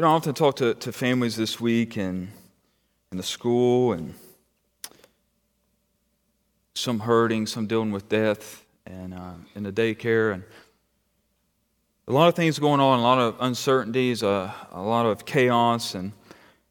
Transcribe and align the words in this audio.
You 0.00 0.06
know, 0.06 0.12
I 0.12 0.14
often 0.14 0.32
talk 0.32 0.56
to, 0.56 0.72
to 0.72 0.92
families 0.92 1.36
this 1.36 1.60
week 1.60 1.98
and 1.98 2.30
in 3.12 3.18
the 3.18 3.22
school 3.22 3.92
and 3.92 4.14
some 6.72 7.00
hurting, 7.00 7.46
some 7.46 7.66
dealing 7.66 7.92
with 7.92 8.08
death, 8.08 8.64
and 8.86 9.12
uh, 9.12 9.32
in 9.54 9.62
the 9.62 9.70
daycare, 9.70 10.32
and 10.32 10.42
a 12.08 12.12
lot 12.12 12.28
of 12.28 12.34
things 12.34 12.58
going 12.58 12.80
on, 12.80 12.98
a 12.98 13.02
lot 13.02 13.18
of 13.18 13.36
uncertainties, 13.40 14.22
uh, 14.22 14.50
a 14.72 14.80
lot 14.80 15.04
of 15.04 15.26
chaos, 15.26 15.94
and 15.94 16.12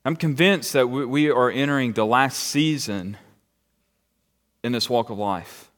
I'm 0.04 0.16
convinced 0.16 0.74
that 0.74 0.90
we, 0.90 1.06
we 1.06 1.30
are 1.30 1.52
entering 1.52 1.94
the 1.94 2.08
last 2.08 2.40
season 2.40 3.16
in 4.64 4.72
this 4.72 4.90
walk 4.90 5.12
of 5.12 5.20
life. 5.20 5.70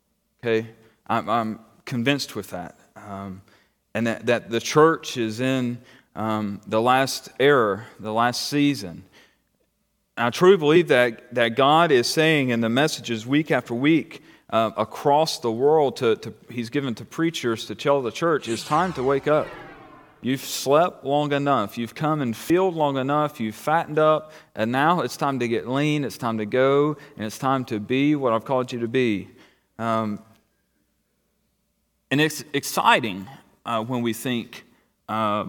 Okay, 0.42 0.70
I'm, 1.06 1.30
I'm 1.30 1.60
convinced 1.84 2.34
with 2.34 2.52
that, 2.52 2.80
um, 2.96 3.42
and 3.94 4.08
that, 4.08 4.26
that 4.28 4.50
the 4.50 4.62
church 4.62 5.18
is 5.18 5.42
in 5.42 5.80
um, 6.16 6.62
the 6.68 6.82
last 6.82 7.30
era, 7.40 7.86
the 8.00 8.14
last 8.14 8.48
season. 8.48 9.04
I 10.18 10.30
truly 10.30 10.58
believe 10.58 10.90
that, 10.90 11.34
that 11.34 11.56
God 11.56 11.92
is 11.92 12.08
saying 12.08 12.50
in 12.50 12.62
the 12.62 12.70
messages 12.70 13.26
week 13.26 13.50
after 13.50 13.74
week 13.74 14.22
uh, 14.50 14.72
across 14.76 15.40
the 15.40 15.52
world, 15.52 15.98
to, 15.98 16.16
to, 16.18 16.34
He's 16.50 16.70
given 16.70 16.94
to 16.96 17.06
preachers 17.06 17.66
to 17.68 17.76
tell 17.76 18.02
the 18.02 18.12
church, 18.12 18.48
it's 18.50 18.66
time 18.66 18.94
to 18.94 19.04
wake 19.04 19.28
up. 19.28 19.48
You've 20.24 20.42
slept 20.42 21.04
long 21.04 21.34
enough. 21.34 21.80
You've 21.80 21.96
come 21.96 22.22
and 22.22 22.38
filled 22.38 22.76
long 22.76 22.98
enough. 22.98 23.40
You've 23.40 23.56
fattened 23.56 23.98
up. 23.98 24.32
And 24.54 24.72
now 24.72 25.02
it's 25.02 25.18
time 25.18 25.40
to 25.40 25.48
get 25.48 25.68
lean. 25.68 26.04
It's 26.04 26.18
time 26.18 26.38
to 26.38 26.46
go. 26.46 26.96
And 27.16 27.26
it's 27.26 27.40
time 27.40 27.66
to 27.66 27.80
be 27.80 28.16
what 28.16 28.32
I've 28.32 28.46
called 28.46 28.72
you 28.72 28.80
to 28.82 28.88
be. 28.88 29.30
Um, 29.80 30.20
and 32.12 32.22
it's 32.22 32.44
exciting 32.54 33.28
uh, 33.66 33.84
when 33.84 34.04
we 34.04 34.14
think 34.14 34.64
uh, 35.10 35.46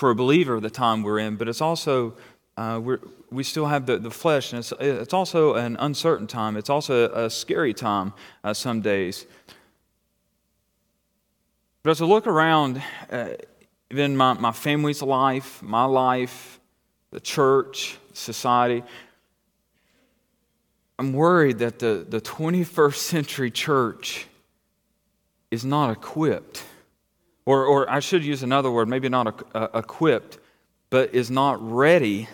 for 0.00 0.08
a 0.08 0.14
believer 0.14 0.58
the 0.60 0.70
time 0.70 1.02
we're 1.02 1.18
in, 1.18 1.36
but 1.36 1.46
it's 1.46 1.60
also, 1.60 2.14
uh, 2.56 2.80
we 3.30 3.44
still 3.44 3.66
have 3.66 3.84
the, 3.84 3.98
the 3.98 4.10
flesh, 4.10 4.50
and 4.50 4.60
it's, 4.60 4.72
it's 4.80 5.12
also 5.12 5.56
an 5.56 5.76
uncertain 5.78 6.26
time. 6.26 6.56
It's 6.56 6.70
also 6.70 7.12
a 7.12 7.28
scary 7.28 7.74
time 7.74 8.14
uh, 8.42 8.54
some 8.54 8.80
days. 8.80 9.26
But 11.82 11.90
as 11.90 12.00
I 12.00 12.06
look 12.06 12.26
around, 12.26 12.82
uh, 13.10 13.28
even 13.90 14.16
my, 14.16 14.32
my 14.32 14.52
family's 14.52 15.02
life, 15.02 15.62
my 15.62 15.84
life, 15.84 16.60
the 17.10 17.20
church, 17.20 17.98
society, 18.14 18.82
I'm 20.98 21.12
worried 21.12 21.58
that 21.58 21.78
the, 21.78 22.06
the 22.08 22.22
21st 22.22 22.94
century 22.94 23.50
church 23.50 24.28
is 25.50 25.62
not 25.62 25.90
equipped 25.90 26.64
or, 27.46 27.64
or 27.64 27.90
I 27.90 28.00
should 28.00 28.24
use 28.24 28.42
another 28.42 28.70
word, 28.70 28.88
maybe 28.88 29.08
not 29.08 29.44
uh, 29.54 29.68
equipped, 29.74 30.38
but 30.90 31.14
is 31.14 31.30
not 31.30 31.58
ready 31.60 32.28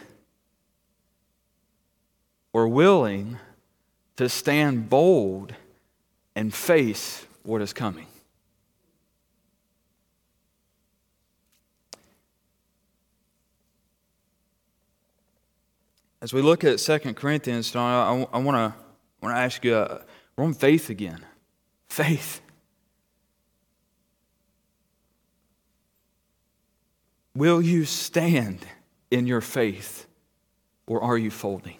or 2.52 2.68
willing 2.68 3.38
to 4.16 4.28
stand 4.28 4.88
bold 4.88 5.54
and 6.34 6.52
face 6.52 7.26
what 7.42 7.60
is 7.60 7.72
coming. 7.72 8.06
As 16.22 16.32
we 16.32 16.42
look 16.42 16.64
at 16.64 16.78
2 16.78 16.98
Corinthians, 17.14 17.76
I, 17.76 18.26
I 18.32 18.38
want 18.38 18.74
to 19.22 19.28
ask 19.28 19.64
you, 19.64 19.74
uh, 19.74 20.02
we're 20.34 20.44
on 20.44 20.54
faith 20.54 20.90
again. 20.90 21.24
Faith. 21.88 22.40
Will 27.36 27.60
you 27.60 27.84
stand 27.84 28.66
in 29.10 29.26
your 29.26 29.42
faith 29.42 30.06
or 30.86 31.02
are 31.02 31.18
you 31.18 31.30
folding? 31.30 31.76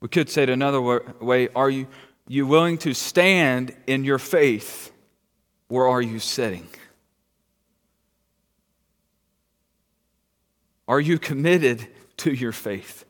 We 0.00 0.08
could 0.08 0.30
say 0.30 0.44
it 0.44 0.48
another 0.48 0.80
way 0.80 1.48
Are 1.54 1.68
you, 1.68 1.86
you 2.26 2.46
willing 2.46 2.78
to 2.78 2.94
stand 2.94 3.76
in 3.86 4.02
your 4.02 4.18
faith 4.18 4.90
or 5.68 5.86
are 5.86 6.00
you 6.00 6.18
sitting? 6.18 6.66
Are 10.88 11.00
you 11.00 11.18
committed 11.18 11.86
to 12.18 12.32
your 12.32 12.52
faith? 12.52 13.04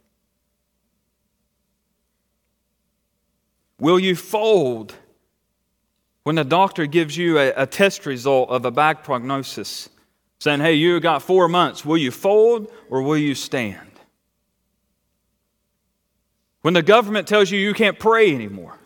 Will 3.78 4.00
you 4.00 4.16
fold 4.16 4.92
when 6.24 6.34
the 6.34 6.44
doctor 6.44 6.86
gives 6.86 7.16
you 7.16 7.38
a, 7.38 7.52
a 7.52 7.66
test 7.66 8.06
result 8.06 8.50
of 8.50 8.64
a 8.64 8.72
bad 8.72 9.04
prognosis? 9.04 9.88
Saying, 10.44 10.60
Hey, 10.60 10.74
you 10.74 11.00
got 11.00 11.22
four 11.22 11.48
months. 11.48 11.86
Will 11.86 11.96
you 11.96 12.10
fold 12.10 12.70
or 12.90 13.00
will 13.00 13.16
you 13.16 13.34
stand? 13.34 13.78
When 16.60 16.74
the 16.74 16.82
government 16.82 17.26
tells 17.26 17.50
you 17.50 17.58
you 17.58 17.72
can't 17.72 17.98
pray 17.98 18.34
anymore, 18.34 18.78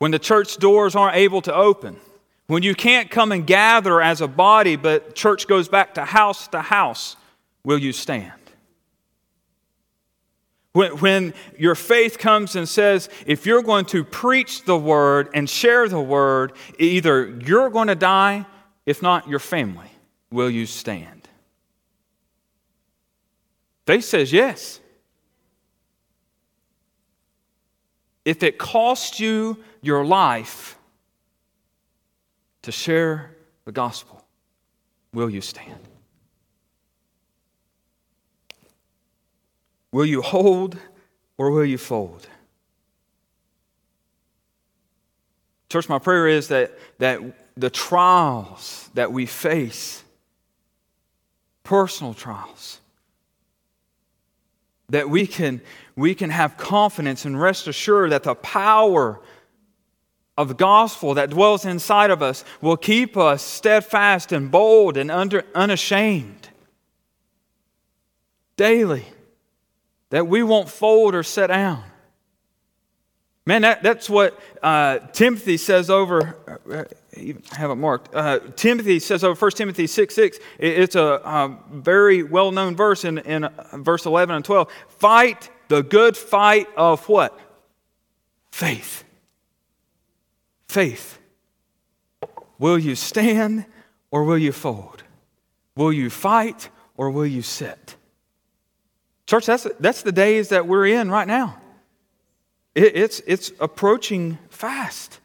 when 0.00 0.10
the 0.10 0.18
church 0.18 0.58
doors 0.58 0.94
aren't 0.94 1.16
able 1.16 1.40
to 1.42 1.54
open, 1.54 1.96
when 2.46 2.62
you 2.62 2.74
can't 2.74 3.10
come 3.10 3.32
and 3.32 3.46
gather 3.46 4.02
as 4.02 4.20
a 4.20 4.28
body, 4.28 4.76
but 4.76 5.14
church 5.14 5.46
goes 5.46 5.66
back 5.66 5.94
to 5.94 6.04
house 6.04 6.46
to 6.48 6.60
house, 6.60 7.16
will 7.64 7.78
you 7.78 7.94
stand? 7.94 8.32
When, 10.72 10.90
when 10.98 11.34
your 11.58 11.74
faith 11.74 12.18
comes 12.18 12.54
and 12.54 12.68
says, 12.68 13.08
if 13.26 13.46
you're 13.46 13.62
going 13.62 13.86
to 13.86 14.04
preach 14.04 14.64
the 14.66 14.76
word 14.76 15.30
and 15.32 15.48
share 15.48 15.88
the 15.88 16.02
word, 16.02 16.52
either 16.78 17.26
you're 17.46 17.70
going 17.70 17.88
to 17.88 17.94
die, 17.94 18.44
if 18.84 19.00
not 19.00 19.26
your 19.26 19.38
family. 19.38 19.89
Will 20.30 20.50
you 20.50 20.66
stand? 20.66 21.28
Faith 23.86 24.04
says 24.04 24.32
yes. 24.32 24.80
If 28.24 28.42
it 28.42 28.58
costs 28.58 29.18
you 29.18 29.58
your 29.82 30.04
life 30.04 30.78
to 32.62 32.70
share 32.70 33.34
the 33.64 33.72
gospel, 33.72 34.24
will 35.12 35.30
you 35.30 35.40
stand? 35.40 35.80
Will 39.90 40.06
you 40.06 40.22
hold 40.22 40.76
or 41.36 41.50
will 41.50 41.64
you 41.64 41.78
fold? 41.78 42.28
Church, 45.68 45.88
my 45.88 45.98
prayer 45.98 46.28
is 46.28 46.48
that, 46.48 46.78
that 46.98 47.20
the 47.56 47.70
trials 47.70 48.90
that 48.94 49.12
we 49.12 49.26
face 49.26 50.04
personal 51.70 52.14
trials. 52.14 52.80
That 54.88 55.08
we 55.08 55.24
can, 55.24 55.60
we 55.94 56.16
can 56.16 56.30
have 56.30 56.56
confidence 56.56 57.24
and 57.24 57.40
rest 57.40 57.68
assured 57.68 58.10
that 58.10 58.24
the 58.24 58.34
power 58.34 59.20
of 60.36 60.48
the 60.48 60.54
gospel 60.54 61.14
that 61.14 61.30
dwells 61.30 61.64
inside 61.64 62.10
of 62.10 62.22
us 62.22 62.44
will 62.60 62.76
keep 62.76 63.16
us 63.16 63.40
steadfast 63.40 64.32
and 64.32 64.50
bold 64.50 64.96
and 64.96 65.12
under, 65.12 65.44
unashamed 65.54 66.48
daily. 68.56 69.04
That 70.08 70.26
we 70.26 70.42
won't 70.42 70.68
fold 70.68 71.14
or 71.14 71.22
sit 71.22 71.46
down. 71.46 71.84
Man, 73.46 73.62
that, 73.62 73.84
that's 73.84 74.10
what 74.10 74.36
uh, 74.60 74.98
Timothy 75.12 75.56
says 75.56 75.88
over, 75.88 76.36
uh, 76.68 76.84
even 77.16 77.42
have 77.52 77.70
it 77.70 77.76
marked. 77.76 78.14
Uh, 78.14 78.38
Timothy 78.56 78.98
says 78.98 79.24
over 79.24 79.38
1 79.38 79.50
Timothy 79.52 79.86
6 79.86 80.14
6, 80.14 80.38
it's 80.58 80.94
a, 80.94 81.02
a 81.02 81.58
very 81.72 82.22
well 82.22 82.52
known 82.52 82.76
verse 82.76 83.04
in, 83.04 83.18
in 83.18 83.44
uh, 83.44 83.50
verse 83.74 84.06
11 84.06 84.34
and 84.34 84.44
12. 84.44 84.70
Fight 84.88 85.50
the 85.68 85.82
good 85.82 86.16
fight 86.16 86.68
of 86.76 87.08
what? 87.08 87.38
Faith. 88.52 89.04
Faith. 90.68 91.18
Will 92.58 92.78
you 92.78 92.94
stand 92.94 93.66
or 94.10 94.24
will 94.24 94.38
you 94.38 94.52
fold? 94.52 95.02
Will 95.76 95.92
you 95.92 96.10
fight 96.10 96.68
or 96.96 97.10
will 97.10 97.26
you 97.26 97.42
sit? 97.42 97.96
Church, 99.26 99.46
that's, 99.46 99.66
that's 99.78 100.02
the 100.02 100.12
days 100.12 100.48
that 100.48 100.66
we're 100.66 100.86
in 100.86 101.10
right 101.10 101.26
now. 101.26 101.56
It, 102.74 102.96
it's, 102.96 103.22
it's 103.26 103.52
approaching 103.60 104.38
fast. 104.48 105.20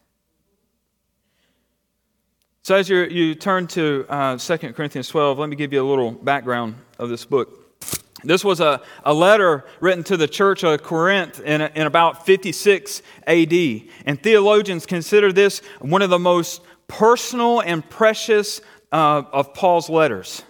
So, 2.65 2.73
as 2.73 2.89
you 2.89 3.35
turn 3.35 3.67
to 3.67 4.07
uh, 4.09 4.37
2 4.39 4.57
Corinthians 4.73 5.07
12, 5.09 5.37
let 5.37 5.49
me 5.49 5.55
give 5.55 5.71
you 5.71 5.83
a 5.83 5.87
little 5.87 6.09
background 6.09 6.73
of 6.97 7.09
this 7.09 7.23
book. 7.23 7.79
This 8.23 8.43
was 8.43 8.59
a, 8.59 8.81
a 9.03 9.13
letter 9.13 9.65
written 9.81 10.03
to 10.05 10.17
the 10.17 10.27
church 10.27 10.63
of 10.63 10.81
Corinth 10.81 11.39
in, 11.41 11.61
in 11.61 11.85
about 11.85 12.25
56 12.25 13.03
AD. 13.27 13.53
And 14.07 14.19
theologians 14.19 14.87
consider 14.87 15.31
this 15.31 15.59
one 15.79 16.01
of 16.01 16.09
the 16.09 16.17
most 16.17 16.63
personal 16.87 17.59
and 17.59 17.87
precious 17.87 18.61
uh, 18.91 19.21
of 19.31 19.53
Paul's 19.53 19.87
letters. 19.87 20.41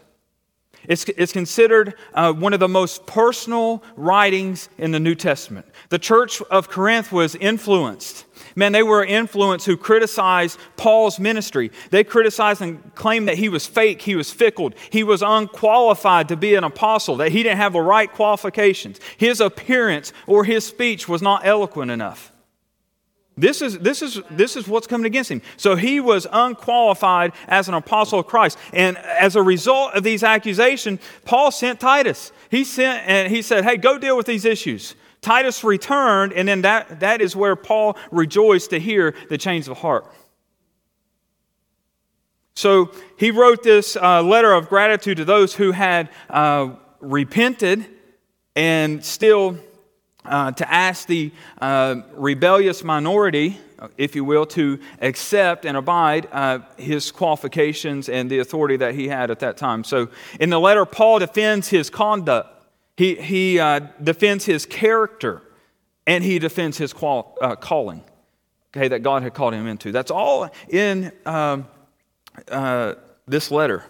It's, 0.88 1.06
it's 1.18 1.34
considered 1.34 1.96
uh, 2.14 2.34
one 2.34 2.54
of 2.54 2.60
the 2.60 2.68
most 2.68 3.06
personal 3.06 3.84
writings 3.96 4.70
in 4.78 4.92
the 4.92 5.00
New 5.00 5.16
Testament. 5.16 5.66
The 5.90 6.00
church 6.00 6.42
of 6.44 6.70
Corinth 6.70 7.12
was 7.12 7.36
influenced. 7.36 8.26
Man, 8.56 8.72
they 8.72 8.84
were 8.84 9.04
influenced 9.04 9.66
who 9.66 9.78
criticized 9.78 10.60
Paul's 10.78 11.20
ministry. 11.20 11.72
They 11.90 12.04
criticized 12.04 12.62
and 12.62 12.94
claimed 12.96 13.28
that 13.28 13.38
he 13.38 13.50
was 13.50 13.66
fake, 13.66 14.02
he 14.02 14.16
was 14.16 14.32
fickle, 14.32 14.72
he 14.90 15.04
was 15.04 15.22
unqualified 15.22 16.30
to 16.30 16.38
be 16.38 16.56
an 16.56 16.64
apostle, 16.64 17.18
that 17.18 17.32
he 17.32 17.44
didn't 17.44 17.58
have 17.58 17.74
the 17.74 17.82
right 17.82 18.12
qualifications. 18.12 19.00
His 19.18 19.42
appearance 19.42 20.14
or 20.28 20.44
his 20.44 20.66
speech 20.66 21.08
was 21.08 21.22
not 21.22 21.46
eloquent 21.46 21.92
enough. 21.92 22.32
This 23.38 23.62
is, 23.62 23.78
this, 23.80 24.02
is, 24.02 24.22
this 24.32 24.56
is 24.56 24.68
what's 24.68 24.88
coming 24.88 25.06
against 25.06 25.30
him. 25.30 25.42
So 25.58 25.76
he 25.76 26.00
was 26.00 26.26
unqualified 26.32 27.34
as 27.48 27.68
an 27.68 27.74
apostle 27.74 28.20
of 28.20 28.28
Christ. 28.28 28.58
And 28.72 28.98
as 28.98 29.36
a 29.36 29.42
result 29.42 29.94
of 29.94 30.04
these 30.04 30.24
accusations, 30.24 31.02
Paul 31.26 31.52
sent 31.52 31.82
Titus. 31.82 32.32
He 32.50 32.64
sent 32.64 33.08
and 33.08 33.32
he 33.32 33.42
said, 33.42 33.66
Hey, 33.66 33.76
go 33.76 33.98
deal 33.98 34.16
with 34.16 34.26
these 34.26 34.46
issues. 34.46 34.96
Titus 35.20 35.64
returned, 35.64 36.34
and 36.34 36.48
then 36.48 36.62
that, 36.62 37.00
that 37.00 37.20
is 37.20 37.36
where 37.36 37.56
Paul 37.56 37.98
rejoiced 38.12 38.70
to 38.70 38.80
hear 38.80 39.16
the 39.28 39.40
change 39.40 39.68
of 39.68 39.78
heart. 39.78 40.06
So 42.54 42.92
he 43.18 43.32
wrote 43.32 43.64
this 43.64 43.98
uh, 43.98 44.22
letter 44.22 44.54
of 44.54 44.70
gratitude 44.70 45.18
to 45.18 45.26
those 45.26 45.54
who 45.54 45.72
had 45.72 46.10
uh, 46.30 46.76
repented 47.02 47.86
and 48.56 49.04
still 49.04 49.58
uh, 50.28 50.52
to 50.52 50.72
ask 50.72 51.08
the 51.08 51.32
uh, 51.62 52.02
rebellious 52.14 52.84
minority, 52.84 53.60
if 53.98 54.16
you 54.16 54.24
will, 54.24 54.46
to 54.48 54.80
accept 55.02 55.66
and 55.66 55.78
abide 55.78 56.28
uh, 56.32 56.60
his 56.78 57.12
qualifications 57.12 58.10
and 58.10 58.30
the 58.30 58.40
authority 58.40 58.78
that 58.78 58.96
he 58.96 59.08
had 59.08 59.32
at 59.32 59.40
that 59.40 59.58
time. 59.58 59.84
So 59.84 60.10
in 60.40 60.50
the 60.50 60.60
letter, 60.60 60.86
Paul 60.86 61.20
defends 61.20 61.70
his 61.70 61.90
conduct, 61.90 62.50
he, 62.98 63.16
he 63.16 63.60
uh, 63.60 63.82
defends 64.02 64.46
his 64.46 64.66
character, 64.66 65.42
and 66.08 66.24
he 66.24 66.40
defends 66.40 66.78
his 66.78 66.94
qual- 66.94 67.38
uh, 67.42 67.56
calling 67.56 68.04
okay, 68.76 68.88
that 68.90 69.04
God 69.04 69.24
had 69.24 69.34
called 69.34 69.54
him 69.54 69.68
into. 69.68 69.92
That's 69.92 70.12
all 70.12 70.50
in 70.70 71.12
um, 71.26 71.68
uh, 72.50 72.96
this 73.28 73.52
letter. 73.52 73.84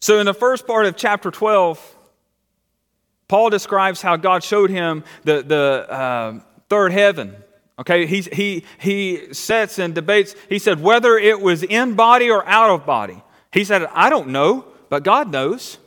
So 0.00 0.18
in 0.18 0.26
the 0.26 0.34
first 0.34 0.66
part 0.66 0.86
of 0.86 0.96
chapter 0.96 1.30
12, 1.30 1.96
Paul 3.30 3.48
describes 3.48 4.02
how 4.02 4.16
God 4.16 4.42
showed 4.42 4.70
him 4.70 5.04
the, 5.22 5.42
the 5.42 5.86
uh, 5.88 6.40
third 6.68 6.90
heaven. 6.90 7.36
Okay, 7.78 8.04
he, 8.04 8.22
he, 8.22 8.64
he 8.80 9.32
sets 9.32 9.78
and 9.78 9.94
debates. 9.94 10.34
He 10.48 10.58
said, 10.58 10.82
whether 10.82 11.16
it 11.16 11.40
was 11.40 11.62
in 11.62 11.94
body 11.94 12.28
or 12.28 12.44
out 12.44 12.70
of 12.70 12.84
body. 12.84 13.22
He 13.52 13.62
said, 13.62 13.84
I 13.92 14.10
don't 14.10 14.30
know, 14.30 14.64
but 14.88 15.04
God 15.04 15.30
knows. 15.30 15.78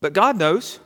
But 0.00 0.14
God 0.14 0.38
knows. 0.38 0.80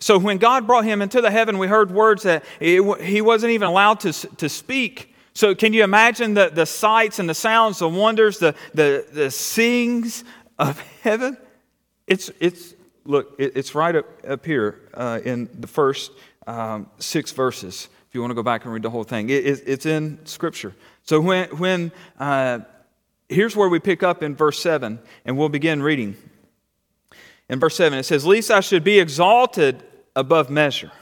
So 0.00 0.18
when 0.18 0.36
God 0.36 0.66
brought 0.66 0.84
him 0.84 1.00
into 1.00 1.22
the 1.22 1.30
heaven, 1.30 1.56
we 1.56 1.66
heard 1.66 1.92
words 1.92 2.24
that 2.24 2.44
it, 2.60 3.00
he 3.00 3.22
wasn't 3.22 3.52
even 3.52 3.68
allowed 3.68 4.00
to, 4.00 4.12
to 4.12 4.50
speak. 4.50 5.14
So 5.32 5.54
can 5.54 5.72
you 5.72 5.82
imagine 5.82 6.34
the, 6.34 6.50
the 6.52 6.66
sights 6.66 7.20
and 7.20 7.26
the 7.26 7.34
sounds, 7.34 7.78
the 7.78 7.88
wonders, 7.88 8.38
the, 8.38 8.54
the, 8.74 9.06
the 9.10 9.30
sings 9.30 10.24
of 10.58 10.78
heaven? 11.02 11.38
It's, 12.06 12.30
it's, 12.38 12.74
look, 13.08 13.34
it's 13.38 13.74
right 13.74 13.96
up, 13.96 14.06
up 14.28 14.44
here 14.44 14.80
uh, 14.94 15.18
in 15.24 15.48
the 15.58 15.66
first 15.66 16.12
um, 16.46 16.88
six 16.98 17.32
verses. 17.32 17.88
If 18.06 18.14
you 18.14 18.20
want 18.20 18.30
to 18.30 18.34
go 18.34 18.42
back 18.42 18.64
and 18.64 18.72
read 18.72 18.82
the 18.82 18.90
whole 18.90 19.02
thing, 19.02 19.30
it, 19.30 19.46
it, 19.46 19.62
it's 19.66 19.86
in 19.86 20.24
Scripture. 20.24 20.74
So 21.02 21.20
when, 21.20 21.48
when 21.56 21.92
uh, 22.18 22.60
here's 23.28 23.56
where 23.56 23.68
we 23.68 23.80
pick 23.80 24.02
up 24.02 24.22
in 24.22 24.36
verse 24.36 24.60
7, 24.60 24.98
and 25.24 25.38
we'll 25.38 25.48
begin 25.48 25.82
reading. 25.82 26.16
In 27.48 27.58
verse 27.58 27.76
7, 27.76 27.98
it 27.98 28.04
says, 28.04 28.26
Least 28.26 28.50
I 28.50 28.60
should 28.60 28.84
be 28.84 29.00
exalted 29.00 29.82
above 30.14 30.50
measure. 30.50 30.92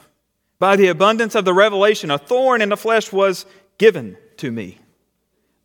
By 0.60 0.76
the 0.76 0.86
abundance 0.86 1.34
of 1.34 1.44
the 1.44 1.52
revelation, 1.52 2.10
a 2.10 2.18
thorn 2.18 2.62
in 2.62 2.68
the 2.68 2.76
flesh 2.76 3.12
was 3.12 3.46
given 3.78 4.16
to 4.38 4.52
me 4.52 4.78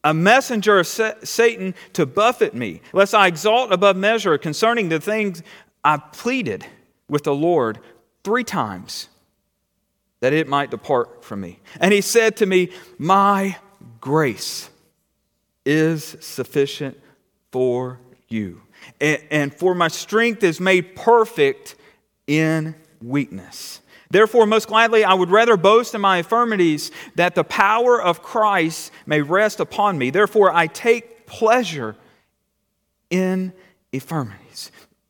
a 0.04 0.14
messenger 0.14 0.80
of 0.80 0.88
Satan 0.88 1.76
to 1.94 2.06
buffet 2.06 2.54
me, 2.54 2.82
lest 2.94 3.14
I 3.14 3.28
exalt 3.28 3.72
above 3.72 3.96
measure 3.96 4.38
concerning 4.38 4.90
the 4.90 5.00
things 5.00 5.44
I 5.84 5.98
pleaded 5.98 6.66
with 7.08 7.24
the 7.24 7.34
Lord 7.34 7.80
three 8.24 8.44
times 8.44 9.10
that 10.20 10.34
it 10.34 10.48
might 10.48 10.72
depart 10.72 11.26
from 11.26 11.42
me. 11.42 11.60
And 11.80 11.92
he 11.92 12.02
said 12.02 12.38
to 12.38 12.46
me, 12.46 12.72
My 12.98 13.58
grace 14.00 14.70
is 15.66 16.16
sufficient 16.20 17.00
for 17.52 18.00
you. 18.28 18.62
And, 19.00 19.54
for 19.54 19.76
my 19.76 19.90
strength 19.90 20.44
is 20.44 20.60
made 20.60 20.96
perfect 20.96 21.76
in 22.26 22.76
weakness. 23.02 23.82
Therefore, 24.10 24.46
most 24.46 24.68
gladly, 24.68 25.04
I 25.04 25.14
would 25.14 25.30
rather 25.30 25.56
boast 25.56 25.94
in 25.94 26.02
my 26.02 26.18
infirmities 26.18 26.92
that 27.16 27.36
the 27.36 27.44
power 27.44 28.02
of 28.02 28.24
Christ 28.24 28.92
may 29.06 29.22
rest 29.22 29.60
upon 29.60 29.98
me. 29.98 30.10
Therefore, 30.10 30.52
I 30.52 30.68
take 30.68 31.28
pleasure 31.28 31.96
in 33.10 33.54
infirmities 33.92 34.41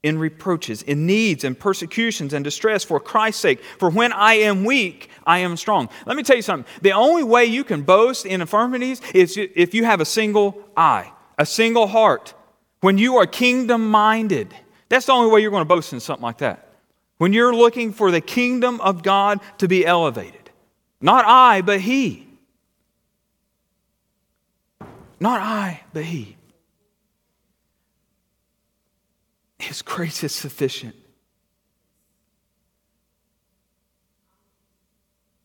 in 0.03 0.17
reproaches, 0.17 0.81
in 0.81 1.05
needs 1.05 1.43
and 1.43 1.57
persecutions 1.57 2.33
and 2.33 2.43
distress 2.43 2.83
for 2.83 2.99
Christ's 2.99 3.41
sake. 3.41 3.63
For 3.77 3.89
when 3.89 4.11
I 4.11 4.33
am 4.33 4.65
weak, 4.65 5.09
I 5.25 5.39
am 5.39 5.55
strong. 5.57 5.89
Let 6.05 6.17
me 6.17 6.23
tell 6.23 6.35
you 6.35 6.41
something. 6.41 6.71
The 6.81 6.93
only 6.93 7.23
way 7.23 7.45
you 7.45 7.63
can 7.63 7.83
boast 7.83 8.25
in 8.25 8.41
infirmities 8.41 9.01
is 9.13 9.37
if 9.37 9.73
you 9.73 9.83
have 9.83 10.01
a 10.01 10.05
single 10.05 10.67
eye, 10.75 11.11
a 11.37 11.45
single 11.45 11.87
heart. 11.87 12.33
When 12.81 12.97
you 12.97 13.17
are 13.17 13.27
kingdom 13.27 13.89
minded, 13.89 14.55
that's 14.89 15.05
the 15.05 15.11
only 15.11 15.31
way 15.31 15.41
you're 15.41 15.51
going 15.51 15.61
to 15.61 15.65
boast 15.65 15.93
in 15.93 15.99
something 15.99 16.23
like 16.23 16.39
that. 16.39 16.67
When 17.19 17.31
you're 17.31 17.55
looking 17.55 17.93
for 17.93 18.09
the 18.09 18.21
kingdom 18.21 18.81
of 18.81 19.03
God 19.03 19.39
to 19.59 19.67
be 19.67 19.85
elevated. 19.85 20.49
Not 20.99 21.25
I, 21.27 21.61
but 21.61 21.79
He. 21.79 22.27
Not 25.19 25.39
I, 25.39 25.81
but 25.93 26.03
He. 26.03 26.37
His 29.61 29.81
grace 29.81 30.23
is 30.23 30.33
sufficient. 30.33 30.95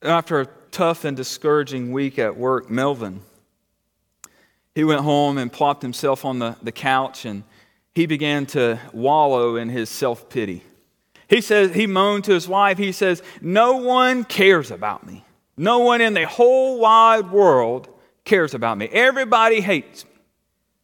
After 0.03 0.41
a 0.41 0.47
tough 0.71 1.05
and 1.05 1.17
discouraging 1.17 1.93
week 1.93 2.19
at 2.19 2.37
work, 2.37 2.71
Melvin, 2.71 3.21
he 4.75 4.85
went 4.85 5.03
home 5.03 5.39
and 5.39 5.53
plopped 5.53 5.83
himself 5.83 6.25
on 6.25 6.39
the, 6.39 6.57
the 6.63 6.73
couch 6.73 7.25
and 7.25 7.45
he 7.95 8.07
began 8.07 8.47
to 8.47 8.79
wallow 8.93 9.57
in 9.57 9.69
his 9.69 9.89
self 9.89 10.29
pity. 10.29 10.63
He 11.29 11.41
says, 11.41 11.75
he 11.75 11.87
moaned 11.87 12.25
to 12.25 12.33
his 12.33 12.47
wife, 12.47 12.79
he 12.79 12.93
says, 12.93 13.23
No 13.41 13.77
one 13.77 14.25
cares 14.25 14.71
about 14.71 15.07
me. 15.07 15.25
No 15.57 15.81
one 15.81 16.01
in 16.01 16.15
the 16.15 16.27
whole 16.27 16.79
wide 16.79 17.31
world 17.31 17.89
cares 18.25 18.55
about 18.55 18.79
me. 18.79 18.89
Everybody 18.93 19.61
hates 19.61 20.05
me. 20.05 20.11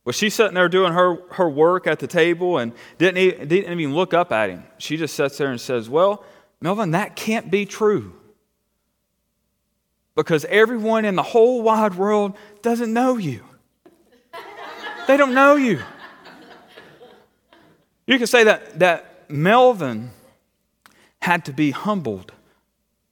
Was 0.04 0.16
she 0.16 0.30
sitting 0.30 0.54
there 0.54 0.68
doing 0.68 0.92
her, 0.92 1.16
her 1.32 1.48
work 1.48 1.86
at 1.86 2.00
the 2.00 2.06
table 2.06 2.58
and 2.58 2.72
didn't, 2.98 3.48
didn't 3.48 3.78
even 3.78 3.94
look 3.94 4.12
up 4.12 4.32
at 4.32 4.50
him? 4.50 4.64
She 4.78 4.96
just 4.96 5.14
sits 5.14 5.38
there 5.38 5.50
and 5.50 5.60
says, 5.60 5.88
Well, 5.88 6.24
Melvin, 6.60 6.90
that 6.92 7.14
can't 7.14 7.50
be 7.50 7.66
true. 7.66 8.12
Because 10.14 10.44
everyone 10.46 11.04
in 11.04 11.14
the 11.14 11.22
whole 11.22 11.62
wide 11.62 11.94
world 11.94 12.36
doesn't 12.62 12.92
know 12.92 13.16
you. 13.16 13.42
they 15.06 15.16
don't 15.16 15.34
know 15.34 15.56
you. 15.56 15.80
You 18.06 18.18
can 18.18 18.26
say 18.26 18.44
that, 18.44 18.80
that 18.80 19.30
Melvin 19.30 20.10
had 21.20 21.44
to 21.44 21.52
be 21.52 21.70
humbled 21.70 22.32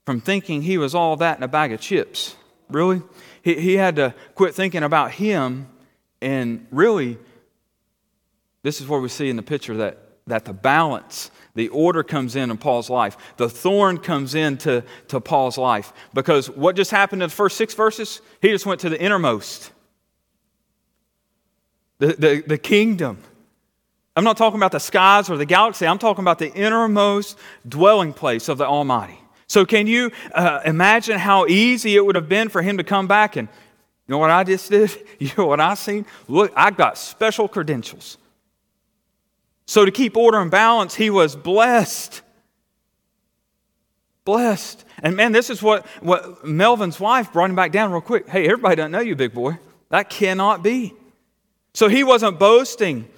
from 0.04 0.20
thinking 0.20 0.62
he 0.62 0.76
was 0.76 0.94
all 0.94 1.16
that 1.16 1.37
in 1.37 1.42
a 1.42 1.49
bag 1.49 1.73
of 1.73 1.80
chips. 1.80 2.37
Really? 2.68 3.00
He, 3.42 3.54
he 3.54 3.76
had 3.76 3.97
to 3.97 4.14
quit 4.35 4.54
thinking 4.54 4.82
about 4.82 5.12
him 5.12 5.68
and 6.22 6.66
really, 6.70 7.18
this 8.62 8.80
is 8.80 8.88
where 8.88 9.00
we 9.00 9.08
see 9.08 9.30
in 9.30 9.36
the 9.36 9.42
picture 9.42 9.76
that, 9.78 9.98
that 10.26 10.44
the 10.44 10.52
balance, 10.52 11.30
the 11.54 11.68
order 11.68 12.02
comes 12.02 12.36
in 12.36 12.50
in 12.50 12.58
Paul's 12.58 12.90
life. 12.90 13.16
The 13.36 13.48
thorn 13.48 13.98
comes 13.98 14.34
into 14.34 14.84
to 15.08 15.20
Paul's 15.20 15.56
life. 15.56 15.92
Because 16.12 16.50
what 16.50 16.76
just 16.76 16.90
happened 16.90 17.22
in 17.22 17.28
the 17.28 17.34
first 17.34 17.56
six 17.56 17.74
verses? 17.74 18.20
He 18.42 18.48
just 18.48 18.66
went 18.66 18.80
to 18.80 18.88
the 18.90 19.00
innermost, 19.00 19.72
the, 21.98 22.08
the, 22.08 22.44
the 22.46 22.58
kingdom. 22.58 23.22
I'm 24.14 24.24
not 24.24 24.36
talking 24.36 24.58
about 24.58 24.72
the 24.72 24.80
skies 24.80 25.30
or 25.30 25.38
the 25.38 25.46
galaxy, 25.46 25.86
I'm 25.86 25.98
talking 25.98 26.22
about 26.22 26.38
the 26.38 26.52
innermost 26.52 27.38
dwelling 27.66 28.12
place 28.12 28.48
of 28.48 28.58
the 28.58 28.66
Almighty. 28.66 29.18
So, 29.46 29.64
can 29.64 29.88
you 29.88 30.12
uh, 30.32 30.60
imagine 30.64 31.18
how 31.18 31.46
easy 31.46 31.96
it 31.96 32.06
would 32.06 32.14
have 32.14 32.28
been 32.28 32.48
for 32.48 32.62
him 32.62 32.76
to 32.76 32.84
come 32.84 33.08
back 33.08 33.34
and 33.34 33.48
you 34.11 34.14
know 34.17 34.19
what 34.19 34.31
I 34.31 34.43
just 34.43 34.69
did? 34.69 34.90
You 35.21 35.31
know 35.38 35.47
what 35.47 35.61
I 35.61 35.75
seen? 35.75 36.05
Look, 36.26 36.52
I 36.57 36.73
got 36.73 36.99
special 36.99 37.47
credentials. 37.47 38.19
So 39.67 39.85
to 39.85 39.93
keep 39.93 40.17
order 40.17 40.40
and 40.40 40.50
balance, 40.50 40.97
he 40.97 41.11
was 41.11 41.37
blessed. 41.37 42.23
Blessed. 44.25 44.85
And 45.00 45.14
man, 45.14 45.31
this 45.31 45.49
is 45.49 45.62
what, 45.62 45.87
what 46.00 46.45
Melvin's 46.45 46.99
wife 46.99 47.33
brought 47.33 47.50
him 47.50 47.55
back 47.55 47.71
down 47.71 47.93
real 47.93 48.00
quick. 48.00 48.29
Hey, 48.29 48.47
everybody 48.47 48.75
doesn't 48.76 48.90
know 48.90 48.99
you, 48.99 49.14
big 49.14 49.33
boy. 49.33 49.59
That 49.90 50.11
cannot 50.11 50.64
be. 50.64 50.93
So 51.75 51.87
he 51.87 52.02
wasn't 52.02 52.40
boasting. 52.40 53.09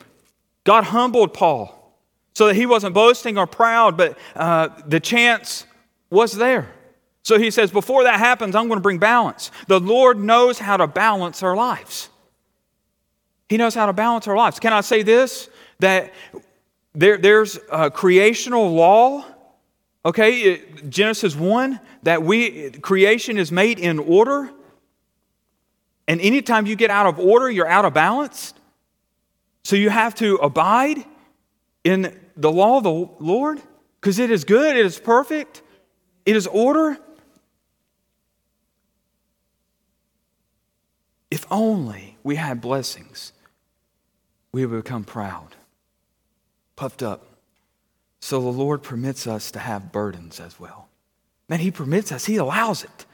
God 0.65 0.85
humbled 0.85 1.33
Paul 1.33 1.97
so 2.35 2.49
that 2.49 2.55
he 2.55 2.67
wasn't 2.67 2.93
boasting 2.93 3.39
or 3.39 3.47
proud, 3.47 3.97
but 3.97 4.19
uh, 4.37 4.69
the 4.87 5.01
chance 5.01 5.65
was 6.11 6.33
there. 6.33 6.71
So 7.23 7.39
he 7.39 7.51
says, 7.51 7.71
Before 7.71 8.05
that 8.05 8.19
happens, 8.19 8.55
I'm 8.55 8.69
going 8.69 8.79
to 8.79 8.83
bring 8.83 8.99
balance. 8.99 9.51
The 9.69 9.81
Lord 9.81 10.19
knows 10.19 10.59
how 10.59 10.77
to 10.77 10.87
balance 10.87 11.43
our 11.43 11.57
lives. 11.57 12.09
He 13.49 13.57
knows 13.57 13.75
how 13.75 13.87
to 13.87 13.93
balance 13.93 14.27
our 14.27 14.37
lives. 14.37 14.59
Can 14.59 14.73
I 14.73 14.81
say 14.81 15.03
this? 15.03 15.49
That 15.81 16.13
there, 16.95 17.19
there's 17.19 17.59
a 17.71 17.91
creational 17.91 18.73
law, 18.73 19.25
okay, 20.05 20.63
Genesis 20.89 21.35
1, 21.37 21.81
that 22.03 22.23
we 22.23 22.71
creation 22.71 23.39
is 23.39 23.53
made 23.53 23.79
in 23.79 23.99
order. 23.99 24.51
And 26.09 26.21
anytime 26.21 26.67
you 26.67 26.77
get 26.77 26.91
out 26.91 27.07
of 27.07 27.19
order, 27.19 27.51
you're 27.51 27.69
out 27.69 27.85
of 27.85 27.95
balance. 27.95 28.55
So 29.65 29.77
you 29.77 29.91
have 29.91 30.15
to 30.17 30.37
abide 30.37 31.05
in 31.85 32.19
the 32.37 32.51
law 32.51 32.79
of 32.79 32.85
the 32.85 33.25
Lord 33.25 33.61
because 34.01 34.19
it 34.19 34.31
is 34.31 34.45
good, 34.45 34.77
it 34.77 34.85
is 34.85 34.99
perfect, 34.99 35.63
it 36.27 36.37
is 36.37 36.47
order. 36.47 36.99
If 41.33 41.47
only 41.51 42.19
we 42.23 42.37
had 42.37 42.61
blessings, 42.61 43.33
we 44.53 44.67
would 44.67 44.85
become 44.85 45.03
proud, 45.03 45.57
puffed 46.77 47.03
up. 47.03 47.27
So 48.21 48.39
the 48.39 48.49
Lord 48.49 48.83
permits 48.83 49.27
us 49.27 49.51
to 49.53 49.59
have 49.59 49.93
burdens 49.93 50.41
as 50.41 50.61
well. 50.61 50.89
Man, 51.49 51.61
He 51.61 51.71
permits 51.71 52.13
us, 52.13 52.27
He 52.27 52.37
allows 52.37 52.85
it. 52.85 53.07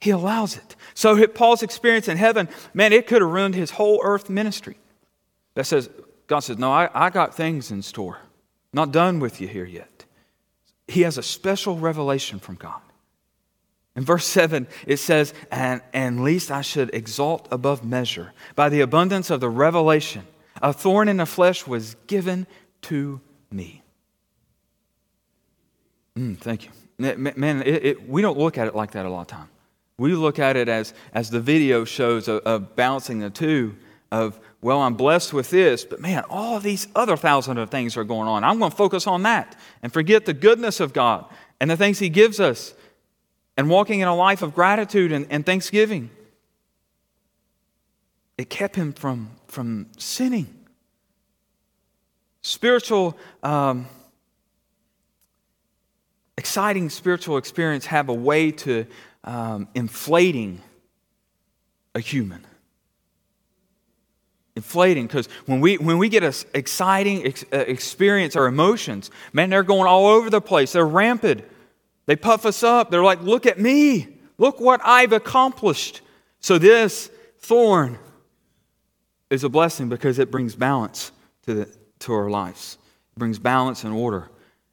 He 0.00 0.10
allows 0.10 0.56
it. 0.56 0.74
So 0.94 1.24
Paul's 1.28 1.62
experience 1.62 2.08
in 2.08 2.16
heaven, 2.16 2.48
man, 2.74 2.92
it 2.92 3.06
could 3.06 3.22
have 3.22 3.30
ruined 3.30 3.54
his 3.54 3.70
whole 3.70 4.00
earth 4.02 4.28
ministry. 4.28 4.76
That 5.54 5.66
says, 5.66 5.88
God 6.26 6.40
says, 6.40 6.58
No, 6.58 6.72
I, 6.72 6.90
I 6.92 7.10
got 7.10 7.32
things 7.32 7.70
in 7.70 7.82
store. 7.82 8.18
not 8.72 8.90
done 8.90 9.20
with 9.20 9.40
you 9.40 9.46
here 9.46 9.64
yet. 9.64 10.04
He 10.88 11.02
has 11.02 11.16
a 11.16 11.22
special 11.22 11.78
revelation 11.78 12.40
from 12.40 12.56
God. 12.56 12.80
In 13.96 14.04
verse 14.04 14.26
7, 14.26 14.68
it 14.86 14.98
says, 14.98 15.34
and, 15.50 15.80
and 15.92 16.22
least 16.22 16.50
I 16.50 16.62
should 16.62 16.94
exalt 16.94 17.48
above 17.50 17.84
measure. 17.84 18.32
By 18.54 18.68
the 18.68 18.80
abundance 18.80 19.30
of 19.30 19.40
the 19.40 19.48
revelation, 19.48 20.24
a 20.62 20.72
thorn 20.72 21.08
in 21.08 21.16
the 21.16 21.26
flesh 21.26 21.66
was 21.66 21.96
given 22.06 22.46
to 22.82 23.20
me. 23.50 23.82
Mm, 26.16 26.38
thank 26.38 26.64
you. 26.64 26.70
Man, 26.98 27.62
it, 27.62 27.84
it, 27.84 28.08
we 28.08 28.22
don't 28.22 28.38
look 28.38 28.58
at 28.58 28.66
it 28.66 28.74
like 28.74 28.92
that 28.92 29.06
a 29.06 29.10
lot 29.10 29.22
of 29.22 29.26
time. 29.28 29.48
We 29.98 30.14
look 30.14 30.38
at 30.38 30.56
it 30.56 30.68
as, 30.68 30.94
as 31.12 31.30
the 31.30 31.40
video 31.40 31.84
shows 31.84 32.28
of, 32.28 32.42
of 32.42 32.76
balancing 32.76 33.18
the 33.18 33.30
two 33.30 33.76
of, 34.10 34.38
well, 34.62 34.80
I'm 34.80 34.94
blessed 34.94 35.32
with 35.32 35.50
this, 35.50 35.84
but 35.84 36.00
man, 36.00 36.24
all 36.30 36.60
these 36.60 36.88
other 36.94 37.16
thousand 37.16 37.58
of 37.58 37.70
things 37.70 37.96
are 37.96 38.04
going 38.04 38.28
on. 38.28 38.42
I'm 38.42 38.58
going 38.58 38.70
to 38.70 38.76
focus 38.76 39.06
on 39.06 39.22
that 39.24 39.56
and 39.82 39.92
forget 39.92 40.24
the 40.24 40.34
goodness 40.34 40.80
of 40.80 40.92
God 40.92 41.26
and 41.60 41.70
the 41.70 41.76
things 41.76 41.98
He 41.98 42.08
gives 42.08 42.40
us 42.40 42.74
and 43.58 43.68
walking 43.68 43.98
in 43.98 44.06
a 44.06 44.14
life 44.14 44.40
of 44.40 44.54
gratitude 44.54 45.10
and, 45.10 45.26
and 45.30 45.44
thanksgiving. 45.44 46.10
It 48.38 48.48
kept 48.48 48.76
him 48.76 48.92
from, 48.92 49.32
from 49.48 49.88
sinning. 49.98 50.54
Spiritual, 52.40 53.18
um, 53.42 53.88
exciting 56.36 56.88
spiritual 56.88 57.36
experience 57.36 57.86
have 57.86 58.08
a 58.08 58.14
way 58.14 58.52
to 58.52 58.86
um, 59.24 59.66
inflating 59.74 60.62
a 61.96 62.00
human 62.00 62.46
inflating 64.54 65.06
because 65.06 65.28
when 65.46 65.60
we 65.60 65.78
when 65.78 65.98
we 65.98 66.08
get 66.08 66.22
an 66.22 66.32
exciting 66.52 67.24
ex- 67.26 67.44
uh, 67.52 67.58
experience 67.58 68.34
our 68.34 68.46
emotions 68.46 69.10
man 69.32 69.50
they're 69.50 69.62
going 69.62 69.86
all 69.86 70.06
over 70.06 70.30
the 70.30 70.40
place 70.40 70.72
they're 70.72 70.86
rampant 70.86 71.44
they 72.08 72.16
puff 72.16 72.46
us 72.46 72.62
up. 72.62 72.90
They're 72.90 73.04
like, 73.04 73.20
look 73.20 73.44
at 73.44 73.60
me. 73.60 74.08
Look 74.38 74.60
what 74.60 74.80
I've 74.82 75.12
accomplished. 75.12 76.00
So, 76.40 76.56
this 76.56 77.10
thorn 77.40 77.98
is 79.28 79.44
a 79.44 79.50
blessing 79.50 79.90
because 79.90 80.18
it 80.18 80.30
brings 80.30 80.56
balance 80.56 81.12
to, 81.42 81.52
the, 81.52 81.76
to 82.00 82.14
our 82.14 82.30
lives, 82.30 82.78
it 83.14 83.18
brings 83.18 83.38
balance 83.38 83.84
and 83.84 83.92
order. 83.92 84.30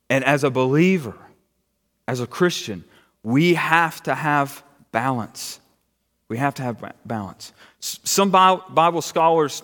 And 0.09 0.23
as 0.23 0.45
a 0.45 0.49
believer, 0.49 1.17
as 2.07 2.21
a 2.21 2.27
Christian, 2.27 2.85
we 3.21 3.55
have 3.55 4.01
to 4.03 4.15
have 4.15 4.63
balance. 4.93 5.59
We 6.29 6.37
have 6.37 6.53
to 6.55 6.63
have 6.63 6.93
balance. 7.03 7.51
Some 7.81 8.31
Bible 8.31 9.01
scholars, 9.01 9.61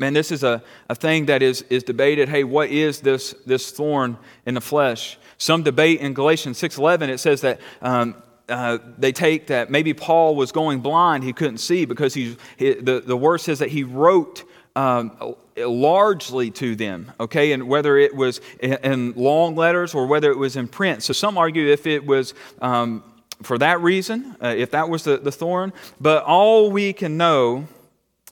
man, 0.00 0.14
this 0.14 0.32
is 0.32 0.42
a, 0.42 0.62
a 0.88 0.94
thing 0.94 1.26
that 1.26 1.42
is, 1.42 1.62
is 1.68 1.84
debated. 1.84 2.28
Hey, 2.28 2.42
what 2.42 2.70
is 2.70 3.00
this, 3.00 3.34
this 3.44 3.70
thorn 3.70 4.16
in 4.46 4.54
the 4.54 4.60
flesh? 4.60 5.18
Some 5.36 5.62
debate 5.62 6.00
in 6.00 6.14
Galatians 6.14 6.60
6.11, 6.60 7.08
it 7.10 7.18
says 7.18 7.42
that 7.42 7.60
um, 7.82 8.16
uh, 8.48 8.78
they 8.98 9.12
take 9.12 9.46
that 9.48 9.70
maybe 9.70 9.94
Paul 9.94 10.34
was 10.34 10.52
going 10.52 10.80
blind, 10.80 11.22
he 11.22 11.32
couldn't 11.32 11.58
see 11.58 11.84
because 11.84 12.14
he, 12.14 12.36
he 12.56 12.74
the, 12.74 13.00
the 13.00 13.16
word 13.16 13.38
says 13.38 13.60
that 13.60 13.68
he 13.68 13.84
wrote 13.84 14.42
um, 14.74 15.36
largely 15.56 16.50
to 16.52 16.74
them, 16.74 17.12
okay, 17.20 17.52
and 17.52 17.68
whether 17.68 17.96
it 17.98 18.14
was 18.14 18.40
in 18.60 19.12
long 19.16 19.54
letters 19.54 19.94
or 19.94 20.06
whether 20.06 20.30
it 20.30 20.38
was 20.38 20.56
in 20.56 20.66
print. 20.66 21.02
So 21.02 21.12
some 21.12 21.36
argue 21.36 21.68
if 21.68 21.86
it 21.86 22.06
was 22.06 22.34
um, 22.62 23.04
for 23.42 23.58
that 23.58 23.80
reason, 23.80 24.36
uh, 24.42 24.54
if 24.56 24.70
that 24.70 24.88
was 24.88 25.04
the, 25.04 25.18
the 25.18 25.32
thorn, 25.32 25.72
but 26.00 26.24
all 26.24 26.70
we 26.70 26.92
can 26.92 27.16
know 27.16 27.68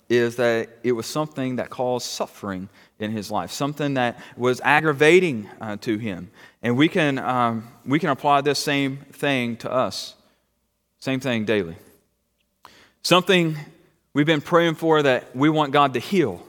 is 0.08 0.36
that 0.36 0.70
it 0.82 0.92
was 0.92 1.06
something 1.06 1.56
that 1.56 1.68
caused 1.68 2.06
suffering 2.06 2.68
in 2.98 3.10
his 3.10 3.30
life, 3.30 3.50
something 3.50 3.94
that 3.94 4.18
was 4.36 4.60
aggravating 4.62 5.48
uh, 5.60 5.76
to 5.76 5.98
him. 5.98 6.30
And 6.62 6.76
we 6.76 6.88
can, 6.88 7.18
um, 7.18 7.68
we 7.84 7.98
can 7.98 8.08
apply 8.08 8.40
this 8.40 8.58
same 8.58 8.98
thing 9.12 9.56
to 9.58 9.70
us, 9.70 10.14
same 10.98 11.20
thing 11.20 11.44
daily. 11.44 11.76
Something 13.02 13.56
we've 14.14 14.26
been 14.26 14.40
praying 14.40 14.74
for 14.74 15.02
that 15.02 15.36
we 15.36 15.48
want 15.48 15.72
God 15.72 15.94
to 15.94 16.00
heal, 16.00 16.44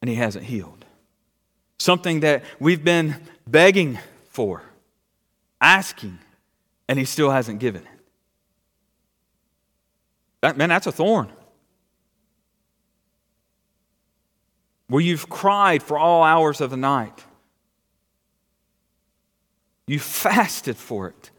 and 0.00 0.08
he 0.08 0.16
hasn't 0.16 0.44
healed. 0.44 0.84
Something 1.78 2.20
that 2.20 2.44
we've 2.58 2.84
been 2.84 3.16
begging 3.46 3.98
for, 4.28 4.62
asking, 5.60 6.18
and 6.88 6.98
he 6.98 7.04
still 7.06 7.30
hasn't 7.30 7.58
given 7.58 7.82
it. 7.82 7.88
That, 10.42 10.56
man, 10.56 10.68
that's 10.68 10.86
a 10.86 10.92
thorn. 10.92 11.30
Where 14.90 15.00
you've 15.00 15.28
cried 15.28 15.82
for 15.82 15.96
all 15.96 16.22
hours 16.24 16.60
of 16.60 16.70
the 16.70 16.76
night. 16.76 17.24
You 19.86 20.00
fasted 20.00 20.76
for 20.76 21.08
it, 21.08 21.30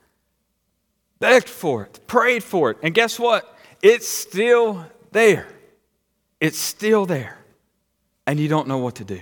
begged 1.20 1.50
for 1.50 1.84
it, 1.84 2.00
prayed 2.08 2.44
for 2.44 2.72
it, 2.72 2.78
and 2.82 2.94
guess 2.94 3.20
what? 3.20 3.58
It's 3.84 4.08
still 4.08 4.86
there. 5.12 5.48
It's 6.40 6.58
still 6.58 7.06
there. 7.06 7.38
And 8.26 8.40
you 8.40 8.48
don't 8.48 8.68
know 8.70 8.78
what 8.78 8.96
to 8.96 9.04
do. 9.04 9.20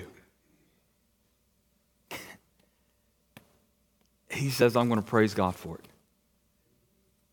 he 4.30 4.52
says, 4.52 4.76
I'm 4.76 4.90
going 4.90 5.02
to 5.02 5.08
praise 5.08 5.34
God 5.34 5.56
for 5.56 5.76
it. 5.76 5.86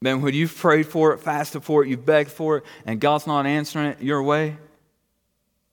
Man, 0.00 0.22
when 0.22 0.32
you've 0.32 0.56
prayed 0.56 0.86
for 0.86 1.12
it, 1.12 1.18
fasted 1.18 1.62
for 1.62 1.84
it, 1.84 1.88
you've 1.88 2.06
begged 2.06 2.30
for 2.30 2.58
it, 2.58 2.64
and 2.86 3.00
God's 3.00 3.26
not 3.26 3.44
answering 3.44 3.88
it 3.88 4.02
your 4.02 4.22
way, 4.22 4.56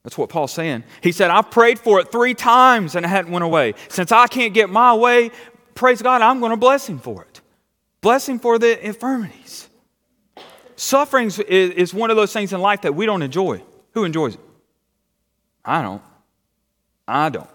that's 0.03 0.17
what 0.17 0.29
Paul's 0.29 0.51
saying. 0.51 0.83
He 1.01 1.12
said, 1.12 1.31
I 1.31 1.41
prayed 1.41 1.79
for 1.79 2.00
it 2.00 2.12
three 2.12 2.33
times 2.33 2.95
and 2.95 3.05
it 3.05 3.10
hadn't 3.10 3.31
went 3.31 3.45
away. 3.45 3.74
Since 3.88 4.12
I 4.12 4.27
can't 4.27 4.53
get 4.53 4.69
my 4.69 4.93
way, 4.93 5.31
praise 5.75 6.01
God, 6.01 6.22
I'm 6.22 6.39
going 6.39 6.51
to 6.51 6.57
bless 6.57 6.88
him 6.88 7.00
for 7.00 7.24
it. 7.24 7.41
Bless 8.01 8.27
him 8.27 8.38
for 8.38 8.60
the 8.60 8.86
infirmities. 8.86 9.69
Suffering 10.75 11.31
is 11.48 11.93
one 11.93 12.10
of 12.10 12.17
those 12.17 12.33
things 12.33 12.51
in 12.51 12.60
life 12.60 12.81
that 12.81 12.93
we 12.93 13.05
don't 13.05 13.22
enjoy. 13.22 13.63
Who 13.93 14.03
enjoys 14.03 14.36
it? 14.36 14.41
I 15.63 15.81
don't. 15.81 16.01
I 17.07 17.29
don't. 17.29 17.50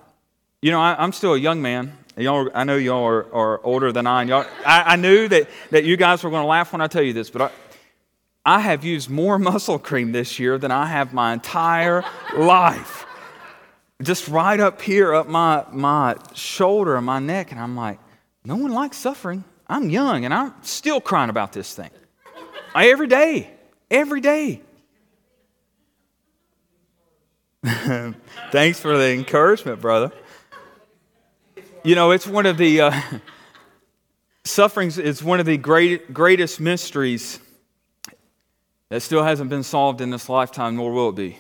You 0.63 0.71
know, 0.71 0.81
I, 0.81 1.05
am 1.05 1.13
still 1.13 1.35
a 1.35 1.39
young 1.39 1.61
man. 1.61 1.93
Y'all, 2.17 2.51
I 2.55 2.65
know 2.65 2.77
y'all 2.77 3.05
are, 3.05 3.33
are 3.35 3.65
older 3.65 3.93
than 3.93 4.07
I. 4.07 4.23
I, 4.33 4.47
I 4.65 4.97
knew 4.97 5.29
that, 5.29 5.49
that 5.71 5.85
you 5.85 5.97
guys 5.99 6.25
were 6.25 6.31
going 6.31 6.43
to 6.43 6.49
laugh 6.49 6.73
when 6.73 6.81
I 6.81 6.87
tell 6.87 7.03
you 7.03 7.13
this, 7.13 7.29
but 7.29 7.43
I, 7.43 7.51
I 8.49 8.61
have 8.61 8.83
used 8.83 9.11
more 9.11 9.39
muscle 9.51 9.79
cream 9.79 10.13
this 10.13 10.39
year 10.39 10.57
than 10.57 10.71
I 10.71 10.87
have 10.87 11.13
my 11.13 11.35
entire 11.35 12.03
life. 12.35 13.05
Just 14.01 14.27
right 14.29 14.59
up 14.59 14.81
here, 14.81 15.15
up 15.15 15.29
my, 15.29 15.67
my 15.71 16.17
shoulder 16.33 16.97
and 16.97 17.05
my 17.05 17.19
neck. 17.19 17.53
And 17.53 17.61
I'm 17.61 17.77
like, 17.77 17.99
no 18.45 18.57
one 18.57 18.73
likes 18.73 18.97
suffering. 18.97 19.45
I'm 19.67 19.91
young 19.91 20.25
and 20.25 20.33
I'm 20.33 20.55
still 20.63 20.99
crying 20.99 21.29
about 21.29 21.53
this 21.53 21.75
thing. 21.75 21.91
I, 22.75 22.89
every 22.89 23.07
day, 23.07 23.51
every 23.91 24.23
day. 24.23 24.63
Thanks 28.51 28.81
for 28.81 28.97
the 28.97 29.13
encouragement, 29.13 29.83
brother. 29.83 30.11
You 31.85 31.95
know, 31.95 32.13
it's 32.13 32.27
one 32.27 32.47
of 32.47 32.57
the 32.57 32.81
uh, 32.81 33.01
sufferings 34.45 34.97
is 34.97 35.23
one 35.23 35.39
of 35.39 35.45
the 35.45 35.59
great, 35.59 36.15
greatest 36.15 36.61
mysteries 36.61 37.41
that 38.89 39.01
still 39.03 39.23
hasn't 39.23 39.51
been 39.51 39.63
solved 39.63 40.01
in 40.01 40.11
this 40.11 40.29
lifetime, 40.29 40.77
nor 40.77 40.93
will 40.93 41.11
it 41.11 41.17
be. 41.17 41.39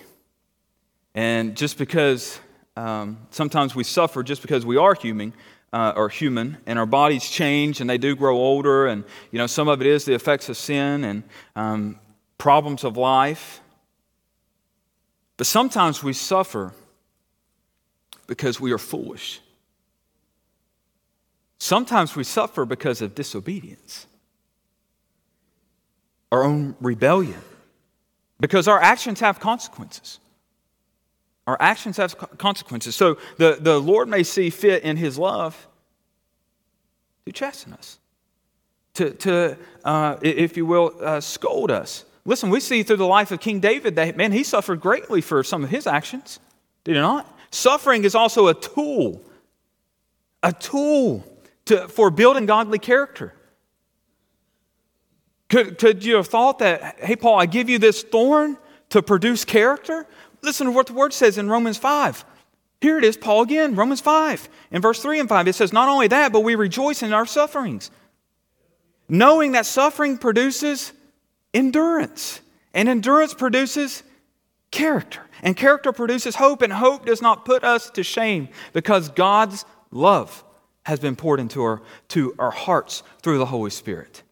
And 1.14 1.56
just 1.56 1.78
because 1.78 2.40
Um, 2.78 3.16
sometimes 3.30 3.74
we 3.74 3.84
suffer 3.84 4.22
just 4.22 4.40
because 4.40 4.64
we 4.64 4.78
are 4.78 4.94
human, 4.94 5.32
uh, 5.72 5.92
or 5.96 6.08
human, 6.08 6.56
and 6.64 6.78
our 6.78 6.86
bodies 6.86 7.28
change 7.28 7.80
and 7.80 7.90
they 7.90 7.98
do 7.98 8.14
grow 8.14 8.36
older. 8.36 8.86
And 8.86 9.04
you 9.32 9.38
know, 9.38 9.48
some 9.48 9.72
of 9.72 9.80
it 9.80 9.86
is 9.86 10.04
the 10.04 10.14
effects 10.14 10.48
of 10.48 10.56
sin 10.56 11.04
and 11.04 11.22
um, 11.56 11.98
problems 12.36 12.84
of 12.84 12.96
life. 12.96 13.60
But 15.36 15.46
sometimes 15.46 16.04
we 16.04 16.12
suffer 16.12 16.72
because 18.28 18.62
we 18.62 18.72
are 18.72 18.78
foolish. 18.78 19.40
Sometimes 21.58 22.14
we 22.14 22.24
suffer 22.24 22.64
because 22.64 23.04
of 23.04 23.14
disobedience, 23.14 24.06
our 26.30 26.44
own 26.44 26.76
rebellion, 26.80 27.40
because 28.40 28.68
our 28.68 28.80
actions 28.80 29.20
have 29.20 29.40
consequences. 29.40 30.20
Our 31.46 31.56
actions 31.60 31.96
have 31.96 32.16
consequences. 32.36 32.94
So 32.94 33.16
the, 33.38 33.56
the 33.58 33.78
Lord 33.78 34.08
may 34.08 34.22
see 34.22 34.50
fit 34.50 34.82
in 34.82 34.98
His 34.98 35.18
love 35.18 35.66
to 37.24 37.32
chasten 37.32 37.72
us, 37.72 37.98
to, 38.94 39.10
to 39.12 39.56
uh, 39.84 40.16
if 40.20 40.56
you 40.56 40.66
will, 40.66 40.94
uh, 41.00 41.20
scold 41.20 41.70
us. 41.70 42.04
Listen, 42.26 42.50
we 42.50 42.60
see 42.60 42.82
through 42.82 42.96
the 42.96 43.06
life 43.06 43.30
of 43.30 43.40
King 43.40 43.60
David 43.60 43.96
that, 43.96 44.16
man, 44.16 44.32
he 44.32 44.44
suffered 44.44 44.80
greatly 44.82 45.22
for 45.22 45.42
some 45.42 45.64
of 45.64 45.70
his 45.70 45.86
actions. 45.86 46.38
Did 46.84 46.96
he 46.96 47.00
not? 47.00 47.26
Suffering 47.50 48.04
is 48.04 48.14
also 48.14 48.48
a 48.48 48.54
tool, 48.54 49.22
a 50.42 50.52
tool 50.52 51.24
to, 51.64 51.88
for 51.88 52.10
building 52.10 52.44
godly 52.44 52.78
character. 52.78 53.32
Could, 55.48 55.78
could 55.78 56.04
you 56.04 56.16
have 56.16 56.26
thought 56.26 56.58
that, 56.58 57.00
hey, 57.00 57.16
Paul, 57.16 57.40
I 57.40 57.46
give 57.46 57.68
you 57.68 57.78
this 57.78 58.02
thorn 58.02 58.58
to 58.90 59.02
produce 59.02 59.44
character? 59.44 60.06
Listen 60.42 60.66
to 60.66 60.72
what 60.72 60.88
the 60.88 60.92
word 60.92 61.12
says 61.12 61.38
in 61.38 61.48
Romans 61.48 61.78
5. 61.78 62.24
Here 62.80 62.98
it 62.98 63.04
is, 63.04 63.16
Paul 63.16 63.42
again, 63.42 63.74
Romans 63.74 64.00
5. 64.00 64.48
In 64.70 64.82
verse 64.82 65.02
3 65.02 65.20
and 65.20 65.28
5, 65.28 65.48
it 65.48 65.54
says, 65.54 65.72
Not 65.72 65.88
only 65.88 66.08
that, 66.08 66.32
but 66.32 66.40
we 66.40 66.54
rejoice 66.54 67.02
in 67.02 67.12
our 67.12 67.26
sufferings, 67.26 67.90
knowing 69.08 69.52
that 69.52 69.66
suffering 69.66 70.18
produces 70.18 70.92
endurance, 71.52 72.40
and 72.74 72.88
endurance 72.88 73.34
produces 73.34 74.04
character, 74.70 75.22
and 75.42 75.56
character 75.56 75.92
produces 75.92 76.36
hope, 76.36 76.62
and 76.62 76.72
hope 76.72 77.06
does 77.06 77.22
not 77.22 77.44
put 77.44 77.64
us 77.64 77.90
to 77.90 78.04
shame 78.04 78.48
because 78.72 79.08
God's 79.08 79.64
love 79.90 80.44
has 80.84 81.00
been 81.00 81.16
poured 81.16 81.40
into 81.40 81.62
our, 81.62 81.82
to 82.08 82.34
our 82.38 82.50
hearts 82.50 83.02
through 83.22 83.38
the 83.38 83.46
Holy 83.46 83.70
Spirit, 83.70 84.22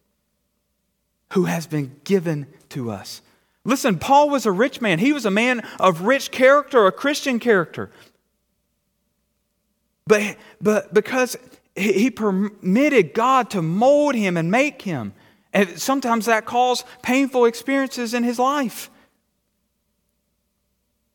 who 1.33 1.45
has 1.45 1.67
been 1.67 1.99
given 2.03 2.47
to 2.69 2.91
us. 2.91 3.21
Listen, 3.65 3.99
Paul 3.99 4.29
was 4.29 4.45
a 4.45 4.51
rich 4.51 4.79
man. 4.79 4.99
He 4.99 5.11
was 5.11 5.25
a 5.25 5.31
man 5.31 5.61
of 5.79 6.01
rich 6.01 6.31
character, 6.31 6.85
a 6.85 6.91
Christian 6.91 7.37
character. 7.39 7.91
But, 10.05 10.37
but 10.61 10.93
because 10.93 11.35
he 11.75 12.09
permitted 12.09 13.13
God 13.13 13.49
to 13.51 13.61
mold 13.61 14.15
him 14.15 14.37
and 14.37 14.49
make 14.49 14.81
him, 14.83 15.13
and 15.53 15.79
sometimes 15.79 16.27
that 16.27 16.45
caused 16.45 16.85
painful 17.01 17.45
experiences 17.45 18.13
in 18.13 18.23
his 18.23 18.39
life. 18.39 18.89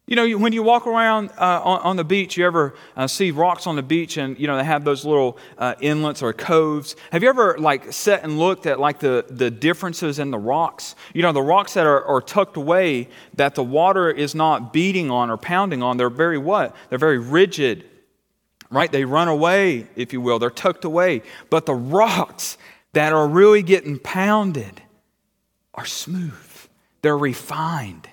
You 0.06 0.16
know, 0.16 0.36
when 0.36 0.52
you 0.52 0.64
walk 0.64 0.88
around 0.88 1.30
uh, 1.38 1.60
on, 1.62 1.80
on, 1.82 1.96
the 1.96 2.02
beach, 2.02 2.36
you 2.36 2.44
ever 2.44 2.74
uh, 2.96 3.06
see 3.06 3.30
rocks 3.30 3.68
on 3.68 3.76
the 3.76 3.84
beach 3.84 4.16
and, 4.16 4.36
you 4.38 4.48
know, 4.48 4.56
they 4.56 4.64
have 4.64 4.84
those 4.84 5.04
little 5.04 5.38
uh, 5.56 5.76
inlets 5.80 6.22
or 6.22 6.32
coves. 6.32 6.96
Have 7.12 7.22
you 7.22 7.28
ever, 7.28 7.56
like, 7.56 7.92
sat 7.92 8.24
and 8.24 8.36
looked 8.36 8.66
at, 8.66 8.80
like, 8.80 8.98
the, 8.98 9.24
the 9.30 9.48
differences 9.48 10.18
in 10.18 10.32
the 10.32 10.38
rocks? 10.38 10.96
You 11.14 11.22
know, 11.22 11.30
the 11.30 11.40
rocks 11.40 11.74
that 11.74 11.86
are, 11.86 12.04
are 12.04 12.20
tucked 12.20 12.56
away 12.56 13.08
that 13.34 13.54
the 13.54 13.62
water 13.62 14.10
is 14.10 14.34
not 14.34 14.72
beating 14.72 15.08
on 15.08 15.30
or 15.30 15.36
pounding 15.36 15.84
on, 15.84 15.98
they're 15.98 16.10
very 16.10 16.38
what? 16.38 16.74
They're 16.88 16.98
very 16.98 17.20
rigid, 17.20 17.84
right? 18.70 18.90
They 18.90 19.04
run 19.04 19.28
away, 19.28 19.86
if 19.94 20.12
you 20.12 20.20
will. 20.20 20.40
They're 20.40 20.50
tucked 20.50 20.84
away. 20.84 21.22
But 21.48 21.64
the 21.64 21.74
rocks 21.74 22.58
that 22.92 23.12
are 23.12 23.28
really 23.28 23.62
getting 23.62 24.00
pounded 24.00 24.82
are 25.74 25.86
smooth, 25.86 26.68
they're 27.02 27.16
refined. 27.16 28.08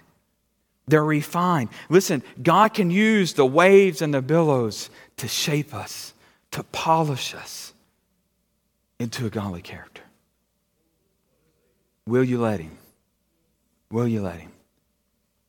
They're 0.89 1.05
refined. 1.05 1.69
Listen, 1.88 2.24
God 2.41 2.74
can 2.74 2.89
use 2.89 3.34
the 3.34 3.46
waves 3.46 4.01
and 4.01 4.12
the 4.12 4.24
billows 4.24 4.89
to 5.17 5.27
shape 5.27 5.74
us, 5.74 6.13
to 6.51 6.63
polish 6.63 7.36
us 7.36 7.74
into 8.98 9.27
a 9.27 9.29
godly 9.29 9.62
character. 9.62 10.01
Will 12.08 12.23
you 12.23 12.41
let 12.41 12.60
Him? 12.60 12.75
Will 13.91 14.08
you 14.08 14.21
let 14.23 14.39
Him? 14.39 14.52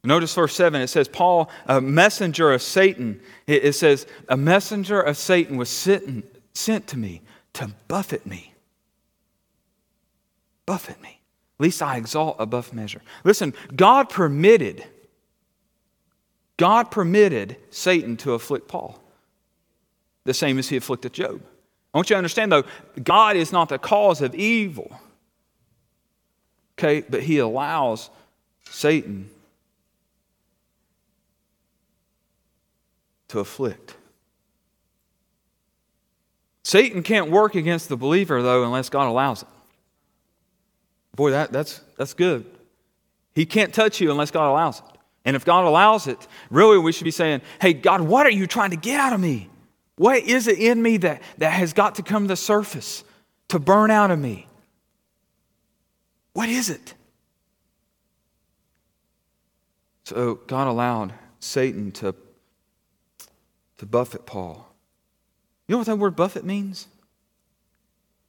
Notice 0.05 0.35
verse 0.35 0.55
7, 0.55 0.81
it 0.81 0.89
says, 0.89 1.09
Paul, 1.09 1.51
a 1.67 1.81
messenger 1.81 2.53
of 2.53 2.61
Satan, 2.61 3.21
it 3.47 3.75
says, 3.75 4.07
a 4.29 4.37
messenger 4.37 5.01
of 5.01 5.17
Satan 5.17 5.57
was 5.57 5.71
sent, 5.71 6.25
sent 6.55 6.87
to 6.89 6.99
me 6.99 7.23
to 7.55 7.71
buffet 7.89 8.27
me. 8.27 8.55
Buffet 10.67 11.01
me. 11.03 11.21
Least 11.59 11.83
I 11.83 11.97
exalt 11.97 12.37
above 12.39 12.73
measure. 12.73 13.03
Listen, 13.25 13.55
God 13.75 14.09
permitted 14.09 14.85
God 16.61 16.91
permitted 16.91 17.57
Satan 17.71 18.19
to 18.19 18.35
afflict 18.35 18.69
Paul, 18.69 19.03
the 20.25 20.35
same 20.35 20.59
as 20.59 20.69
he 20.69 20.77
afflicted 20.77 21.15
Job. 21.15 21.41
I 21.95 21.97
want 21.97 22.11
you 22.11 22.15
to 22.15 22.19
understand, 22.19 22.53
though, 22.53 22.65
God 23.03 23.35
is 23.37 23.51
not 23.51 23.71
the 23.71 23.79
cause 23.79 24.21
of 24.21 24.35
evil. 24.35 25.01
Okay, 26.79 27.01
but 27.09 27.23
he 27.23 27.39
allows 27.39 28.11
Satan 28.69 29.31
to 33.29 33.39
afflict. 33.39 33.97
Satan 36.63 37.03
can't 37.03 37.31
work 37.31 37.55
against 37.55 37.89
the 37.89 37.97
believer, 37.97 38.43
though, 38.43 38.65
unless 38.65 38.91
God 38.91 39.09
allows 39.09 39.41
it. 39.41 39.49
Boy, 41.17 41.31
that, 41.31 41.53
that's, 41.53 41.81
that's 41.97 42.13
good. 42.13 42.45
He 43.35 43.47
can't 43.47 43.73
touch 43.73 43.99
you 43.99 44.11
unless 44.11 44.31
God 44.31 44.51
allows 44.51 44.81
it. 44.81 45.00
And 45.25 45.37
if 45.37 45.45
God 45.45 45.65
allows 45.65 46.07
it, 46.07 46.27
really 46.51 46.79
we 46.79 46.93
should 46.93 47.05
be 47.05 47.11
saying, 47.11 47.43
Hey, 47.61 47.73
God, 47.73 48.01
what 48.01 48.27
are 48.27 48.31
you 48.31 48.47
trying 48.47 48.71
to 48.71 48.77
get 48.77 49.01
out 49.01 49.13
of 49.13 49.21
me? 49.21 49.51
What 49.97 50.23
is 50.23 50.49
it 50.49 50.59
in 50.59 50.83
me 50.83 50.97
that, 50.99 51.23
that 51.39 51.51
has 51.53 51.73
got 51.73 51.97
to 51.97 52.03
come 52.03 52.25
to 52.25 52.29
the 52.29 52.37
surface 52.37 53.05
to 53.49 53.59
burn 53.59 53.91
out 53.91 54.11
of 54.11 54.19
me? 54.19 54.47
What 56.33 56.49
is 56.49 56.71
it? 56.71 56.95
So 60.05 60.37
God 60.47 60.69
allowed 60.69 61.13
Satan 61.39 61.93
to, 61.93 62.15
to 63.79 63.87
buffet 63.87 64.27
Paul. 64.27 64.67
You 65.69 65.75
know 65.75 65.79
what 65.79 65.87
that 65.87 65.97
word 65.97 66.17
buffet 66.17 66.45
means? 66.45 66.89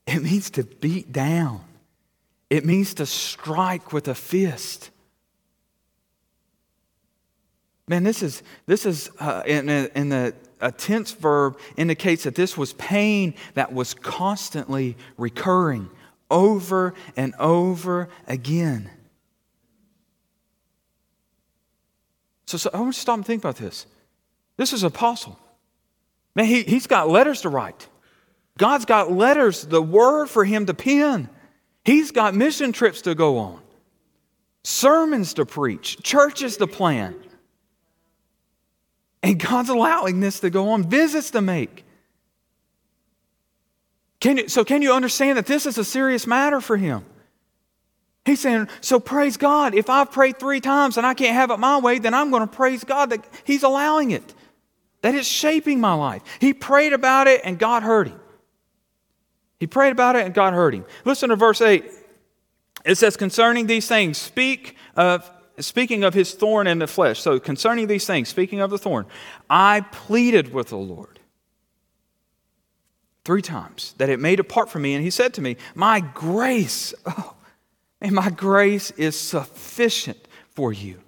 It 0.06 0.22
means 0.22 0.50
to 0.52 0.64
beat 0.64 1.12
down, 1.12 1.64
it 2.50 2.66
means 2.66 2.94
to 2.96 3.06
strike 3.06 3.94
with 3.94 4.08
a 4.08 4.16
fist. 4.16 4.90
Man, 7.92 8.04
this 8.06 8.24
is, 8.24 8.42
this 8.68 8.86
is 8.86 9.12
uh, 9.20 9.44
in, 9.46 9.68
in 9.68 10.08
the 10.08 10.34
a 10.62 10.72
tense 10.72 11.12
verb 11.12 11.60
indicates 11.76 12.24
that 12.24 12.36
this 12.36 12.56
was 12.56 12.72
pain 12.72 13.34
that 13.56 13.74
was 13.74 13.94
constantly 13.94 14.96
recurring 15.18 15.90
over 16.30 16.94
and 17.18 17.34
over 17.38 18.08
again. 18.30 18.90
So, 22.46 22.58
so 22.58 22.70
I 22.74 22.80
want 22.80 22.94
to 22.94 23.00
stop 23.02 23.18
and 23.18 23.26
think 23.26 23.44
about 23.44 23.58
this. 23.58 23.86
This 24.56 24.72
is 24.72 24.84
apostle. 24.84 25.38
Man, 26.34 26.46
he, 26.46 26.64
he's 26.64 26.88
got 26.88 27.10
letters 27.10 27.42
to 27.42 27.50
write. 27.50 27.90
God's 28.58 28.86
got 28.86 29.12
letters, 29.12 29.66
the 29.66 29.82
word 29.82 30.30
for 30.30 30.46
him 30.46 30.66
to 30.68 30.74
pen. 30.74 31.28
He's 31.84 32.12
got 32.12 32.36
mission 32.36 32.72
trips 32.72 33.02
to 33.02 33.16
go 33.16 33.38
on, 33.38 33.60
sermons 34.64 35.34
to 35.34 35.46
preach, 35.46 36.02
churches 36.02 36.56
to 36.56 36.68
plant. 36.68 37.18
And 39.24 39.40
God's 39.40 39.70
allowing 39.70 40.20
this 40.20 40.40
to 40.40 40.50
go 40.50 40.70
on, 40.70 40.90
visits 40.90 41.32
to 41.32 41.42
make. 41.42 41.86
Can 44.20 44.38
you, 44.38 44.48
so, 44.48 44.64
can 44.64 44.82
you 44.82 44.94
understand 44.94 45.38
that 45.38 45.46
this 45.46 45.66
is 45.66 45.78
a 45.78 45.84
serious 45.84 46.28
matter 46.28 46.62
for 46.62 46.78
him? 46.78 47.06
He's 48.26 48.40
saying, 48.40 48.68
So 48.82 49.00
praise 49.00 49.38
God. 49.38 49.74
If 49.74 49.90
I've 49.90 50.12
prayed 50.12 50.40
three 50.40 50.62
times 50.62 50.98
and 50.98 51.06
I 51.06 51.14
can't 51.14 51.34
have 51.34 51.50
it 51.50 51.58
my 51.58 51.80
way, 51.80 52.00
then 52.00 52.14
I'm 52.14 52.30
going 52.30 52.48
to 52.48 52.56
praise 52.56 52.84
God 52.84 53.10
that 53.10 53.26
He's 53.44 53.64
allowing 53.64 54.12
it, 54.12 54.34
that 55.02 55.16
it's 55.16 55.28
shaping 55.28 55.80
my 55.80 55.94
life. 55.94 56.22
He 56.40 56.54
prayed 56.54 56.94
about 56.94 57.28
it 57.28 57.42
and 57.44 57.58
God 57.58 57.84
heard 57.84 58.10
him. 58.10 58.20
He 59.60 59.68
prayed 59.68 59.92
about 59.92 60.16
it 60.16 60.26
and 60.26 60.34
God 60.34 60.54
heard 60.54 60.74
him. 60.74 60.86
Listen 61.04 61.30
to 61.30 61.36
verse 61.36 61.62
8. 61.62 61.86
It 62.86 62.96
says, 62.96 63.18
Concerning 63.18 63.68
these 63.68 63.88
things, 63.88 64.20
speak 64.20 64.76
of 64.96 65.30
speaking 65.62 66.04
of 66.04 66.14
his 66.14 66.34
thorn 66.34 66.68
in 66.68 66.80
the 66.80 66.88
flesh, 66.88 67.20
so 67.20 67.40
concerning 67.40 67.88
these 67.88 68.06
things, 68.06 68.30
speaking 68.30 68.60
of 68.60 68.70
the 68.70 68.78
thorn, 68.78 69.06
I 69.50 69.82
pleaded 69.92 70.54
with 70.54 70.70
the 70.70 70.78
Lord 70.78 71.20
three 73.24 73.42
times 73.42 73.94
that 73.98 74.10
it 74.10 74.20
may 74.20 74.36
depart 74.36 74.70
from 74.70 74.82
me. 74.82 74.94
And 74.94 75.04
he 75.04 75.10
said 75.10 75.34
to 75.36 75.42
me, 75.42 75.58
My 75.76 76.00
grace, 76.00 76.94
oh, 77.06 77.36
and 78.02 78.14
my 78.14 78.30
grace 78.30 78.92
is 78.92 79.20
sufficient 79.20 80.28
for 80.52 80.74
you. 80.74 81.00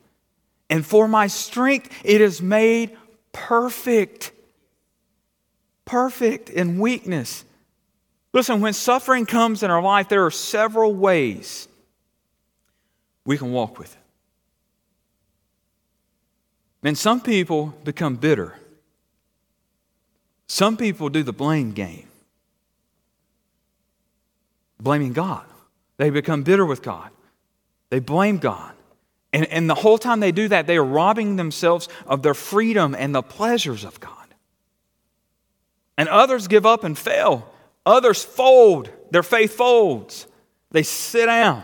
And 0.70 0.86
for 0.86 1.08
my 1.08 1.28
strength, 1.28 1.92
it 2.04 2.22
is 2.22 2.42
made 2.42 2.98
perfect. 3.32 4.32
Perfect 5.86 6.50
in 6.50 6.80
weakness. 6.80 7.46
Listen, 8.32 8.62
when 8.62 8.74
suffering 8.74 9.26
comes 9.26 9.62
in 9.62 9.70
our 9.70 9.82
life, 9.82 10.10
there 10.10 10.26
are 10.26 10.32
several 10.32 10.96
ways 10.96 11.68
we 13.26 13.38
can 13.38 13.52
walk 13.52 13.78
with 13.78 13.94
it. 13.94 14.03
And 16.84 16.98
some 16.98 17.22
people 17.22 17.74
become 17.84 18.18
bitter. 18.18 18.56
Some 20.48 20.78
people 20.78 21.10
do 21.10 21.24
the 21.24 21.34
blame 21.34 21.72
game, 21.72 22.08
blaming 24.80 25.14
God. 25.14 25.46
They 25.98 26.10
become 26.10 26.44
bitter 26.44 26.66
with 26.66 26.82
God. 26.82 27.10
They 27.90 28.00
blame 28.00 28.38
God. 28.38 28.74
And, 29.32 29.48
and 29.48 29.70
the 29.70 29.76
whole 29.76 29.98
time 29.98 30.20
they 30.20 30.32
do 30.32 30.48
that, 30.50 30.68
they 30.68 30.78
are 30.78 30.84
robbing 30.84 31.38
themselves 31.38 31.88
of 32.06 32.22
their 32.22 32.34
freedom 32.34 32.96
and 32.98 33.16
the 33.16 33.24
pleasures 33.24 33.84
of 33.84 34.00
God. 34.00 34.12
And 35.98 36.10
others 36.10 36.48
give 36.48 36.66
up 36.66 36.84
and 36.84 36.98
fail. 36.98 37.52
Others 37.86 38.24
fold. 38.24 38.90
Their 39.12 39.24
faith 39.24 39.54
folds. 39.54 40.28
They 40.72 40.84
sit 40.84 41.28
down. 41.28 41.64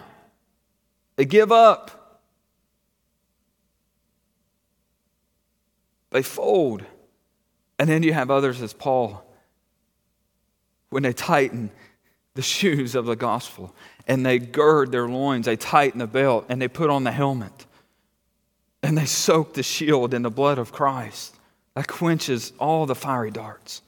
They 1.15 1.25
give 1.25 1.51
up. 1.51 1.98
They 6.11 6.23
fold. 6.23 6.83
And 7.77 7.89
then 7.89 8.03
you 8.03 8.13
have 8.13 8.29
others 8.29 8.61
as 8.61 8.73
Paul, 8.73 9.23
when 10.89 11.03
they 11.03 11.13
tighten 11.13 11.71
the 12.33 12.41
shoes 12.41 12.95
of 12.95 13.05
the 13.05 13.15
gospel 13.15 13.73
and 14.07 14.25
they 14.25 14.39
gird 14.39 14.91
their 14.91 15.07
loins, 15.07 15.45
they 15.45 15.55
tighten 15.55 15.99
the 15.99 16.07
belt, 16.07 16.45
and 16.49 16.61
they 16.61 16.67
put 16.67 16.89
on 16.89 17.03
the 17.03 17.11
helmet, 17.11 17.67
and 18.81 18.97
they 18.97 19.05
soak 19.05 19.53
the 19.53 19.61
shield 19.61 20.15
in 20.15 20.23
the 20.23 20.31
blood 20.31 20.57
of 20.57 20.71
Christ 20.71 21.35
that 21.75 21.87
quenches 21.87 22.51
all 22.59 22.87
the 22.87 22.95
fiery 22.95 23.29
darts. 23.29 23.83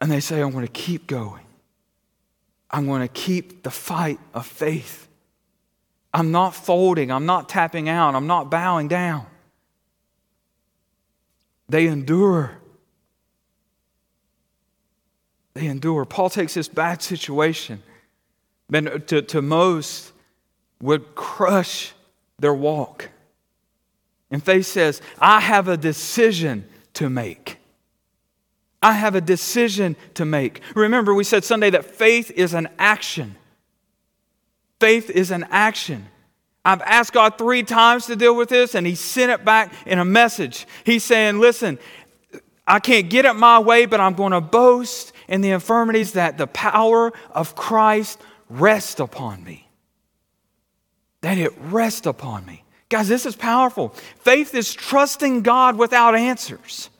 And 0.00 0.12
they 0.12 0.20
say, 0.20 0.40
I'm 0.40 0.52
going 0.52 0.66
to 0.66 0.72
keep 0.72 1.08
going. 1.08 1.42
I'm 2.70 2.86
going 2.86 3.02
to 3.02 3.08
keep 3.08 3.62
the 3.62 3.70
fight 3.70 4.20
of 4.32 4.46
faith. 4.46 5.08
I'm 6.14 6.30
not 6.30 6.54
folding. 6.54 7.10
I'm 7.10 7.26
not 7.26 7.48
tapping 7.48 7.88
out. 7.88 8.14
I'm 8.14 8.26
not 8.26 8.50
bowing 8.50 8.88
down. 8.88 9.26
They 11.68 11.86
endure. 11.86 12.58
They 15.54 15.66
endure. 15.66 16.04
Paul 16.04 16.30
takes 16.30 16.54
this 16.54 16.68
bad 16.68 17.02
situation 17.02 17.82
that 18.68 19.08
to, 19.08 19.22
to 19.22 19.42
most 19.42 20.12
would 20.80 21.14
crush 21.14 21.92
their 22.38 22.54
walk. 22.54 23.10
And 24.30 24.42
faith 24.42 24.66
says, 24.66 25.00
I 25.20 25.40
have 25.40 25.68
a 25.68 25.76
decision 25.76 26.68
to 26.94 27.08
make. 27.08 27.58
I 28.82 28.92
have 28.92 29.14
a 29.14 29.20
decision 29.20 29.96
to 30.14 30.24
make. 30.24 30.60
Remember, 30.74 31.14
we 31.14 31.24
said 31.24 31.44
Sunday 31.44 31.70
that 31.70 31.86
faith 31.86 32.30
is 32.32 32.54
an 32.54 32.68
action. 32.78 33.36
Faith 34.78 35.08
is 35.10 35.30
an 35.30 35.46
action. 35.50 36.08
I've 36.66 36.82
asked 36.82 37.12
God 37.12 37.38
three 37.38 37.62
times 37.62 38.06
to 38.06 38.16
deal 38.16 38.34
with 38.34 38.48
this, 38.48 38.74
and 38.74 38.84
He 38.84 38.96
sent 38.96 39.30
it 39.30 39.44
back 39.44 39.72
in 39.86 40.00
a 40.00 40.04
message. 40.04 40.66
He's 40.82 41.04
saying, 41.04 41.38
Listen, 41.38 41.78
I 42.66 42.80
can't 42.80 43.08
get 43.08 43.24
it 43.24 43.34
my 43.34 43.60
way, 43.60 43.86
but 43.86 44.00
I'm 44.00 44.14
going 44.14 44.32
to 44.32 44.40
boast 44.40 45.12
in 45.28 45.42
the 45.42 45.50
infirmities 45.50 46.12
that 46.12 46.38
the 46.38 46.48
power 46.48 47.12
of 47.30 47.54
Christ 47.54 48.20
rest 48.50 48.98
upon 48.98 49.44
me. 49.44 49.68
That 51.20 51.38
it 51.38 51.52
rest 51.56 52.04
upon 52.04 52.44
me. 52.44 52.64
Guys, 52.88 53.06
this 53.06 53.26
is 53.26 53.36
powerful. 53.36 53.90
Faith 54.18 54.52
is 54.52 54.74
trusting 54.74 55.42
God 55.42 55.76
without 55.76 56.16
answers. 56.16 56.90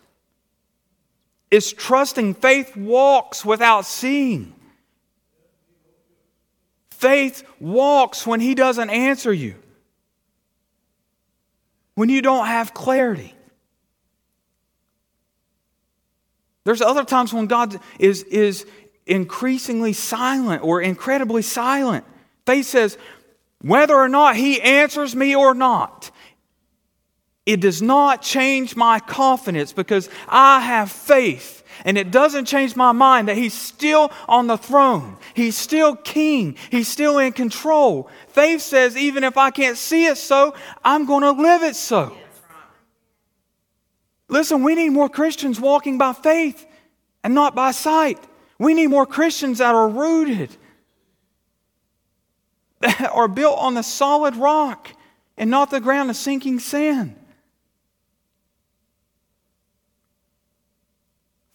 It's 1.50 1.72
trusting. 1.72 2.34
Faith 2.34 2.76
walks 2.76 3.44
without 3.44 3.84
seeing. 3.84 4.52
Faith 6.98 7.44
walks 7.60 8.26
when 8.26 8.40
He 8.40 8.54
doesn't 8.54 8.88
answer 8.88 9.32
you, 9.32 9.54
when 11.94 12.08
you 12.08 12.22
don't 12.22 12.46
have 12.46 12.72
clarity. 12.72 13.34
There's 16.64 16.80
other 16.80 17.04
times 17.04 17.34
when 17.34 17.46
God 17.46 17.78
is, 17.98 18.22
is 18.24 18.66
increasingly 19.06 19.92
silent 19.92 20.64
or 20.64 20.80
incredibly 20.80 21.42
silent. 21.42 22.04
Faith 22.46 22.66
says, 22.66 22.96
whether 23.60 23.94
or 23.94 24.08
not 24.08 24.36
He 24.36 24.60
answers 24.62 25.14
me 25.14 25.36
or 25.36 25.54
not, 25.54 26.10
it 27.44 27.60
does 27.60 27.82
not 27.82 28.22
change 28.22 28.74
my 28.74 29.00
confidence 29.00 29.72
because 29.74 30.08
I 30.28 30.60
have 30.60 30.90
faith 30.90 31.55
and 31.86 31.96
it 31.96 32.10
doesn't 32.10 32.46
change 32.46 32.74
my 32.74 32.90
mind 32.90 33.28
that 33.28 33.36
he's 33.36 33.54
still 33.54 34.10
on 34.28 34.48
the 34.48 34.58
throne. 34.58 35.16
He's 35.34 35.56
still 35.56 35.94
king. 35.94 36.56
He's 36.68 36.88
still 36.88 37.18
in 37.18 37.32
control. 37.32 38.10
Faith 38.26 38.60
says, 38.60 38.96
even 38.96 39.22
if 39.22 39.38
I 39.38 39.52
can't 39.52 39.78
see 39.78 40.06
it 40.06 40.18
so, 40.18 40.52
I'm 40.84 41.06
going 41.06 41.22
to 41.22 41.30
live 41.30 41.62
it 41.62 41.76
so. 41.76 42.14
Listen, 44.28 44.64
we 44.64 44.74
need 44.74 44.88
more 44.88 45.08
Christians 45.08 45.60
walking 45.60 45.96
by 45.96 46.12
faith 46.12 46.66
and 47.22 47.34
not 47.34 47.54
by 47.54 47.70
sight. 47.70 48.18
We 48.58 48.74
need 48.74 48.88
more 48.88 49.06
Christians 49.06 49.58
that 49.58 49.72
are 49.72 49.88
rooted, 49.88 50.56
that 52.80 53.12
are 53.12 53.28
built 53.28 53.60
on 53.60 53.74
the 53.74 53.82
solid 53.82 54.34
rock 54.34 54.90
and 55.38 55.50
not 55.50 55.70
the 55.70 55.78
ground 55.78 56.10
of 56.10 56.16
sinking 56.16 56.58
sand. 56.58 57.14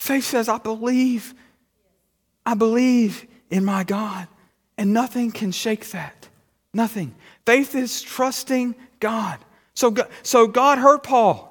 Faith 0.01 0.23
says, 0.23 0.49
I 0.49 0.57
believe. 0.57 1.35
I 2.43 2.55
believe 2.55 3.27
in 3.51 3.63
my 3.63 3.83
God. 3.83 4.27
And 4.75 4.93
nothing 4.93 5.31
can 5.31 5.51
shake 5.51 5.91
that. 5.91 6.27
Nothing. 6.73 7.13
Faith 7.45 7.75
is 7.75 8.01
trusting 8.01 8.73
God. 8.99 9.37
So, 9.75 9.95
so 10.23 10.47
God 10.47 10.79
heard 10.79 11.03
Paul. 11.03 11.47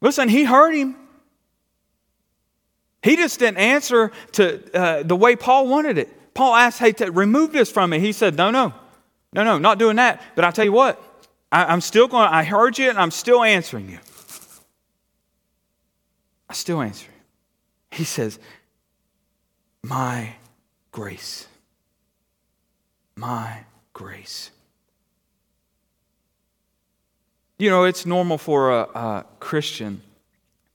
Listen, 0.00 0.28
he 0.28 0.44
heard 0.44 0.76
him. 0.76 0.94
He 3.02 3.16
just 3.16 3.40
didn't 3.40 3.58
answer 3.58 4.12
to 4.34 4.72
uh, 4.72 5.02
the 5.02 5.16
way 5.16 5.34
Paul 5.34 5.66
wanted 5.66 5.98
it. 5.98 6.34
Paul 6.34 6.54
asked, 6.54 6.78
"Hey, 6.78 6.92
to 6.92 7.10
remove 7.10 7.50
this 7.50 7.68
from 7.68 7.90
me." 7.90 7.98
He 7.98 8.12
said, 8.12 8.36
"No, 8.36 8.52
no, 8.52 8.72
no, 9.32 9.42
no, 9.42 9.58
not 9.58 9.78
doing 9.78 9.96
that." 9.96 10.22
But 10.36 10.44
I 10.44 10.52
tell 10.52 10.64
you 10.64 10.72
what, 10.72 11.02
I, 11.50 11.64
I'm 11.64 11.80
still 11.80 12.06
going. 12.06 12.28
I 12.28 12.44
heard 12.44 12.78
you, 12.78 12.88
and 12.90 12.98
I'm 12.98 13.10
still 13.10 13.42
answering 13.42 13.90
you. 13.90 13.98
I 16.48 16.54
still 16.54 16.80
answer. 16.80 17.08
He 17.94 18.04
says, 18.04 18.40
My 19.82 20.34
grace. 20.90 21.46
My 23.14 23.60
grace. 23.92 24.50
You 27.56 27.70
know, 27.70 27.84
it's 27.84 28.04
normal 28.04 28.36
for 28.36 28.72
a, 28.72 28.82
a 28.82 29.26
Christian 29.38 30.02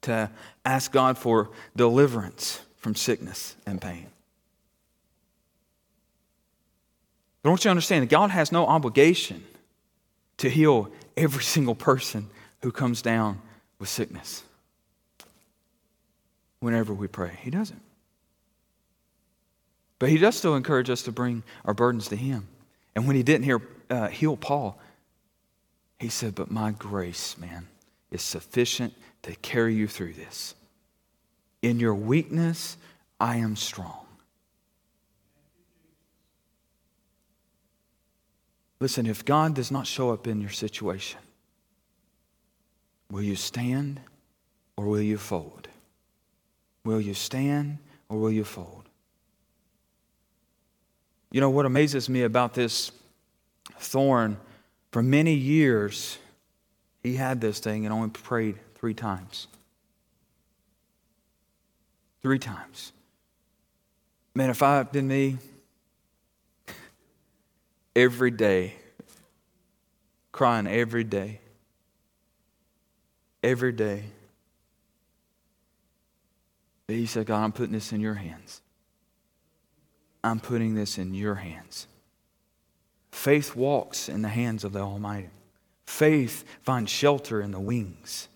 to 0.03 0.29
ask 0.63 0.93
God 0.93 1.17
for 1.17 1.49
deliverance 1.75 2.61
from 2.77 2.95
sickness 2.95 3.57
and 3.65 3.81
pain. 3.81 4.07
But 7.41 7.49
I 7.49 7.51
want 7.51 7.65
you 7.65 7.67
to 7.67 7.71
understand 7.71 8.03
that 8.03 8.09
God 8.09 8.31
has 8.31 8.53
no 8.53 8.65
obligation 8.65 9.43
to 10.37 10.49
heal 10.49 10.89
every 11.17 11.43
single 11.55 11.75
person 11.75 12.29
who 12.61 12.71
comes 12.71 13.01
down 13.01 13.41
with 13.77 13.89
sickness 13.89 14.43
whenever 16.59 16.93
we 16.93 17.07
pray. 17.07 17.37
He 17.41 17.49
doesn't. 17.49 17.81
But 19.99 20.09
he 20.09 20.17
does 20.17 20.37
still 20.37 20.55
encourage 20.55 20.89
us 20.89 21.03
to 21.03 21.11
bring 21.11 21.43
our 21.65 21.73
burdens 21.73 22.07
to 22.07 22.15
him. 22.15 22.47
And 22.95 23.05
when 23.05 23.15
he 23.15 23.23
didn't 23.23 23.43
hear, 23.43 23.61
uh, 23.89 24.07
heal 24.07 24.37
Paul, 24.37 24.79
he 25.99 26.09
said, 26.09 26.35
But 26.35 26.49
my 26.49 26.71
grace, 26.71 27.37
man, 27.37 27.67
is 28.09 28.21
sufficient 28.21 28.93
to 29.23 29.35
carry 29.35 29.75
you 29.75 29.87
through 29.87 30.13
this. 30.13 30.55
In 31.61 31.79
your 31.79 31.93
weakness, 31.93 32.77
I 33.19 33.37
am 33.37 33.57
strong. 33.57 34.05
Listen, 38.79 39.05
if 39.05 39.25
God 39.25 39.55
does 39.55 39.71
not 39.71 39.85
show 39.85 40.11
up 40.11 40.25
in 40.25 40.39
your 40.39 40.49
situation, 40.49 41.19
will 43.11 43.21
you 43.21 43.35
stand 43.35 43.99
or 44.77 44.85
will 44.85 45.01
you 45.01 45.17
fold? 45.17 45.67
Will 46.83 47.01
you 47.01 47.13
stand 47.13 47.77
or 48.07 48.19
will 48.19 48.31
you 48.31 48.43
fold? 48.43 48.83
You 51.31 51.41
know 51.41 51.49
what 51.49 51.65
amazes 51.65 52.09
me 52.09 52.23
about 52.23 52.53
this 52.53 52.91
thorn? 53.79 54.37
For 54.91 55.03
many 55.03 55.33
years, 55.33 56.17
he 57.03 57.15
had 57.15 57.41
this 57.41 57.59
thing 57.59 57.85
and 57.85 57.93
only 57.93 58.09
prayed 58.09 58.57
three 58.75 58.93
times. 58.93 59.47
Three 62.21 62.39
times. 62.39 62.91
Man, 64.33 64.49
if 64.49 64.63
I 64.63 64.83
been 64.83 65.07
me, 65.07 65.37
every 67.95 68.31
day, 68.31 68.73
crying 70.31 70.67
every 70.67 71.03
day. 71.03 71.39
every 73.43 73.71
day. 73.71 74.03
But 76.89 76.95
he 76.95 77.05
said, 77.05 77.27
God, 77.27 77.43
I'm 77.43 77.51
putting 77.51 77.73
this 77.73 77.93
in 77.93 78.01
your 78.01 78.15
hands. 78.15 78.63
I'm 80.23 80.39
putting 80.39 80.73
this 80.73 80.97
in 80.97 81.13
your 81.13 81.35
hands. 81.35 81.85
Faith 83.11 83.55
walks 83.55 84.09
in 84.09 84.23
the 84.23 84.27
hands 84.27 84.63
of 84.63 84.73
the 84.73 84.79
Almighty. 84.79 85.29
Faith 85.85 86.43
finds 86.63 86.89
shelter 86.89 87.41
in 87.41 87.51
the 87.51 87.59
wings 87.59 88.27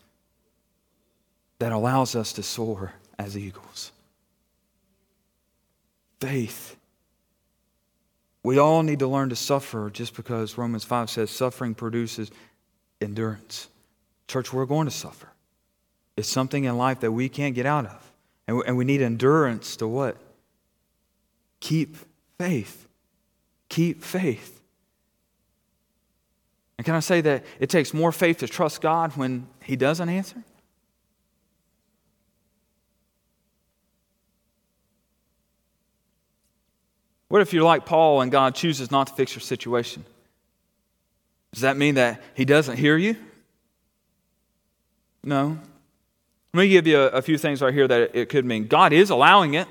that 1.57 1.71
allows 1.71 2.15
us 2.15 2.31
to 2.33 2.43
soar 2.43 2.93
as 3.17 3.35
eagles. 3.35 3.91
Faith. 6.21 6.75
We 8.43 8.59
all 8.59 8.83
need 8.83 8.99
to 8.99 9.07
learn 9.07 9.29
to 9.29 9.35
suffer 9.35 9.89
just 9.89 10.15
because 10.15 10.59
Romans 10.59 10.83
5 10.83 11.09
says 11.09 11.31
suffering 11.31 11.73
produces 11.73 12.29
endurance. 13.01 13.67
Church, 14.27 14.53
we're 14.53 14.67
going 14.67 14.85
to 14.85 14.93
suffer. 14.93 15.29
It's 16.15 16.29
something 16.29 16.65
in 16.65 16.77
life 16.77 16.99
that 16.99 17.11
we 17.11 17.29
can't 17.29 17.55
get 17.55 17.65
out 17.65 17.87
of. 17.87 18.12
And 18.47 18.77
we 18.77 18.83
need 18.83 19.01
endurance 19.01 19.77
to 19.77 19.87
what? 19.87 20.17
Keep 21.59 21.97
faith. 22.37 22.87
Keep 23.69 24.03
faith. 24.03 24.61
And 26.77 26.85
can 26.85 26.95
I 26.95 26.99
say 26.99 27.21
that 27.21 27.45
it 27.59 27.69
takes 27.69 27.93
more 27.93 28.11
faith 28.11 28.39
to 28.39 28.47
trust 28.47 28.81
God 28.81 29.15
when 29.15 29.47
He 29.63 29.75
doesn't 29.75 30.09
answer? 30.09 30.43
What 37.29 37.41
if 37.41 37.53
you're 37.53 37.63
like 37.63 37.85
Paul 37.85 38.21
and 38.21 38.31
God 38.31 38.53
chooses 38.53 38.91
not 38.91 39.07
to 39.07 39.13
fix 39.13 39.33
your 39.33 39.41
situation? 39.41 40.05
Does 41.53 41.61
that 41.61 41.77
mean 41.77 41.95
that 41.95 42.21
He 42.35 42.45
doesn't 42.45 42.77
hear 42.77 42.97
you? 42.97 43.15
No. 45.23 45.57
Let 46.53 46.61
me 46.61 46.69
give 46.69 46.85
you 46.85 46.99
a, 46.99 47.07
a 47.07 47.21
few 47.21 47.37
things 47.37 47.61
right 47.61 47.73
here 47.73 47.87
that 47.87 48.15
it 48.15 48.29
could 48.29 48.45
mean. 48.45 48.67
God 48.67 48.93
is 48.93 49.09
allowing 49.09 49.55
it. 49.55 49.67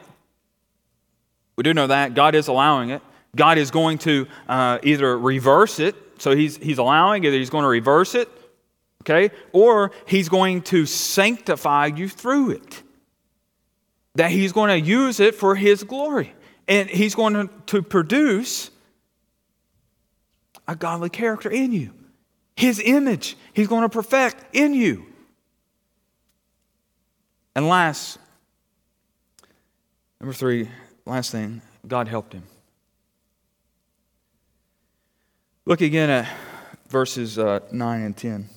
We 1.57 1.63
do 1.63 1.75
know 1.75 1.87
that. 1.87 2.15
God 2.15 2.35
is 2.35 2.49
allowing 2.49 2.91
it. 2.91 3.03
God 3.37 3.57
is 3.57 3.71
going 3.71 3.99
to 3.99 4.27
uh, 4.49 4.79
either 4.83 5.17
reverse 5.19 5.79
it, 5.79 5.95
so 6.19 6.37
he's, 6.37 6.57
he's 6.59 6.79
allowing 6.79 7.25
it, 7.25 7.33
he's 7.33 7.51
going 7.51 7.63
to 7.63 7.69
reverse 7.69 8.15
it, 8.15 8.29
okay? 9.03 9.35
Or 9.53 9.91
he's 10.07 10.29
going 10.29 10.63
to 10.63 10.85
sanctify 10.85 11.87
you 11.87 12.09
through 12.09 12.51
it. 12.51 12.83
That 14.17 14.31
he's 14.31 14.53
going 14.53 14.69
to 14.69 14.87
use 14.87 15.19
it 15.19 15.35
for 15.35 15.55
his 15.55 15.83
glory. 15.83 16.35
And 16.69 16.91
he's 16.91 17.15
going 17.15 17.33
to, 17.33 17.51
to 17.67 17.83
produce 17.83 18.71
a 20.69 20.77
godly 20.77 21.09
character 21.09 21.51
in 21.51 21.73
you. 21.73 21.93
His 22.55 22.81
image, 22.85 23.37
he's 23.55 23.69
going 23.69 23.83
to 23.83 23.89
perfect 23.89 24.45
in 24.55 24.75
you. 24.75 25.07
And 27.55 27.69
last, 27.69 28.19
number 30.21 30.33
three, 30.33 30.69
last 31.05 31.31
thing, 31.31 31.61
God 31.87 32.09
helped 32.09 32.33
him. 32.33 32.45
Look 35.65 35.81
again 35.81 36.11
at 36.11 36.29
verses 36.89 37.39
uh, 37.39 37.61
9 37.71 38.03
and 38.03 38.17
10. 38.17 38.49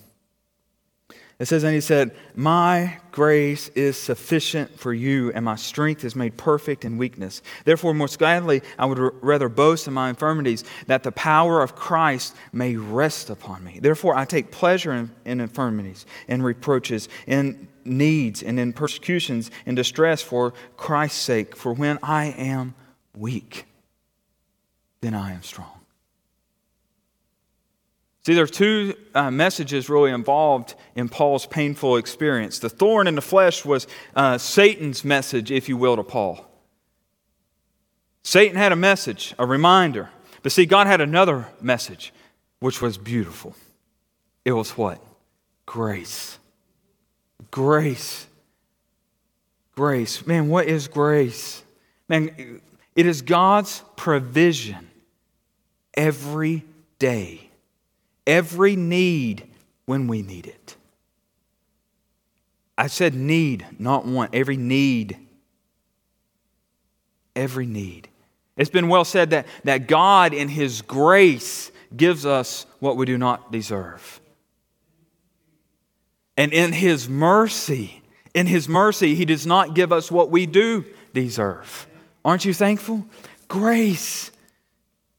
It 1.37 1.45
says, 1.47 1.63
And 1.63 1.75
he 1.75 1.81
said, 1.81 2.15
My 2.33 2.97
grace 3.11 3.67
is 3.69 3.97
sufficient 3.97 4.79
for 4.79 4.93
you, 4.93 5.31
and 5.33 5.43
my 5.43 5.57
strength 5.57 6.05
is 6.05 6.15
made 6.15 6.37
perfect 6.37 6.85
in 6.85 6.97
weakness. 6.97 7.41
Therefore, 7.65 7.93
most 7.93 8.19
gladly, 8.19 8.61
I 8.79 8.85
would 8.85 8.97
rather 9.21 9.49
boast 9.49 9.87
in 9.87 9.93
my 9.93 10.09
infirmities, 10.09 10.63
that 10.87 11.03
the 11.03 11.11
power 11.11 11.61
of 11.61 11.75
Christ 11.75 12.35
may 12.53 12.77
rest 12.77 13.29
upon 13.29 13.65
me. 13.65 13.79
Therefore, 13.81 14.15
I 14.15 14.23
take 14.23 14.49
pleasure 14.49 14.93
in, 14.93 15.11
in 15.25 15.41
infirmities, 15.41 16.05
in 16.29 16.41
reproaches, 16.41 17.09
in 17.27 17.67
needs, 17.85 18.43
and 18.43 18.59
in 18.59 18.73
persecutions, 18.73 19.51
and 19.65 19.75
distress 19.75 20.21
for 20.21 20.53
Christ's 20.77 21.21
sake. 21.21 21.55
For 21.55 21.73
when 21.73 21.99
I 22.01 22.25
am 22.25 22.75
weak, 23.15 23.65
then 25.01 25.13
I 25.13 25.31
am 25.31 25.43
strong. 25.43 25.71
See, 28.25 28.33
there 28.33 28.43
are 28.43 28.47
two 28.47 28.95
uh, 29.13 29.29
messages 29.29 29.87
really 29.87 30.09
involved 30.09 30.73
in 30.95 31.09
Paul's 31.09 31.45
painful 31.45 31.97
experience. 31.97 32.57
The 32.57 32.69
thorn 32.69 33.05
in 33.05 33.13
the 33.13 33.21
flesh 33.21 33.63
was 33.63 33.85
uh, 34.15 34.39
Satan's 34.39 35.05
message, 35.05 35.51
if 35.51 35.69
you 35.69 35.77
will, 35.77 35.95
to 35.95 36.03
Paul. 36.03 36.43
Satan 38.23 38.57
had 38.57 38.71
a 38.71 38.75
message, 38.75 39.35
a 39.37 39.45
reminder. 39.45 40.09
But 40.41 40.51
see, 40.51 40.65
God 40.65 40.87
had 40.87 41.01
another 41.01 41.47
message, 41.61 42.11
which 42.59 42.81
was 42.81 42.97
beautiful. 42.97 43.55
It 44.43 44.53
was 44.53 44.71
what? 44.71 44.99
Grace. 45.67 46.39
Grace. 47.51 48.27
Grace. 49.75 50.25
Man, 50.25 50.49
what 50.49 50.67
is 50.67 50.87
grace? 50.87 51.63
Man, 52.07 52.61
it 52.95 53.05
is 53.05 53.21
God's 53.21 53.83
provision 53.95 54.89
every 55.95 56.63
day 56.99 57.45
every 58.25 58.75
need 58.75 59.47
when 59.85 60.07
we 60.07 60.21
need 60.21 60.47
it. 60.47 60.75
I 62.77 62.87
said 62.87 63.13
need, 63.13 63.65
not 63.79 64.05
want. 64.05 64.35
Every 64.35 64.57
need. 64.57 65.17
Every 67.35 67.65
need. 67.65 68.09
It's 68.57 68.69
been 68.69 68.87
well 68.87 69.05
said 69.05 69.29
that, 69.31 69.47
that 69.63 69.87
God, 69.87 70.33
in 70.33 70.49
His 70.49 70.81
grace, 70.81 71.71
gives 71.95 72.25
us 72.25 72.65
what 72.79 72.97
we 72.97 73.05
do 73.05 73.17
not 73.17 73.51
deserve. 73.51 74.19
And 76.37 76.53
in 76.53 76.73
His 76.73 77.07
mercy, 77.07 78.01
in 78.33 78.47
His 78.47 78.67
mercy, 78.67 79.15
He 79.15 79.25
does 79.25 79.45
not 79.45 79.75
give 79.75 79.91
us 79.91 80.11
what 80.11 80.29
we 80.29 80.45
do 80.45 80.85
deserve. 81.13 81.87
Aren't 82.23 82.45
you 82.45 82.53
thankful? 82.53 83.05
Grace. 83.47 84.31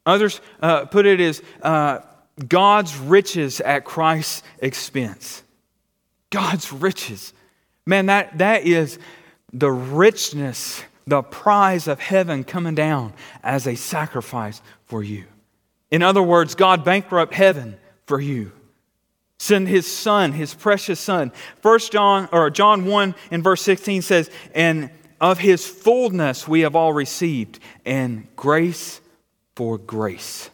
Others 0.04 0.40
uh, 0.60 0.84
put 0.86 1.06
it 1.06 1.20
as 1.20 1.42
uh, 1.62 2.00
God's 2.48 2.96
riches 2.96 3.60
at 3.60 3.84
Christ's 3.84 4.42
expense. 4.58 5.42
God's 6.30 6.72
riches. 6.72 7.32
Man, 7.86 8.06
that, 8.06 8.38
that 8.38 8.64
is 8.64 8.98
the 9.52 9.70
richness, 9.70 10.82
the 11.06 11.22
prize 11.22 11.88
of 11.88 12.00
heaven 12.00 12.44
coming 12.44 12.74
down 12.74 13.14
as 13.42 13.66
a 13.66 13.74
sacrifice 13.74 14.60
for 14.86 15.02
you. 15.02 15.24
In 15.90 16.02
other 16.02 16.22
words, 16.22 16.54
God 16.54 16.84
bankrupt 16.84 17.32
heaven 17.32 17.78
for 18.06 18.20
you. 18.20 18.52
Send 19.38 19.68
his 19.68 19.86
son, 19.86 20.32
his 20.32 20.54
precious 20.54 20.98
son. 20.98 21.30
First 21.60 21.92
John 21.92 22.28
or 22.32 22.50
John 22.50 22.86
1 22.86 23.14
in 23.30 23.42
verse 23.42 23.62
16 23.62 24.02
says, 24.02 24.30
And 24.54 24.90
of 25.20 25.38
his 25.38 25.66
fullness 25.66 26.48
we 26.48 26.60
have 26.60 26.76
all 26.76 26.92
received, 26.92 27.58
and 27.84 28.26
grace 28.36 29.00
for 29.54 29.78
grace 29.78 30.50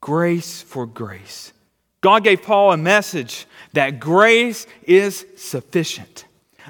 grace 0.00 0.62
for 0.62 0.86
grace. 0.86 1.52
God 2.00 2.24
gave 2.24 2.42
Paul 2.42 2.72
a 2.72 2.76
message 2.76 3.46
that 3.72 4.00
grace 4.00 4.66
is 4.84 5.26
sufficient, 5.36 6.24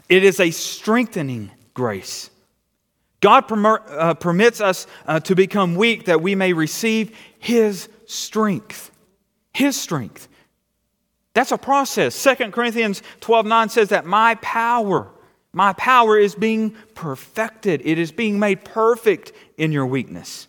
it 0.08 0.24
is 0.24 0.40
a 0.40 0.50
strengthening 0.50 1.50
grace. 1.74 2.30
God 3.20 3.50
uh, 3.50 4.14
permits 4.14 4.60
us 4.60 4.86
uh, 5.06 5.18
to 5.20 5.34
become 5.34 5.74
weak 5.74 6.04
that 6.04 6.22
we 6.22 6.36
may 6.36 6.52
receive 6.52 7.16
His 7.38 7.88
strength. 8.06 8.92
His 9.52 9.76
strength. 9.76 10.28
That's 11.38 11.52
a 11.52 11.56
process. 11.56 12.20
2 12.20 12.50
Corinthians 12.50 13.00
12 13.20 13.46
9 13.46 13.68
says 13.68 13.90
that 13.90 14.04
my 14.04 14.34
power, 14.42 15.06
my 15.52 15.72
power 15.74 16.18
is 16.18 16.34
being 16.34 16.72
perfected. 16.96 17.80
It 17.84 17.96
is 17.96 18.10
being 18.10 18.40
made 18.40 18.64
perfect 18.64 19.30
in 19.56 19.70
your 19.70 19.86
weakness. 19.86 20.48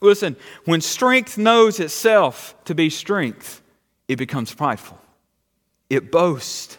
Listen, 0.00 0.36
when 0.66 0.80
strength 0.80 1.36
knows 1.36 1.80
itself 1.80 2.54
to 2.66 2.76
be 2.76 2.90
strength, 2.90 3.60
it 4.06 4.14
becomes 4.14 4.54
prideful. 4.54 5.00
It 5.90 6.12
boasts. 6.12 6.78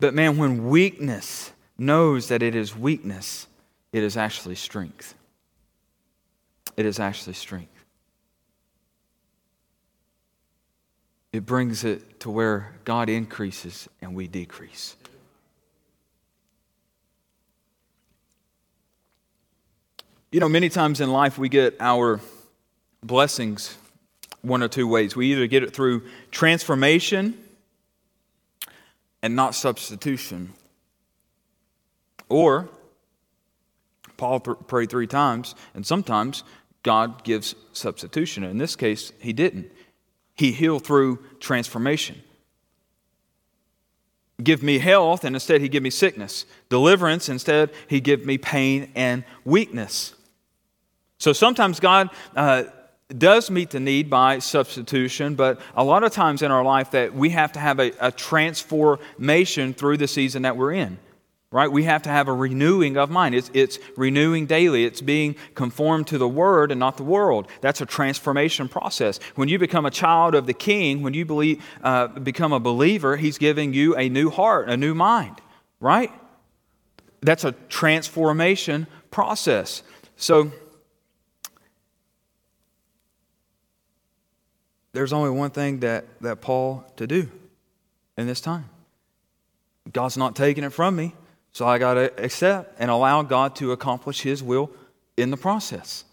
But 0.00 0.12
man, 0.12 0.38
when 0.38 0.70
weakness 0.70 1.52
knows 1.78 2.26
that 2.30 2.42
it 2.42 2.56
is 2.56 2.74
weakness, 2.74 3.46
it 3.92 4.02
is 4.02 4.16
actually 4.16 4.56
strength. 4.56 5.14
It 6.76 6.84
is 6.84 6.98
actually 6.98 7.34
strength. 7.34 7.79
It 11.32 11.46
brings 11.46 11.84
it 11.84 12.20
to 12.20 12.30
where 12.30 12.74
God 12.84 13.08
increases 13.08 13.88
and 14.02 14.14
we 14.14 14.26
decrease. 14.26 14.96
You 20.32 20.40
know, 20.40 20.48
many 20.48 20.68
times 20.68 21.00
in 21.00 21.10
life 21.10 21.38
we 21.38 21.48
get 21.48 21.76
our 21.80 22.20
blessings 23.02 23.76
one 24.42 24.62
or 24.62 24.68
two 24.68 24.86
ways. 24.86 25.14
We 25.16 25.32
either 25.32 25.46
get 25.46 25.62
it 25.62 25.74
through 25.74 26.02
transformation 26.30 27.36
and 29.22 29.36
not 29.36 29.54
substitution, 29.54 30.52
or 32.28 32.68
Paul 34.16 34.40
prayed 34.40 34.90
three 34.90 35.06
times, 35.06 35.54
and 35.74 35.86
sometimes 35.86 36.42
God 36.82 37.22
gives 37.24 37.54
substitution. 37.72 38.44
In 38.44 38.58
this 38.58 38.76
case, 38.76 39.12
he 39.20 39.32
didn't. 39.32 39.70
He 40.40 40.52
healed 40.52 40.84
through 40.84 41.18
transformation. 41.38 42.22
give 44.42 44.62
me 44.62 44.78
health, 44.78 45.22
and 45.22 45.36
instead 45.36 45.60
he'd 45.60 45.70
give 45.70 45.82
me 45.82 45.90
sickness. 45.90 46.46
Deliverance, 46.70 47.28
instead 47.28 47.68
he'd 47.88 48.04
give 48.04 48.24
me 48.24 48.38
pain 48.38 48.90
and 48.94 49.22
weakness. 49.44 50.14
So 51.18 51.34
sometimes 51.34 51.78
God 51.78 52.08
uh, 52.34 52.62
does 53.08 53.50
meet 53.50 53.68
the 53.68 53.80
need 53.80 54.08
by 54.08 54.38
substitution, 54.38 55.34
but 55.34 55.60
a 55.76 55.84
lot 55.84 56.04
of 56.04 56.12
times 56.12 56.40
in 56.40 56.50
our 56.50 56.64
life 56.64 56.92
that 56.92 57.14
we 57.14 57.28
have 57.28 57.52
to 57.52 57.60
have 57.60 57.78
a, 57.78 57.92
a 58.00 58.10
transformation 58.10 59.74
through 59.74 59.98
the 59.98 60.08
season 60.08 60.40
that 60.44 60.56
we're 60.56 60.72
in 60.72 60.96
right? 61.52 61.70
We 61.70 61.84
have 61.84 62.02
to 62.02 62.10
have 62.10 62.28
a 62.28 62.32
renewing 62.32 62.96
of 62.96 63.10
mind. 63.10 63.34
It's, 63.34 63.50
it's 63.52 63.78
renewing 63.96 64.46
daily, 64.46 64.84
it's 64.84 65.00
being 65.00 65.34
conformed 65.54 66.06
to 66.08 66.18
the 66.18 66.28
Word 66.28 66.70
and 66.70 66.78
not 66.78 66.96
the 66.96 67.02
world. 67.02 67.48
That's 67.60 67.80
a 67.80 67.86
transformation 67.86 68.68
process. 68.68 69.18
When 69.34 69.48
you 69.48 69.58
become 69.58 69.84
a 69.84 69.90
child 69.90 70.34
of 70.34 70.46
the 70.46 70.54
King, 70.54 71.02
when 71.02 71.14
you 71.14 71.24
believe, 71.24 71.64
uh, 71.82 72.06
become 72.06 72.52
a 72.52 72.60
believer, 72.60 73.16
He's 73.16 73.38
giving 73.38 73.74
you 73.74 73.96
a 73.96 74.08
new 74.08 74.30
heart, 74.30 74.68
a 74.68 74.76
new 74.76 74.94
mind, 74.94 75.40
right? 75.80 76.12
That's 77.20 77.44
a 77.44 77.52
transformation 77.68 78.86
process. 79.10 79.82
So, 80.16 80.52
there's 84.92 85.12
only 85.12 85.30
one 85.30 85.50
thing 85.50 85.80
that, 85.80 86.04
that 86.20 86.40
Paul 86.40 86.84
to 86.96 87.06
do 87.06 87.28
in 88.16 88.26
this 88.26 88.40
time. 88.40 88.68
God's 89.92 90.16
not 90.16 90.36
taking 90.36 90.62
it 90.62 90.72
from 90.72 90.94
me. 90.94 91.14
So 91.52 91.66
I 91.66 91.78
got 91.78 91.94
to 91.94 92.22
accept 92.22 92.76
and 92.78 92.90
allow 92.90 93.22
God 93.22 93.56
to 93.56 93.72
accomplish 93.72 94.22
His 94.22 94.42
will 94.42 94.70
in 95.16 95.30
the 95.30 95.36
process, 95.36 96.04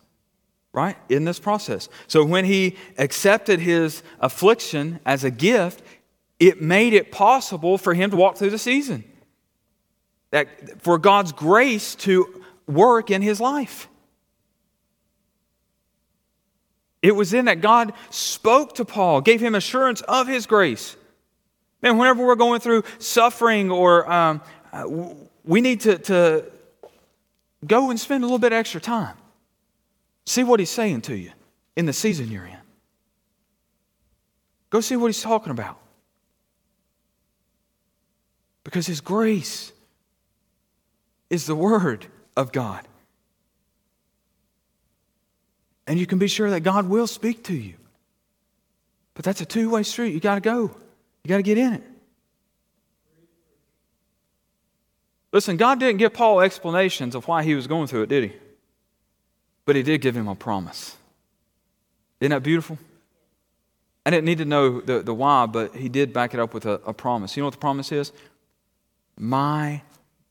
right? 0.73 0.97
In 1.10 1.26
this 1.26 1.39
process. 1.39 1.89
So 2.08 2.23
when 2.23 2.45
He 2.45 2.76
accepted 2.97 3.60
His 3.60 4.04
affliction 4.19 5.00
as 5.06 5.23
a 5.23 5.32
gift, 5.32 5.84
it 6.39 6.62
made 6.62 6.93
it 6.93 7.12
possible 7.12 7.78
for 7.78 7.93
Him 7.93 8.12
to 8.12 8.17
walk 8.17 8.38
through 8.38 8.50
the 8.50 8.58
season. 8.58 9.04
That 10.32 10.82
for 10.82 10.97
God's 10.97 11.32
grace 11.32 11.95
to 11.95 12.43
work 12.67 13.12
in 13.12 13.21
His 13.21 13.39
life. 13.39 13.88
It 17.02 17.15
was 17.15 17.32
then 17.32 17.45
that 17.45 17.62
God 17.62 17.93
spoke 18.10 18.76
to 18.76 18.86
Paul, 18.86 19.21
gave 19.21 19.39
him 19.39 19.56
assurance 19.56 20.02
of 20.02 20.28
His 20.28 20.45
grace. 20.45 20.97
Man, 21.82 21.97
whenever 21.97 22.26
we're 22.26 22.36
going 22.36 22.60
through 22.60 22.84
suffering 22.97 23.69
or 23.69 24.12
um, 24.12 24.41
uh, 24.73 24.86
we 25.47 25.62
need 25.62 25.81
to, 25.81 25.97
to 25.97 26.45
go 27.65 27.89
and 27.89 27.99
spend 27.99 28.23
a 28.23 28.27
little 28.27 28.39
bit 28.39 28.53
extra 28.53 28.81
time. 28.81 29.15
See 30.25 30.43
what 30.43 30.60
he's 30.60 30.69
saying 30.69 31.01
to 31.03 31.15
you 31.15 31.31
in 31.75 31.86
the 31.86 31.93
season 31.93 32.29
you're 32.29 32.45
in. 32.45 32.57
Go 34.69 34.81
see 34.81 34.97
what 34.97 35.07
he's 35.07 35.21
talking 35.21 35.51
about. 35.51 35.79
Because 38.65 38.86
his 38.86 38.99
grace 38.99 39.71
is 41.29 41.45
the 41.45 41.55
word 41.55 42.05
of 42.36 42.51
God. 42.51 42.86
And 45.88 45.97
you 45.97 46.05
can 46.05 46.19
be 46.19 46.27
sure 46.27 46.49
that 46.49 46.62
God 46.62 46.89
will 46.89 47.07
speak 47.07 47.45
to 47.45 47.53
you. 47.53 47.75
But 49.13 49.23
that's 49.23 49.39
a 49.39 49.45
two 49.45 49.69
way 49.69 49.83
street. 49.83 50.13
You 50.13 50.19
got 50.19 50.36
to 50.36 50.41
go, 50.41 50.63
you 51.23 51.29
got 51.29 51.38
to 51.38 51.43
get 51.43 51.57
in 51.57 51.73
it. 51.73 51.83
Listen, 55.31 55.57
God 55.57 55.79
didn't 55.79 55.97
give 55.97 56.13
Paul 56.13 56.41
explanations 56.41 57.15
of 57.15 57.27
why 57.27 57.43
he 57.43 57.53
was 57.55 57.67
going 57.67 57.87
through 57.87 58.03
it, 58.03 58.09
did 58.09 58.23
he? 58.31 58.37
But 59.65 59.75
he 59.75 59.83
did 59.83 60.01
give 60.01 60.15
him 60.15 60.27
a 60.27 60.35
promise. 60.35 60.95
Isn't 62.19 62.31
that 62.31 62.43
beautiful? 62.43 62.77
I 64.05 64.09
didn't 64.09 64.25
need 64.25 64.37
to 64.37 64.45
know 64.45 64.79
the, 64.79 65.01
the 65.01 65.13
why, 65.13 65.45
but 65.45 65.75
he 65.75 65.89
did 65.89 66.13
back 66.13 66.33
it 66.33 66.39
up 66.39 66.53
with 66.53 66.65
a, 66.65 66.79
a 66.85 66.93
promise. 66.93 67.35
You 67.35 67.41
know 67.41 67.47
what 67.47 67.53
the 67.53 67.59
promise 67.59 67.91
is? 67.91 68.13
My 69.19 69.81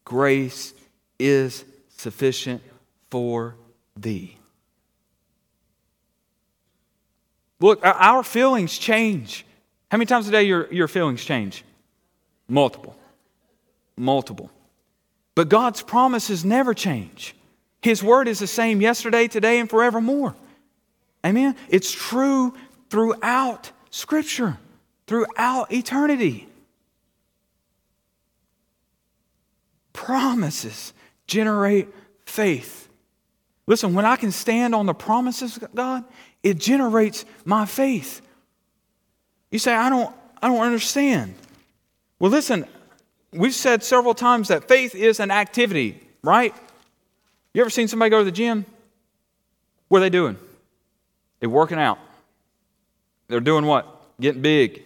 grace 0.04 0.72
is 1.18 1.64
sufficient 1.90 2.62
for 3.10 3.54
thee. 3.96 4.38
Look, 7.60 7.84
our 7.84 8.22
feelings 8.22 8.78
change. 8.78 9.44
How 9.90 9.98
many 9.98 10.06
times 10.06 10.28
a 10.28 10.30
day 10.30 10.44
your, 10.44 10.72
your 10.72 10.88
feelings 10.88 11.24
change? 11.24 11.64
Multiple. 12.48 12.96
Multiple. 13.96 14.50
But 15.36 15.50
God's 15.50 15.82
promises 15.82 16.44
never 16.44 16.74
change. 16.74 17.36
His 17.82 18.02
word 18.02 18.26
is 18.26 18.40
the 18.40 18.46
same 18.48 18.80
yesterday, 18.80 19.28
today, 19.28 19.60
and 19.60 19.70
forevermore. 19.70 20.34
Amen? 21.24 21.54
It's 21.68 21.92
true 21.92 22.54
throughout 22.90 23.70
Scripture, 23.90 24.58
throughout 25.06 25.70
eternity. 25.70 26.48
Promises 29.92 30.94
generate 31.26 31.88
faith. 32.24 32.88
Listen, 33.66 33.94
when 33.94 34.06
I 34.06 34.16
can 34.16 34.32
stand 34.32 34.74
on 34.74 34.86
the 34.86 34.94
promises 34.94 35.58
of 35.58 35.74
God, 35.74 36.04
it 36.42 36.58
generates 36.58 37.26
my 37.44 37.66
faith. 37.66 38.22
You 39.50 39.58
say, 39.58 39.74
I 39.74 39.90
don't, 39.90 40.14
I 40.40 40.48
don't 40.48 40.60
understand. 40.60 41.34
Well, 42.18 42.30
listen, 42.30 42.66
we've 43.36 43.54
said 43.54 43.82
several 43.82 44.14
times 44.14 44.48
that 44.48 44.68
faith 44.68 44.94
is 44.94 45.20
an 45.20 45.30
activity, 45.30 46.00
right? 46.22 46.54
You 47.54 47.60
ever 47.60 47.70
seen 47.70 47.88
somebody 47.88 48.10
go 48.10 48.18
to 48.18 48.24
the 48.24 48.32
gym? 48.32 48.66
What 49.88 49.98
are 49.98 50.00
they 50.00 50.10
doing? 50.10 50.36
They're 51.40 51.48
working 51.48 51.78
out. 51.78 51.98
They're 53.28 53.40
doing 53.40 53.66
what? 53.66 53.86
Getting 54.20 54.42
big. 54.42 54.82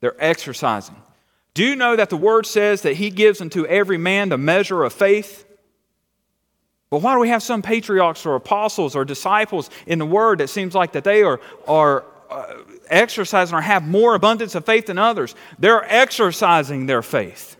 They're 0.00 0.16
exercising. 0.18 0.96
Do 1.54 1.64
you 1.64 1.76
know 1.76 1.96
that 1.96 2.10
the 2.10 2.16
word 2.16 2.46
says 2.46 2.82
that 2.82 2.94
he 2.94 3.10
gives 3.10 3.40
unto 3.40 3.64
every 3.66 3.98
man 3.98 4.28
the 4.28 4.38
measure 4.38 4.82
of 4.82 4.92
faith? 4.92 5.44
But 6.90 7.02
why 7.02 7.14
do 7.14 7.20
we 7.20 7.28
have 7.28 7.42
some 7.42 7.62
patriarchs 7.62 8.26
or 8.26 8.34
apostles 8.34 8.94
or 8.94 9.04
disciples 9.04 9.70
in 9.86 9.98
the 9.98 10.06
word 10.06 10.38
that 10.38 10.48
seems 10.48 10.74
like 10.74 10.92
that 10.92 11.04
they 11.04 11.22
are, 11.22 11.40
are 11.66 12.04
uh, 12.30 12.54
exercising 12.88 13.56
or 13.56 13.60
have 13.60 13.86
more 13.86 14.14
abundance 14.14 14.54
of 14.54 14.64
faith 14.64 14.86
than 14.86 14.98
others? 14.98 15.34
They're 15.58 15.84
exercising 15.92 16.86
their 16.86 17.02
faith. 17.02 17.56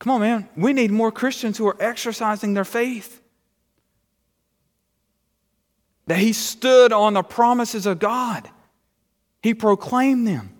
Come 0.00 0.12
on, 0.12 0.20
man. 0.22 0.48
We 0.56 0.72
need 0.72 0.90
more 0.90 1.12
Christians 1.12 1.58
who 1.58 1.68
are 1.68 1.76
exercising 1.78 2.54
their 2.54 2.64
faith. 2.64 3.20
That 6.06 6.18
he 6.18 6.32
stood 6.32 6.92
on 6.92 7.14
the 7.14 7.22
promises 7.22 7.86
of 7.86 8.00
God, 8.00 8.50
he 9.42 9.54
proclaimed 9.54 10.26
them. 10.26 10.56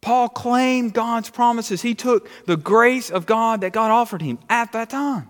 Paul 0.00 0.28
claimed 0.28 0.92
God's 0.92 1.30
promises. 1.30 1.82
He 1.82 1.94
took 1.94 2.28
the 2.46 2.56
grace 2.56 3.10
of 3.10 3.26
God 3.26 3.62
that 3.62 3.72
God 3.72 3.90
offered 3.90 4.22
him 4.22 4.38
at 4.48 4.72
that 4.72 4.90
time. 4.90 5.28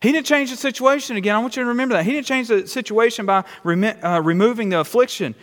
He 0.00 0.12
didn't 0.12 0.26
change 0.26 0.50
the 0.50 0.56
situation 0.56 1.16
again. 1.16 1.34
I 1.34 1.38
want 1.38 1.56
you 1.56 1.62
to 1.62 1.68
remember 1.68 1.94
that. 1.94 2.04
He 2.04 2.12
didn't 2.12 2.26
change 2.26 2.48
the 2.48 2.66
situation 2.66 3.26
by 3.26 3.44
uh, 3.64 4.20
removing 4.22 4.68
the 4.68 4.80
affliction, 4.80 5.34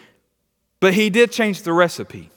but 0.79 0.93
he 0.93 1.09
did 1.09 1.31
change 1.31 1.63
the 1.63 1.73
recipe. 1.73 2.29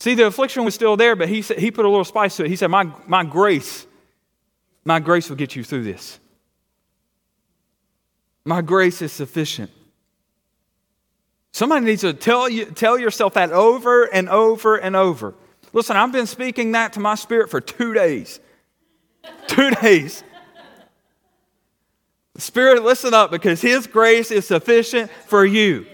See, 0.00 0.14
the 0.14 0.26
affliction 0.26 0.64
was 0.64 0.74
still 0.74 0.96
there, 0.96 1.16
but 1.16 1.28
he, 1.28 1.42
said, 1.42 1.58
he 1.58 1.70
put 1.70 1.84
a 1.84 1.88
little 1.88 2.04
spice 2.04 2.36
to 2.36 2.44
it. 2.44 2.48
He 2.48 2.56
said, 2.56 2.68
my, 2.68 2.90
my 3.06 3.24
grace, 3.24 3.86
my 4.84 5.00
grace 5.00 5.28
will 5.28 5.36
get 5.36 5.56
you 5.56 5.64
through 5.64 5.84
this. 5.84 6.20
My 8.44 8.62
grace 8.62 9.02
is 9.02 9.12
sufficient. 9.12 9.70
Somebody 11.52 11.84
needs 11.84 12.02
to 12.02 12.12
tell, 12.12 12.48
you, 12.48 12.66
tell 12.66 12.96
yourself 12.96 13.34
that 13.34 13.50
over 13.50 14.04
and 14.04 14.28
over 14.28 14.76
and 14.76 14.94
over. 14.94 15.34
Listen, 15.72 15.96
I've 15.96 16.12
been 16.12 16.26
speaking 16.26 16.72
that 16.72 16.92
to 16.92 17.00
my 17.00 17.16
spirit 17.16 17.50
for 17.50 17.60
two 17.60 17.92
days. 17.92 18.38
two 19.48 19.70
days. 19.72 20.22
Spirit, 22.36 22.84
listen 22.84 23.12
up 23.12 23.32
because 23.32 23.60
His 23.60 23.88
grace 23.88 24.30
is 24.30 24.46
sufficient 24.46 25.10
for 25.26 25.44
you. 25.44 25.86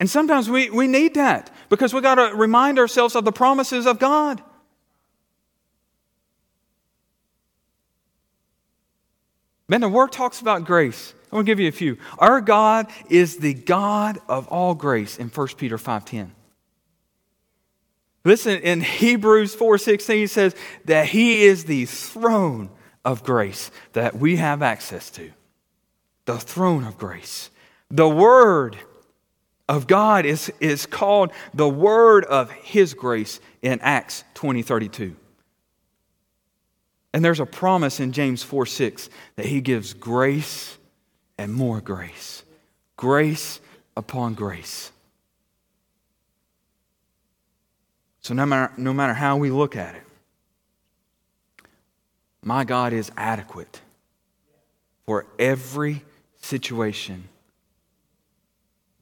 And 0.00 0.10
sometimes 0.10 0.50
we, 0.50 0.70
we 0.70 0.88
need 0.88 1.14
that 1.14 1.53
because 1.76 1.92
we've 1.92 2.02
got 2.02 2.16
to 2.16 2.34
remind 2.34 2.78
ourselves 2.78 3.14
of 3.14 3.24
the 3.24 3.32
promises 3.32 3.86
of 3.86 3.98
God. 3.98 4.42
Man, 9.68 9.80
the 9.80 9.88
word 9.88 10.12
talks 10.12 10.40
about 10.40 10.64
grace. 10.64 11.14
I'm 11.24 11.36
going 11.36 11.46
to 11.46 11.50
give 11.50 11.60
you 11.60 11.68
a 11.68 11.72
few. 11.72 11.98
Our 12.18 12.40
God 12.40 12.86
is 13.08 13.38
the 13.38 13.54
God 13.54 14.20
of 14.28 14.46
all 14.48 14.74
grace 14.74 15.18
in 15.18 15.28
1 15.28 15.48
Peter 15.56 15.78
5.10. 15.78 16.30
Listen, 18.24 18.60
in 18.60 18.80
Hebrews 18.80 19.54
4.16 19.56 20.28
says 20.28 20.54
that 20.84 21.06
he 21.06 21.44
is 21.44 21.64
the 21.64 21.86
throne 21.86 22.70
of 23.04 23.22
grace 23.22 23.70
that 23.92 24.16
we 24.16 24.36
have 24.36 24.62
access 24.62 25.10
to. 25.10 25.30
The 26.24 26.38
throne 26.38 26.84
of 26.84 26.96
grace. 26.96 27.50
The 27.90 28.08
word 28.08 28.78
of 29.68 29.86
God 29.86 30.26
is, 30.26 30.52
is 30.60 30.86
called 30.86 31.32
the 31.54 31.68
word 31.68 32.24
of 32.24 32.50
his 32.50 32.94
grace 32.94 33.40
in 33.62 33.80
Acts 33.80 34.24
20 34.34 34.62
32. 34.62 35.16
And 37.12 37.24
there's 37.24 37.40
a 37.40 37.46
promise 37.46 38.00
in 38.00 38.12
James 38.12 38.42
4 38.42 38.66
6 38.66 39.08
that 39.36 39.46
he 39.46 39.60
gives 39.60 39.94
grace 39.94 40.76
and 41.38 41.52
more 41.52 41.80
grace. 41.80 42.42
Grace 42.96 43.60
upon 43.96 44.34
grace. 44.34 44.90
So, 48.20 48.34
no 48.34 48.46
matter, 48.46 48.72
no 48.76 48.92
matter 48.92 49.14
how 49.14 49.36
we 49.36 49.50
look 49.50 49.76
at 49.76 49.94
it, 49.94 50.02
my 52.42 52.64
God 52.64 52.92
is 52.92 53.12
adequate 53.16 53.80
for 55.06 55.26
every 55.38 56.04
situation 56.40 57.28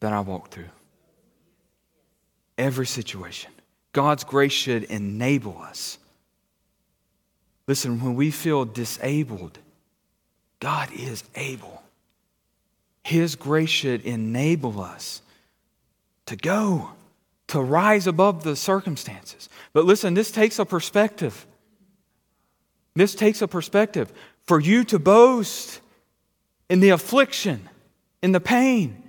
that 0.02 0.12
I 0.12 0.20
walk 0.20 0.50
through. 0.50 0.68
Every 2.58 2.86
situation. 2.86 3.50
God's 3.92 4.24
grace 4.24 4.52
should 4.52 4.84
enable 4.84 5.58
us. 5.58 5.96
Listen, 7.68 8.00
when 8.00 8.16
we 8.16 8.30
feel 8.30 8.64
disabled, 8.64 9.58
God 10.58 10.90
is 10.92 11.22
able. 11.36 11.82
His 13.04 13.36
grace 13.36 13.70
should 13.70 14.02
enable 14.02 14.80
us 14.80 15.22
to 16.26 16.36
go, 16.36 16.90
to 17.48 17.60
rise 17.60 18.06
above 18.06 18.42
the 18.42 18.56
circumstances. 18.56 19.48
But 19.72 19.84
listen, 19.84 20.14
this 20.14 20.32
takes 20.32 20.58
a 20.58 20.64
perspective. 20.64 21.46
This 22.94 23.14
takes 23.14 23.40
a 23.40 23.48
perspective. 23.48 24.12
For 24.42 24.60
you 24.60 24.82
to 24.84 24.98
boast 24.98 25.80
in 26.68 26.80
the 26.80 26.90
affliction, 26.90 27.68
in 28.20 28.32
the 28.32 28.40
pain, 28.40 29.01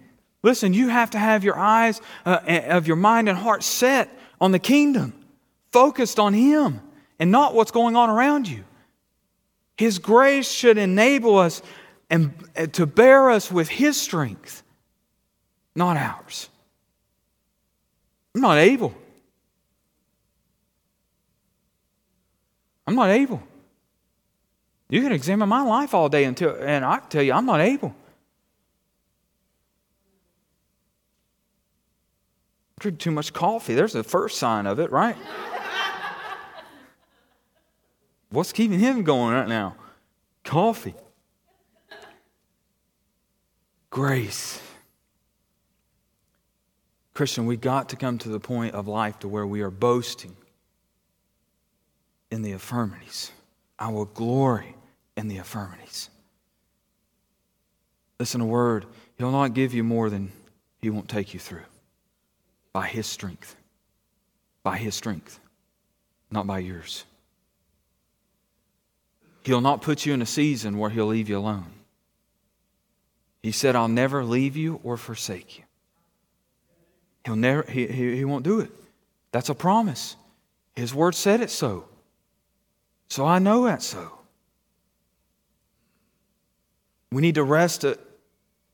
listen, 0.44 0.74
you 0.74 0.89
have 0.89 1.10
to 1.12 1.20
have 1.20 1.44
your 1.44 1.58
eyes 1.58 2.02
uh, 2.26 2.39
of 2.68 2.86
your 2.86 2.98
mind 2.98 3.30
and 3.30 3.38
heart 3.38 3.64
set 3.64 4.10
on 4.39 4.52
the 4.52 4.60
kingdom, 4.60 5.14
focused 5.72 6.20
on 6.20 6.34
Him 6.34 6.82
and 7.18 7.32
not 7.32 7.56
what's 7.56 7.72
going 7.72 7.96
on 7.96 8.10
around 8.10 8.48
you. 8.48 8.64
His 9.78 9.98
grace 9.98 10.52
should 10.52 10.78
enable 10.78 11.39
us 11.39 11.62
and 12.10 12.34
to 12.74 12.86
bear 12.86 13.32
us 13.32 13.52
with 13.52 13.70
His 13.70 14.00
strength, 14.00 14.62
not 15.76 15.98
ours. 15.98 16.50
I'm 18.36 18.41
not 18.41 18.58
able. 18.58 18.94
I'm 22.86 22.96
not 22.96 23.10
able. 23.10 23.41
You 24.89 25.02
can 25.02 25.12
examine 25.12 25.50
my 25.50 25.62
life 25.64 25.94
all 25.94 26.10
day 26.10 26.26
until, 26.26 26.56
and 26.60 26.84
I 26.86 27.00
tell 27.00 27.24
you, 27.24 27.34
I'm 27.34 27.46
not 27.46 27.62
able. 27.62 27.96
Drink 32.84 32.99
too 32.99 33.11
much 33.11 33.34
coffee. 33.34 33.73
There's 33.73 33.93
the 33.93 34.03
first 34.03 34.38
sign 34.38 34.67
of 34.67 34.79
it, 34.79 34.91
right? 34.91 35.15
What's 38.29 38.51
keeping 38.51 38.79
him 38.79 39.03
going 39.03 39.34
right 39.34 39.47
now? 39.47 39.75
Coffee. 40.43 40.95
Grace. 43.89 44.61
Christian, 47.13 47.45
we 47.45 47.57
got 47.57 47.89
to 47.89 47.95
come 47.95 48.17
to 48.17 48.29
the 48.29 48.39
point 48.39 48.73
of 48.73 48.88
life 48.88 49.19
to 49.19 49.27
where 49.27 49.45
we 49.45 49.61
are 49.61 49.69
boasting 49.69 50.36
in 52.31 52.41
the 52.41 52.53
affirmities. 52.53 53.31
I 53.77 53.89
will 53.89 54.05
glory 54.05 54.75
in 55.15 55.27
the 55.27 55.38
affirmities. 55.38 56.09
Listen, 58.19 58.41
a 58.41 58.45
word, 58.45 58.88
He'll 59.17 59.31
not 59.31 59.53
give 59.53 59.73
you 59.73 59.84
more 59.84 60.09
than 60.09 60.31
He 60.81 60.89
won't 60.89 61.07
take 61.07 61.34
you 61.36 61.39
through 61.39 61.61
by 62.74 62.88
His 62.88 63.07
strength. 63.07 63.55
By 64.63 64.78
His 64.78 64.95
strength, 64.95 65.39
not 66.32 66.47
by 66.47 66.59
yours. 66.59 67.05
He'll 69.43 69.61
not 69.61 69.82
put 69.82 70.05
you 70.05 70.13
in 70.13 70.21
a 70.21 70.26
season 70.26 70.78
where 70.78 70.89
He'll 70.89 71.05
leave 71.05 71.30
you 71.30 71.38
alone. 71.38 71.71
He 73.41 73.51
said, 73.51 73.76
I'll 73.76 73.89
never 73.89 74.24
leave 74.24 74.55
you 74.55 74.80
or 74.84 74.97
forsake 74.97 75.57
you. 75.57 75.65
He'll 77.26 77.36
never, 77.36 77.69
he, 77.69 77.88
he, 77.88 78.15
he 78.17 78.26
won't 78.26 78.43
do 78.43 78.61
it. 78.61 78.71
That's 79.32 79.49
a 79.49 79.55
promise. 79.55 80.15
His 80.76 80.93
word 80.93 81.13
said 81.13 81.41
it 81.41 81.49
so. 81.49 81.86
So 83.09 83.26
I 83.26 83.39
know 83.39 83.65
that's 83.65 83.86
so. 83.86 84.11
We 87.11 87.21
need 87.21 87.36
to 87.36 87.43
rest 87.43 87.86
uh, 87.86 87.95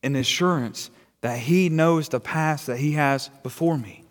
in 0.01 0.15
assurance 0.15 0.89
that 1.21 1.39
He 1.39 1.69
knows 1.69 2.09
the 2.09 2.19
path 2.19 2.67
that 2.67 2.77
He 2.77 2.93
has 2.93 3.29
before 3.43 3.77
me. 3.77 4.03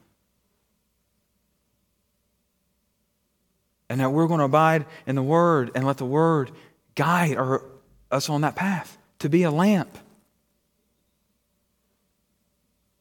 And 3.88 4.00
that 4.00 4.10
we're 4.10 4.26
going 4.26 4.38
to 4.38 4.44
abide 4.44 4.84
in 5.06 5.14
the 5.16 5.22
Word 5.22 5.70
and 5.74 5.86
let 5.86 5.96
the 5.96 6.04
Word 6.04 6.50
guide 6.94 7.36
our, 7.36 7.62
us 8.10 8.28
on 8.28 8.42
that 8.42 8.54
path 8.54 8.98
to 9.20 9.28
be 9.28 9.44
a 9.44 9.50
lamp. 9.50 9.96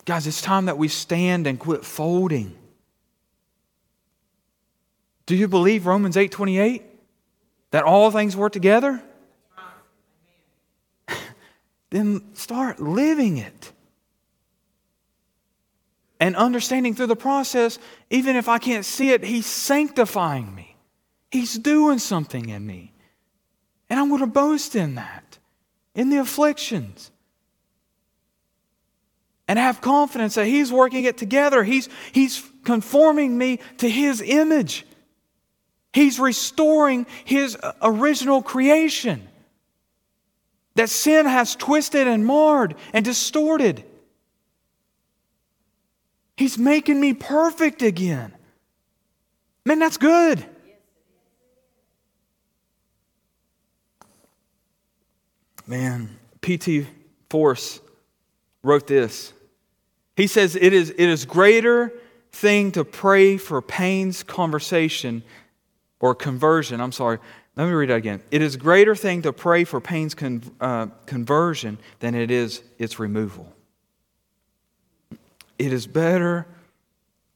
Guys, 0.05 0.25
it's 0.25 0.41
time 0.41 0.67
that 0.67 0.77
we 0.77 0.87
stand 0.87 1.47
and 1.47 1.59
quit 1.59 1.83
folding. 1.83 2.55
Do 5.25 5.35
you 5.35 5.49
believe 5.49 5.85
Romans 5.85 6.15
8:28 6.15 6.81
that 7.71 7.83
all 7.83 8.09
things 8.11 8.37
work 8.37 8.53
together? 8.53 9.03
then 11.89 12.33
start 12.33 12.79
living 12.79 13.37
it 13.37 13.73
and 16.19 16.35
understanding 16.35 16.95
through 16.95 17.07
the 17.07 17.15
process, 17.15 17.79
even 18.09 18.35
if 18.35 18.47
I 18.47 18.57
can't 18.57 18.85
see 18.85 19.11
it, 19.11 19.23
He's 19.23 19.45
sanctifying 19.45 20.53
me. 20.53 20.75
He's 21.31 21.57
doing 21.57 21.99
something 21.99 22.49
in 22.49 22.65
me. 22.65 22.93
And 23.89 23.99
I'm 23.99 24.09
going 24.09 24.21
to 24.21 24.27
boast 24.27 24.75
in 24.75 24.95
that, 24.95 25.37
in 25.93 26.09
the 26.09 26.17
afflictions. 26.17 27.11
And 29.47 29.57
have 29.57 29.79
confidence 29.79 30.35
that 30.35 30.45
He's 30.45 30.71
working 30.71 31.05
it 31.05 31.17
together. 31.17 31.63
He's, 31.63 31.87
he's 32.11 32.43
conforming 32.63 33.37
me 33.37 33.59
to 33.77 33.89
His 33.89 34.21
image. 34.21 34.85
He's 35.93 36.19
restoring 36.19 37.05
His 37.25 37.55
uh, 37.55 37.73
original 37.81 38.41
creation 38.41 39.27
that 40.75 40.89
sin 40.89 41.25
has 41.25 41.55
twisted 41.55 42.07
and 42.07 42.25
marred 42.25 42.75
and 42.93 43.03
distorted. 43.05 43.83
He's 46.37 46.57
making 46.57 47.01
me 47.01 47.13
perfect 47.13 47.81
again. 47.81 48.31
Man, 49.65 49.79
that's 49.79 49.97
good. 49.97 50.45
Man, 55.65 56.17
P.T. 56.39 56.87
Forsyth 57.29 57.81
wrote 58.63 58.87
this. 58.87 59.33
He 60.15 60.27
says, 60.27 60.55
it 60.55 60.71
is, 60.73 60.91
it 60.91 60.99
is 60.99 61.25
greater 61.25 61.91
thing 62.31 62.71
to 62.73 62.85
pray 62.85 63.37
for 63.37 63.61
pain's 63.61 64.23
conversation 64.23 65.23
or 65.99 66.15
conversion. 66.15 66.79
I'm 66.79 66.91
sorry. 66.91 67.19
Let 67.55 67.65
me 67.65 67.73
read 67.73 67.89
that 67.89 67.95
again. 67.95 68.21
It 68.29 68.41
is 68.41 68.55
greater 68.55 68.95
thing 68.95 69.23
to 69.23 69.33
pray 69.33 69.63
for 69.63 69.81
pain's 69.81 70.13
con, 70.13 70.43
uh, 70.61 70.87
conversion 71.07 71.79
than 71.99 72.13
it 72.13 72.29
is 72.29 72.61
its 72.77 72.99
removal. 72.99 73.51
It 75.57 75.73
is 75.73 75.87
better 75.87 76.45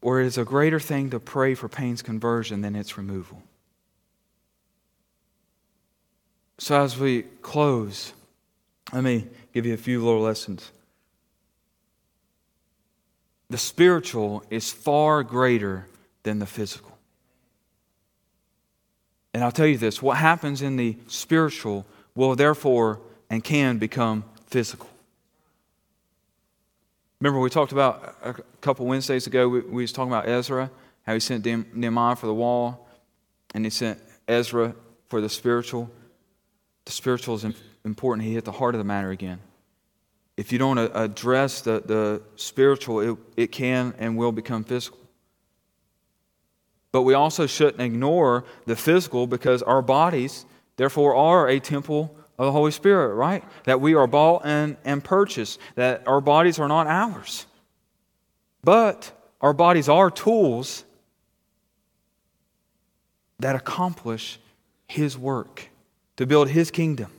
or 0.01 0.21
it 0.21 0.25
is 0.25 0.37
a 0.37 0.45
greater 0.45 0.79
thing 0.79 1.09
to 1.11 1.19
pray 1.19 1.53
for 1.53 1.69
pain's 1.69 2.01
conversion 2.01 2.61
than 2.61 2.75
its 2.75 2.97
removal. 2.97 3.41
So, 6.57 6.81
as 6.81 6.97
we 6.97 7.23
close, 7.41 8.13
let 8.93 9.03
me 9.03 9.27
give 9.53 9.65
you 9.65 9.73
a 9.73 9.77
few 9.77 10.03
little 10.03 10.21
lessons. 10.21 10.71
The 13.49 13.57
spiritual 13.57 14.43
is 14.49 14.71
far 14.71 15.23
greater 15.23 15.87
than 16.23 16.39
the 16.39 16.45
physical. 16.45 16.97
And 19.33 19.43
I'll 19.43 19.51
tell 19.51 19.65
you 19.65 19.77
this 19.77 20.01
what 20.01 20.17
happens 20.17 20.61
in 20.61 20.75
the 20.75 20.97
spiritual 21.07 21.85
will 22.15 22.35
therefore 22.35 22.99
and 23.29 23.43
can 23.43 23.77
become 23.77 24.23
physical. 24.47 24.90
Remember, 27.21 27.39
we 27.39 27.51
talked 27.51 27.71
about 27.71 28.15
a 28.23 28.33
couple 28.61 28.87
Wednesdays 28.87 29.27
ago, 29.27 29.47
we, 29.47 29.59
we 29.59 29.83
was 29.83 29.91
talking 29.91 30.11
about 30.11 30.27
Ezra, 30.27 30.71
how 31.03 31.13
he 31.13 31.19
sent 31.19 31.45
Nehemiah 31.45 32.15
for 32.15 32.25
the 32.25 32.33
wall, 32.33 32.89
and 33.53 33.63
he 33.63 33.69
sent 33.69 33.99
Ezra 34.27 34.73
for 35.07 35.21
the 35.21 35.29
spiritual. 35.29 35.87
The 36.85 36.91
spiritual 36.91 37.35
is 37.35 37.45
important. 37.85 38.27
He 38.27 38.33
hit 38.33 38.43
the 38.43 38.51
heart 38.51 38.73
of 38.73 38.79
the 38.79 38.85
matter 38.85 39.11
again. 39.11 39.39
If 40.35 40.51
you 40.51 40.57
don't 40.57 40.79
address 40.79 41.61
the, 41.61 41.83
the 41.85 42.23
spiritual, 42.37 43.01
it, 43.01 43.17
it 43.37 43.51
can 43.51 43.93
and 43.99 44.17
will 44.17 44.31
become 44.31 44.63
physical. 44.63 44.97
But 46.91 47.03
we 47.03 47.13
also 47.13 47.45
shouldn't 47.45 47.81
ignore 47.81 48.45
the 48.65 48.75
physical 48.75 49.27
because 49.27 49.61
our 49.61 49.83
bodies, 49.83 50.47
therefore, 50.75 51.15
are 51.15 51.47
a 51.47 51.59
temple 51.59 52.15
of 52.37 52.45
the 52.45 52.51
Holy 52.51 52.71
Spirit, 52.71 53.15
right? 53.15 53.43
That 53.65 53.81
we 53.81 53.93
are 53.95 54.07
bought 54.07 54.45
and, 54.45 54.77
and 54.83 55.03
purchased, 55.03 55.59
that 55.75 56.07
our 56.07 56.21
bodies 56.21 56.59
are 56.59 56.67
not 56.67 56.87
ours. 56.87 57.45
But 58.63 59.11
our 59.41 59.53
bodies 59.53 59.89
are 59.89 60.09
tools 60.09 60.85
that 63.39 63.55
accomplish 63.55 64.39
His 64.87 65.17
work 65.17 65.69
to 66.17 66.25
build 66.25 66.49
His 66.49 66.71
kingdom. 66.71 67.11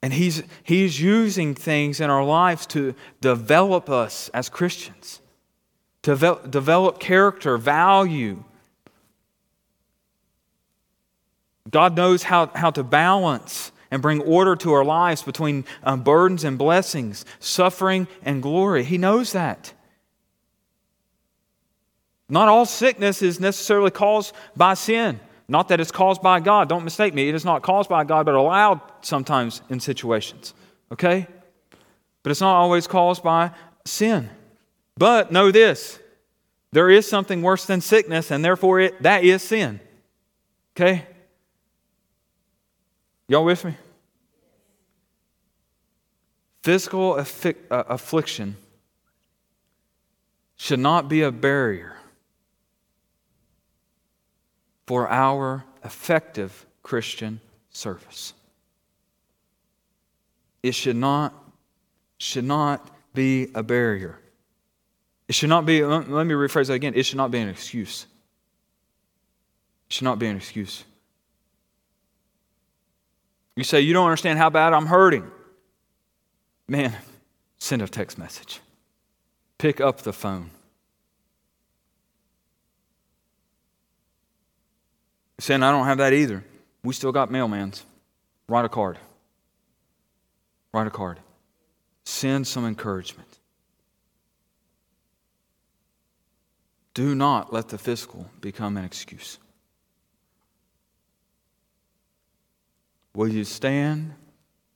And 0.00 0.12
he's, 0.12 0.44
he's 0.62 1.00
using 1.00 1.56
things 1.56 2.00
in 2.00 2.08
our 2.08 2.22
lives 2.22 2.66
to 2.68 2.94
develop 3.20 3.90
us 3.90 4.30
as 4.32 4.48
Christians 4.48 5.20
to 6.02 6.40
develop 6.48 7.00
character, 7.00 7.58
value. 7.58 8.42
God 11.70 11.96
knows 11.96 12.22
how, 12.22 12.46
how 12.54 12.70
to 12.70 12.82
balance 12.82 13.72
and 13.90 14.02
bring 14.02 14.20
order 14.20 14.54
to 14.56 14.72
our 14.72 14.84
lives 14.84 15.22
between 15.22 15.64
um, 15.82 16.02
burdens 16.02 16.44
and 16.44 16.58
blessings, 16.58 17.24
suffering 17.40 18.06
and 18.22 18.42
glory. 18.42 18.84
He 18.84 18.98
knows 18.98 19.32
that. 19.32 19.72
Not 22.28 22.48
all 22.48 22.66
sickness 22.66 23.22
is 23.22 23.40
necessarily 23.40 23.90
caused 23.90 24.34
by 24.56 24.74
sin. 24.74 25.20
Not 25.48 25.68
that 25.68 25.80
it's 25.80 25.90
caused 25.90 26.20
by 26.20 26.40
God. 26.40 26.68
Don't 26.68 26.84
mistake 26.84 27.14
me. 27.14 27.28
It 27.28 27.34
is 27.34 27.44
not 27.44 27.62
caused 27.62 27.88
by 27.88 28.04
God, 28.04 28.26
but 28.26 28.34
allowed 28.34 28.82
sometimes 29.00 29.62
in 29.70 29.80
situations. 29.80 30.52
Okay? 30.92 31.26
But 32.22 32.30
it's 32.30 32.42
not 32.42 32.56
always 32.56 32.86
caused 32.86 33.22
by 33.22 33.52
sin. 33.86 34.28
But 34.98 35.32
know 35.32 35.50
this 35.50 35.98
there 36.70 36.90
is 36.90 37.08
something 37.08 37.40
worse 37.40 37.64
than 37.64 37.80
sickness, 37.80 38.30
and 38.30 38.44
therefore 38.44 38.80
it, 38.80 39.02
that 39.02 39.24
is 39.24 39.42
sin. 39.42 39.80
Okay? 40.76 41.06
Y'all 43.28 43.44
with 43.44 43.64
me? 43.64 43.74
Physical 46.62 47.14
affi- 47.14 47.56
uh, 47.70 47.84
affliction 47.88 48.56
should 50.56 50.80
not 50.80 51.08
be 51.08 51.22
a 51.22 51.30
barrier 51.30 51.96
for 54.86 55.08
our 55.08 55.64
effective 55.84 56.66
Christian 56.82 57.40
service. 57.70 58.32
It 60.62 60.74
should 60.74 60.96
not, 60.96 61.34
should 62.18 62.44
not 62.44 62.90
be 63.14 63.48
a 63.54 63.62
barrier. 63.62 64.18
It 65.28 65.34
should 65.34 65.50
not 65.50 65.66
be, 65.66 65.84
let 65.84 66.08
me 66.26 66.34
rephrase 66.34 66.68
that 66.68 66.72
again. 66.72 66.94
It 66.96 67.04
should 67.04 67.18
not 67.18 67.30
be 67.30 67.38
an 67.38 67.50
excuse. 67.50 68.06
It 69.88 69.92
should 69.92 70.04
not 70.04 70.18
be 70.18 70.26
an 70.26 70.36
excuse. 70.36 70.84
You 73.58 73.64
say, 73.64 73.80
You 73.80 73.92
don't 73.92 74.04
understand 74.04 74.38
how 74.38 74.50
bad 74.50 74.72
I'm 74.72 74.86
hurting. 74.86 75.28
Man, 76.68 76.94
send 77.58 77.82
a 77.82 77.88
text 77.88 78.16
message. 78.16 78.60
Pick 79.58 79.80
up 79.80 80.02
the 80.02 80.12
phone. 80.12 80.50
Saying, 85.40 85.64
I 85.64 85.72
don't 85.72 85.86
have 85.86 85.98
that 85.98 86.12
either. 86.12 86.44
We 86.84 86.94
still 86.94 87.10
got 87.10 87.30
mailmans. 87.30 87.82
Write 88.46 88.64
a 88.64 88.68
card. 88.68 88.96
Write 90.72 90.86
a 90.86 90.90
card. 90.90 91.18
Send 92.04 92.46
some 92.46 92.64
encouragement. 92.64 93.40
Do 96.94 97.12
not 97.16 97.52
let 97.52 97.70
the 97.70 97.78
physical 97.78 98.30
become 98.40 98.76
an 98.76 98.84
excuse. 98.84 99.38
Will 103.18 103.26
you 103.26 103.42
stand 103.42 104.14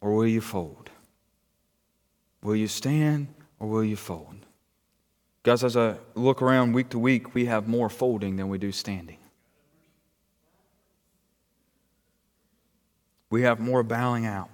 or 0.01 0.17
will 0.17 0.27
you 0.27 0.41
fold? 0.41 0.91
Will 2.43 2.57
you 2.57 2.67
stand 2.67 3.29
or 3.61 3.69
will 3.69 3.85
you 3.85 3.95
fold? 3.95 4.35
Guys, 5.45 5.63
as 5.63 5.77
I 5.77 5.95
look 6.17 6.43
around 6.43 6.73
week 6.73 6.89
to 6.89 6.99
week, 6.99 7.37
we 7.37 7.45
have 7.45 7.69
more 7.69 7.89
folding 7.89 8.35
than 8.35 8.49
we 8.49 8.59
do 8.59 8.73
standing. 8.73 9.19
We 13.31 13.43
have 13.43 13.61
more 13.61 13.85
bowing 13.85 14.27
out. 14.27 14.51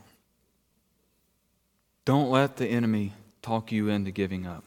Don't 2.04 2.30
let 2.30 2.58
the 2.58 2.66
enemy 2.66 3.14
talk 3.40 3.72
you 3.72 3.88
into 3.88 4.10
giving 4.10 4.46
up. 4.46 4.64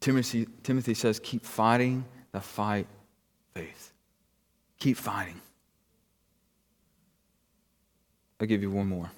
Timothy, 0.00 0.48
Timothy 0.64 0.94
says, 0.94 1.20
keep 1.20 1.46
fighting 1.46 2.04
the 2.32 2.40
fight 2.40 2.88
faith. 3.54 3.92
Keep 4.80 4.96
fighting. 4.96 5.40
I'll 8.40 8.46
give 8.46 8.62
you 8.62 8.70
one 8.70 8.88
more. 8.88 9.10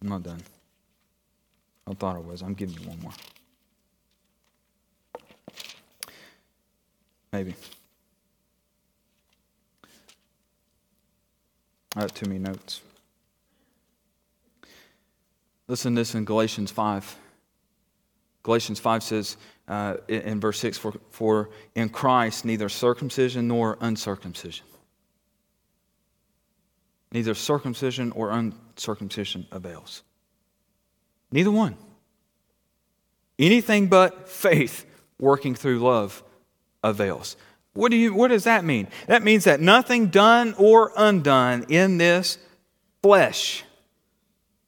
I'm 0.00 0.08
not 0.08 0.22
done. 0.22 0.40
I 1.86 1.94
thought 1.94 2.16
I 2.16 2.20
was. 2.20 2.42
I'm 2.42 2.54
giving 2.54 2.80
you 2.80 2.88
one 2.88 3.00
more. 3.00 3.12
Maybe. 7.32 7.54
I 11.96 12.00
have 12.00 12.14
too 12.14 12.26
many 12.26 12.40
notes. 12.40 12.80
Listen 15.68 15.94
to 15.94 16.00
this 16.00 16.14
in 16.14 16.24
Galatians 16.24 16.70
5. 16.70 17.16
Galatians 18.42 18.78
5 18.78 19.02
says 19.02 19.36
uh, 19.68 19.96
in 20.08 20.38
verse 20.38 20.58
6 20.60 20.76
for, 20.76 20.94
for 21.10 21.50
in 21.74 21.88
Christ 21.88 22.44
neither 22.44 22.68
circumcision 22.68 23.48
nor 23.48 23.78
uncircumcision. 23.80 24.66
Neither 27.14 27.34
circumcision 27.34 28.10
or 28.12 28.30
uncircumcision 28.30 29.46
avails. 29.52 30.02
Neither 31.30 31.52
one. 31.52 31.76
Anything 33.38 33.86
but 33.86 34.28
faith 34.28 34.84
working 35.18 35.54
through 35.54 35.78
love 35.78 36.24
avails. 36.82 37.36
What, 37.72 37.90
do 37.90 37.96
you, 37.96 38.12
what 38.12 38.28
does 38.28 38.44
that 38.44 38.64
mean? 38.64 38.88
That 39.06 39.22
means 39.22 39.44
that 39.44 39.60
nothing 39.60 40.08
done 40.08 40.54
or 40.58 40.92
undone 40.96 41.66
in 41.68 41.98
this 41.98 42.36
flesh 43.00 43.64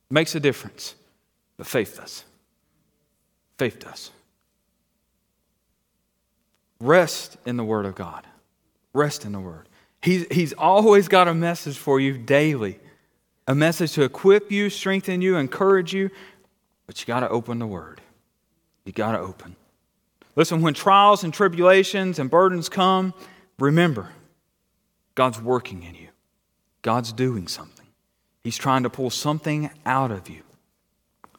makes 0.09 0.37
a 0.37 0.41
difference, 0.41 0.95
but 1.57 1.67
faith 1.67 1.97
does. 1.97 2.25
Faith 3.59 3.81
does. 3.81 4.11
Rest 6.79 7.39
in 7.45 7.57
the 7.57 7.65
Word 7.65 7.87
of 7.87 7.97
God. 7.97 8.25
Rest 8.93 9.25
in 9.25 9.33
the 9.33 9.41
Word. 9.41 9.69
He's, 10.03 10.27
he's 10.31 10.53
always 10.53 11.09
got 11.09 11.29
a 11.29 11.35
message 11.35 11.79
for 11.79 11.99
you 11.99 12.17
daily 12.17 12.79
a 13.47 13.55
message 13.55 13.93
to 13.93 14.03
equip 14.03 14.51
you, 14.51 14.71
strengthen 14.71 15.23
you, 15.23 15.37
encourage 15.37 15.95
you, 15.95 16.11
but 16.87 17.01
you 17.01 17.07
got 17.07 17.21
to 17.21 17.29
open 17.29 17.59
the 17.59 17.67
Word. 17.67 18.01
You 18.85 18.93
got 18.93 19.13
to 19.13 19.19
open. 19.19 19.57
Listen, 20.35 20.61
when 20.63 20.75
trials 20.75 21.25
and 21.25 21.33
tribulations 21.33 22.19
and 22.19 22.31
burdens 22.31 22.69
come, 22.69 23.15
remember 23.59 24.11
God's 25.15 25.41
working 25.41 25.83
in 25.83 25.95
you, 25.95 26.09
God's 26.83 27.13
doing 27.13 27.49
something. 27.49 27.87
He's 28.45 28.57
trying 28.57 28.83
to 28.83 28.91
pull 28.91 29.11
something 29.11 29.71
out 29.85 30.11
of 30.11 30.29
you 30.29 30.43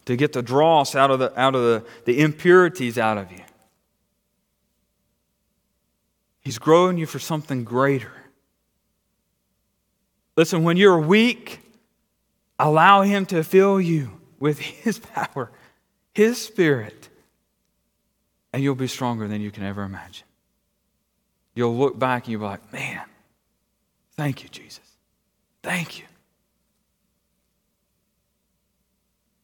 to 0.05 0.15
get 0.15 0.33
the 0.33 0.41
dross 0.41 0.95
out 0.95 1.11
of 1.11 1.19
the, 1.19 1.37
out 1.39 1.55
of 1.55 1.61
the, 1.61 1.83
the 2.05 2.21
impurities 2.21 2.97
out 2.97 3.17
of 3.17 3.31
you. 3.31 3.43
He's 6.41 6.57
growing 6.57 6.97
you 6.97 7.05
for 7.05 7.19
something 7.19 7.65
greater. 7.65 8.11
Listen, 10.37 10.63
when 10.63 10.77
you're 10.77 10.99
weak, 10.99 11.59
allow 12.59 13.01
Him 13.01 13.25
to 13.27 13.43
fill 13.43 13.81
you 13.81 14.21
with 14.39 14.59
His 14.59 14.99
power, 14.99 15.51
His 16.13 16.39
Spirit, 16.39 17.09
and 18.53 18.63
you'll 18.63 18.75
be 18.75 18.87
stronger 18.87 19.27
than 19.27 19.41
you 19.41 19.51
can 19.51 19.63
ever 19.63 19.83
imagine. 19.83 20.25
You'll 21.55 21.75
look 21.75 21.97
back 21.97 22.25
and 22.25 22.31
you'll 22.31 22.41
be 22.41 22.45
like, 22.45 22.71
man, 22.71 23.01
thank 24.15 24.43
you, 24.43 24.49
Jesus. 24.49 24.79
Thank 25.63 25.99
you. 25.99 26.05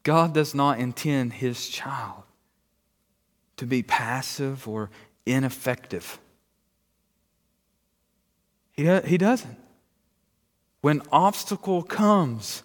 God 0.04 0.34
does 0.34 0.54
not 0.54 0.80
intend 0.80 1.34
his 1.34 1.70
child 1.70 2.24
to 3.58 3.66
be 3.66 3.82
passive 3.82 4.68
or 4.68 4.89
ineffective. 5.26 6.20
He, 8.74 8.86
he 9.02 9.18
doesn't. 9.18 9.58
When 10.84 11.02
obstacle 11.14 11.82
comes, 11.82 12.62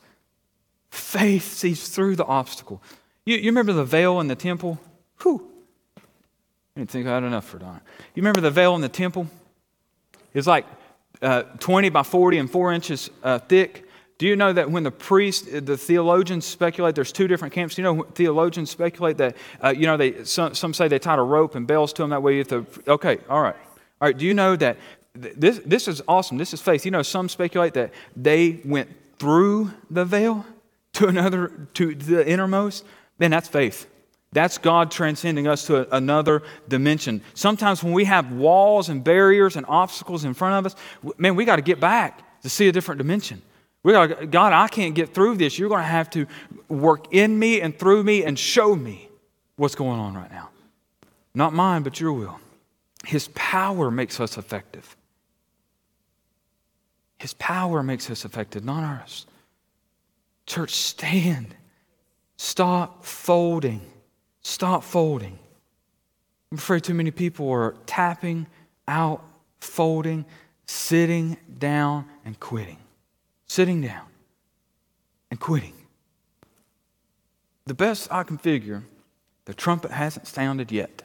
faith 0.90 1.52
sees 1.52 1.88
through 1.88 2.16
the 2.16 2.24
obstacle. 2.24 2.82
You, 3.24 3.36
you 3.36 3.44
remember 3.44 3.72
the 3.72 3.84
veil 3.84 4.18
in 4.18 4.26
the 4.26 4.34
temple? 4.34 4.80
Whew. 5.22 5.48
I 5.96 6.00
didn't 6.80 6.90
think 6.90 7.06
I 7.06 7.14
had 7.14 7.22
enough 7.22 7.44
for 7.44 7.60
Donna. 7.60 7.80
You 8.16 8.22
remember 8.22 8.40
the 8.40 8.50
veil 8.50 8.74
in 8.74 8.80
the 8.80 8.88
temple? 8.88 9.28
It's 10.34 10.48
like 10.48 10.66
uh, 11.22 11.42
20 11.60 11.90
by 11.90 12.02
40 12.02 12.38
and 12.38 12.50
4 12.50 12.72
inches 12.72 13.08
uh, 13.22 13.38
thick. 13.38 13.84
Do 14.18 14.26
you 14.26 14.34
know 14.34 14.52
that 14.52 14.68
when 14.68 14.82
the 14.82 14.90
priests, 14.90 15.46
the 15.52 15.76
theologians 15.76 16.44
speculate, 16.44 16.96
there's 16.96 17.12
two 17.12 17.28
different 17.28 17.54
camps. 17.54 17.78
You 17.78 17.84
know, 17.84 18.02
theologians 18.02 18.68
speculate 18.68 19.18
that, 19.18 19.36
uh, 19.62 19.68
you 19.68 19.86
know, 19.86 19.96
they, 19.96 20.24
some, 20.24 20.56
some 20.56 20.74
say 20.74 20.88
they 20.88 20.98
tied 20.98 21.20
a 21.20 21.22
rope 21.22 21.54
and 21.54 21.68
bells 21.68 21.92
to 21.92 22.02
them 22.02 22.10
that 22.10 22.24
way. 22.24 22.38
Have 22.38 22.48
to, 22.48 22.66
okay, 22.88 23.18
all 23.30 23.42
right. 23.42 23.54
All 24.00 24.08
right, 24.08 24.18
do 24.18 24.26
you 24.26 24.34
know 24.34 24.56
that 24.56 24.76
this, 25.18 25.60
this 25.64 25.88
is 25.88 26.02
awesome. 26.06 26.38
This 26.38 26.52
is 26.54 26.60
faith. 26.60 26.84
You 26.84 26.90
know, 26.90 27.02
some 27.02 27.28
speculate 27.28 27.74
that 27.74 27.92
they 28.16 28.60
went 28.64 28.90
through 29.18 29.72
the 29.90 30.04
veil 30.04 30.46
to 30.94 31.06
another, 31.08 31.52
to 31.74 31.94
the 31.94 32.26
innermost. 32.28 32.84
Man, 33.18 33.30
that's 33.30 33.48
faith. 33.48 33.86
That's 34.32 34.58
God 34.58 34.90
transcending 34.90 35.46
us 35.46 35.66
to 35.66 35.94
another 35.94 36.42
dimension. 36.68 37.22
Sometimes 37.34 37.82
when 37.82 37.94
we 37.94 38.04
have 38.04 38.30
walls 38.30 38.90
and 38.90 39.02
barriers 39.02 39.56
and 39.56 39.64
obstacles 39.68 40.24
in 40.24 40.34
front 40.34 40.54
of 40.54 40.72
us, 40.72 40.78
man, 41.16 41.34
we 41.34 41.44
got 41.44 41.56
to 41.56 41.62
get 41.62 41.80
back 41.80 42.42
to 42.42 42.50
see 42.50 42.68
a 42.68 42.72
different 42.72 42.98
dimension. 42.98 43.40
We 43.82 43.92
got 43.92 44.30
God, 44.30 44.52
I 44.52 44.68
can't 44.68 44.94
get 44.94 45.14
through 45.14 45.36
this. 45.36 45.58
You're 45.58 45.70
going 45.70 45.80
to 45.80 45.86
have 45.86 46.10
to 46.10 46.26
work 46.68 47.14
in 47.14 47.38
me 47.38 47.62
and 47.62 47.76
through 47.78 48.02
me 48.02 48.24
and 48.24 48.38
show 48.38 48.76
me 48.76 49.08
what's 49.56 49.74
going 49.74 49.98
on 49.98 50.14
right 50.14 50.30
now. 50.30 50.50
Not 51.34 51.54
mine, 51.54 51.82
but 51.82 51.98
your 51.98 52.12
will. 52.12 52.38
His 53.06 53.28
power 53.34 53.90
makes 53.90 54.20
us 54.20 54.36
effective. 54.36 54.96
His 57.18 57.34
power 57.34 57.82
makes 57.82 58.08
us 58.10 58.24
effective, 58.24 58.64
not 58.64 58.84
ours. 58.84 59.26
Church, 60.46 60.74
stand. 60.74 61.54
Stop 62.36 63.04
folding. 63.04 63.80
Stop 64.42 64.84
folding. 64.84 65.38
I'm 66.50 66.58
afraid 66.58 66.84
too 66.84 66.94
many 66.94 67.10
people 67.10 67.50
are 67.50 67.74
tapping 67.86 68.46
out, 68.86 69.22
folding, 69.60 70.24
sitting 70.66 71.36
down, 71.58 72.06
and 72.24 72.38
quitting. 72.38 72.78
Sitting 73.46 73.82
down 73.82 74.06
and 75.30 75.38
quitting. 75.40 75.74
The 77.66 77.74
best 77.74 78.10
I 78.10 78.22
can 78.22 78.38
figure, 78.38 78.84
the 79.44 79.52
trumpet 79.52 79.90
hasn't 79.90 80.26
sounded 80.26 80.72
yet. 80.72 81.02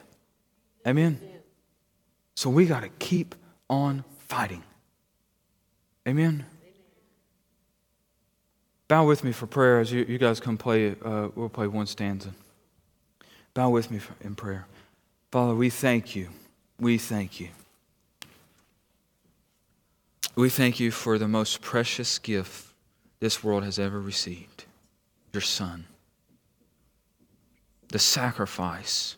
Amen? 0.86 1.20
So 2.36 2.48
we 2.48 2.66
got 2.66 2.80
to 2.80 2.88
keep 2.88 3.34
on 3.68 4.04
fighting. 4.28 4.62
Amen? 6.06 6.44
Bow 8.88 9.06
with 9.06 9.24
me 9.24 9.32
for 9.32 9.46
prayer 9.46 9.80
as 9.80 9.90
you, 9.90 10.04
you 10.06 10.18
guys 10.18 10.40
come 10.40 10.58
play. 10.58 10.94
Uh, 11.02 11.28
we'll 11.34 11.48
play 11.48 11.66
one 11.66 11.86
stanza. 11.86 12.30
Bow 13.54 13.70
with 13.70 13.90
me 13.90 13.98
for, 13.98 14.14
in 14.20 14.34
prayer. 14.34 14.66
Father, 15.30 15.54
we 15.54 15.70
thank 15.70 16.14
you. 16.14 16.28
We 16.78 16.98
thank 16.98 17.40
you. 17.40 17.48
We 20.36 20.50
thank 20.50 20.80
you 20.80 20.90
for 20.90 21.16
the 21.16 21.28
most 21.28 21.62
precious 21.62 22.18
gift 22.18 22.72
this 23.20 23.42
world 23.42 23.64
has 23.64 23.78
ever 23.78 24.00
received 24.00 24.64
your 25.32 25.40
Son. 25.40 25.86
The 27.88 27.98
sacrifice 27.98 29.16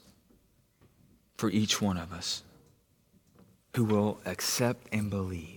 for 1.36 1.50
each 1.50 1.80
one 1.80 1.96
of 1.96 2.12
us 2.12 2.42
who 3.74 3.84
will 3.84 4.20
accept 4.26 4.86
and 4.92 5.10
believe. 5.10 5.55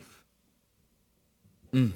Mm. 1.73 1.91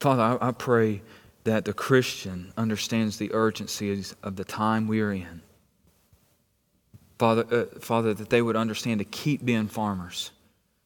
Father, 0.00 0.22
I, 0.22 0.48
I, 0.48 0.52
pray 0.52 1.02
that 1.44 1.64
the 1.64 1.72
Christian 1.72 2.52
understands 2.56 3.18
the 3.18 3.32
urgency 3.32 4.04
of 4.22 4.36
the 4.36 4.44
time 4.44 4.86
we 4.86 5.00
are 5.00 5.12
in. 5.12 5.40
Father, 7.18 7.44
uh, 7.50 7.78
Father, 7.80 8.14
that 8.14 8.30
they 8.30 8.42
would 8.42 8.56
understand 8.56 8.98
to 8.98 9.04
keep 9.04 9.44
being 9.44 9.66
farmers, 9.66 10.30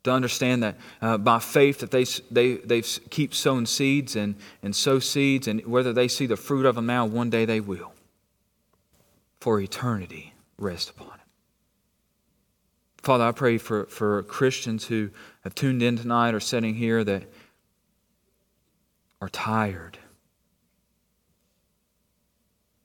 to 0.05 0.13
understand 0.13 0.63
that 0.63 0.77
uh, 1.03 1.19
by 1.19 1.39
faith 1.39 1.81
that 1.81 1.91
they, 1.91 2.05
they, 2.31 2.57
they 2.57 2.83
keep 3.11 3.35
sowing 3.35 3.67
seeds 3.67 4.17
and, 4.17 4.35
and 4.63 4.75
sow 4.75 4.99
seeds, 4.99 5.49
and 5.49 5.65
whether 5.67 5.93
they 5.93 6.09
see 6.09 6.27
the 6.27 6.37
fruit 6.37 6.65
of 6.65 6.77
them 6.77 6.87
now, 6.87 7.05
one 7.05 7.31
day 7.31 7.45
they 7.45 7.61
will. 7.61 7.93
For 9.41 9.61
eternity, 9.61 10.35
rest 10.59 10.91
upon 10.91 11.15
it. 11.15 11.29
Father, 13.03 13.25
I 13.25 13.33
pray 13.33 13.59
for, 13.59 13.87
for 13.87 14.23
Christians 14.25 14.87
who 14.87 15.11
have 15.49 15.55
tuned 15.55 15.83
in 15.83 15.97
tonight 15.97 16.35
or 16.35 16.41
sitting 16.41 16.75
here 16.75 17.03
that 17.03 17.23
are 19.23 19.31
tired. 19.31 19.97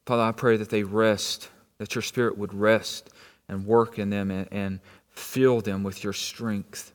Father, 0.05 0.21
I 0.23 0.31
pray 0.31 0.55
that 0.55 0.69
they 0.69 0.83
rest, 0.83 1.49
that 1.77 1.93
your 1.93 2.01
Spirit 2.01 2.37
would 2.37 2.53
rest 2.53 3.09
and 3.49 3.65
work 3.65 3.99
in 3.99 4.09
them 4.11 4.31
and, 4.31 4.47
and 4.49 4.79
fill 5.09 5.59
them 5.59 5.83
with 5.83 6.05
your 6.05 6.13
strength. 6.13 6.93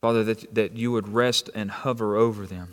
Father, 0.00 0.24
that, 0.24 0.54
that 0.54 0.72
you 0.74 0.90
would 0.90 1.06
rest 1.06 1.50
and 1.54 1.70
hover 1.70 2.16
over 2.16 2.46
them. 2.46 2.72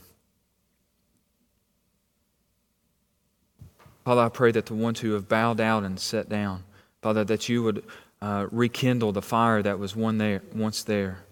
Father, 4.05 4.21
I 4.21 4.29
pray 4.29 4.53
that 4.53 4.67
the 4.67 4.73
ones 4.73 5.01
who 5.01 5.11
have 5.15 5.27
bowed 5.27 5.59
out 5.59 5.83
and 5.83 5.99
sat 5.99 6.29
down, 6.29 6.63
Father, 7.01 7.25
that 7.25 7.49
you 7.49 7.61
would 7.61 7.83
uh, 8.21 8.47
rekindle 8.51 9.11
the 9.11 9.21
fire 9.21 9.61
that 9.61 9.79
was 9.79 9.97
one 9.97 10.17
there, 10.17 10.41
once 10.55 10.83
there, 10.83 11.25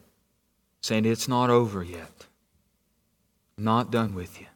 saying, 0.88 1.06
It's 1.06 1.28
not 1.28 1.50
over 1.50 1.84
yet. 1.84 2.26
I'm 3.58 3.66
not 3.66 3.92
done 3.92 4.16
with 4.16 4.40
you. 4.40 4.48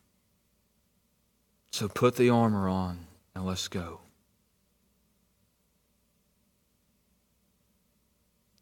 So 1.71 1.89
put 1.89 2.15
the 2.15 2.29
armor 2.29 2.69
on 2.69 3.05
and 3.35 3.45
let's 3.45 3.67
go. 3.67 3.99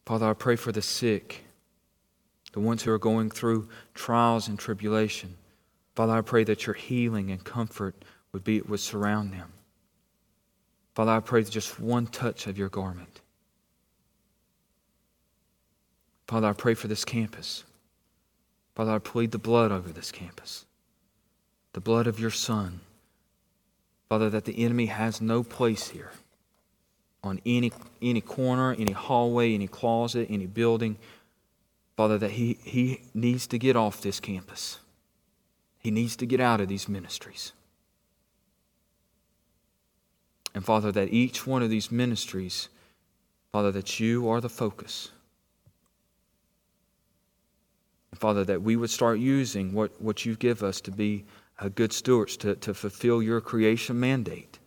Father, 0.05 0.29
I 0.29 0.33
pray 0.33 0.55
for 0.55 0.71
the 0.71 0.81
sick, 0.81 1.43
the 2.53 2.59
ones 2.59 2.81
who 2.81 2.91
are 2.91 2.97
going 2.97 3.29
through 3.29 3.69
trials 3.93 4.47
and 4.47 4.57
tribulation. 4.57 5.35
Father, 5.95 6.13
I 6.13 6.21
pray 6.21 6.43
that 6.45 6.65
your 6.65 6.73
healing 6.73 7.29
and 7.29 7.43
comfort 7.43 8.03
would 8.31 8.43
be 8.43 8.61
would 8.61 8.79
surround 8.79 9.33
them. 9.33 9.53
Father, 10.95 11.11
I 11.11 11.19
pray 11.19 11.43
that 11.43 11.51
just 11.51 11.79
one 11.79 12.07
touch 12.07 12.47
of 12.47 12.57
your 12.57 12.69
garment. 12.69 13.21
Father, 16.29 16.45
I 16.45 16.53
pray 16.53 16.75
for 16.75 16.87
this 16.87 17.03
campus. 17.03 17.63
Father, 18.75 18.91
I 18.91 18.99
plead 18.99 19.31
the 19.31 19.39
blood 19.39 19.71
over 19.71 19.89
this 19.89 20.11
campus, 20.11 20.67
the 21.73 21.81
blood 21.81 22.05
of 22.05 22.19
your 22.19 22.29
Son. 22.29 22.81
Father, 24.09 24.29
that 24.29 24.45
the 24.45 24.63
enemy 24.63 24.85
has 24.85 25.21
no 25.21 25.41
place 25.41 25.87
here 25.87 26.11
on 27.23 27.41
any, 27.47 27.71
any 27.99 28.21
corner, 28.21 28.75
any 28.77 28.91
hallway, 28.91 29.55
any 29.55 29.65
closet, 29.65 30.27
any 30.29 30.45
building. 30.45 30.97
Father, 31.97 32.19
that 32.19 32.29
he, 32.29 32.59
he 32.63 33.01
needs 33.15 33.47
to 33.47 33.57
get 33.57 33.75
off 33.75 33.99
this 33.99 34.19
campus. 34.19 34.77
He 35.79 35.89
needs 35.89 36.15
to 36.17 36.27
get 36.27 36.39
out 36.39 36.61
of 36.61 36.67
these 36.67 36.87
ministries. 36.87 37.53
And 40.53 40.63
Father, 40.63 40.91
that 40.91 41.11
each 41.11 41.47
one 41.47 41.63
of 41.63 41.71
these 41.71 41.91
ministries, 41.91 42.69
Father, 43.51 43.71
that 43.71 43.99
you 43.99 44.29
are 44.29 44.39
the 44.39 44.47
focus. 44.47 45.09
And 48.08 48.08
Father, 48.19 48.43
that 48.43 48.61
we 48.61 48.75
would 48.75 48.89
start 48.89 49.17
using 49.17 49.73
what, 49.73 49.99
what 50.01 50.25
you 50.25 50.35
give 50.35 50.61
us 50.61 50.81
to 50.81 50.91
be 50.91 51.23
uh, 51.57 51.69
good 51.69 51.93
stewards, 51.93 52.35
to, 52.37 52.55
to 52.55 52.73
fulfill 52.73 53.23
your 53.23 53.39
creation 53.39 53.99
mandate. 53.99 54.59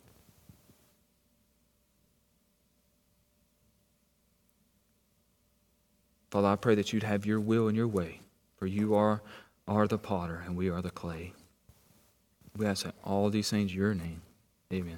Father, 6.31 6.47
I 6.47 6.55
pray 6.55 6.73
that 6.73 6.91
you'd 6.91 7.03
have 7.03 7.27
your 7.27 7.39
will 7.39 7.67
and 7.67 7.77
your 7.77 7.87
way, 7.87 8.21
for 8.57 8.65
you 8.65 8.95
are, 8.95 9.21
are 9.67 9.87
the 9.87 9.99
potter 9.99 10.41
and 10.43 10.57
we 10.57 10.67
are 10.69 10.81
the 10.81 10.89
clay. 10.89 11.33
We 12.57 12.65
ask 12.65 12.87
all 13.03 13.29
these 13.29 13.51
things 13.51 13.71
in 13.71 13.77
your 13.77 13.93
name. 13.93 14.23
Amen. 14.71 14.91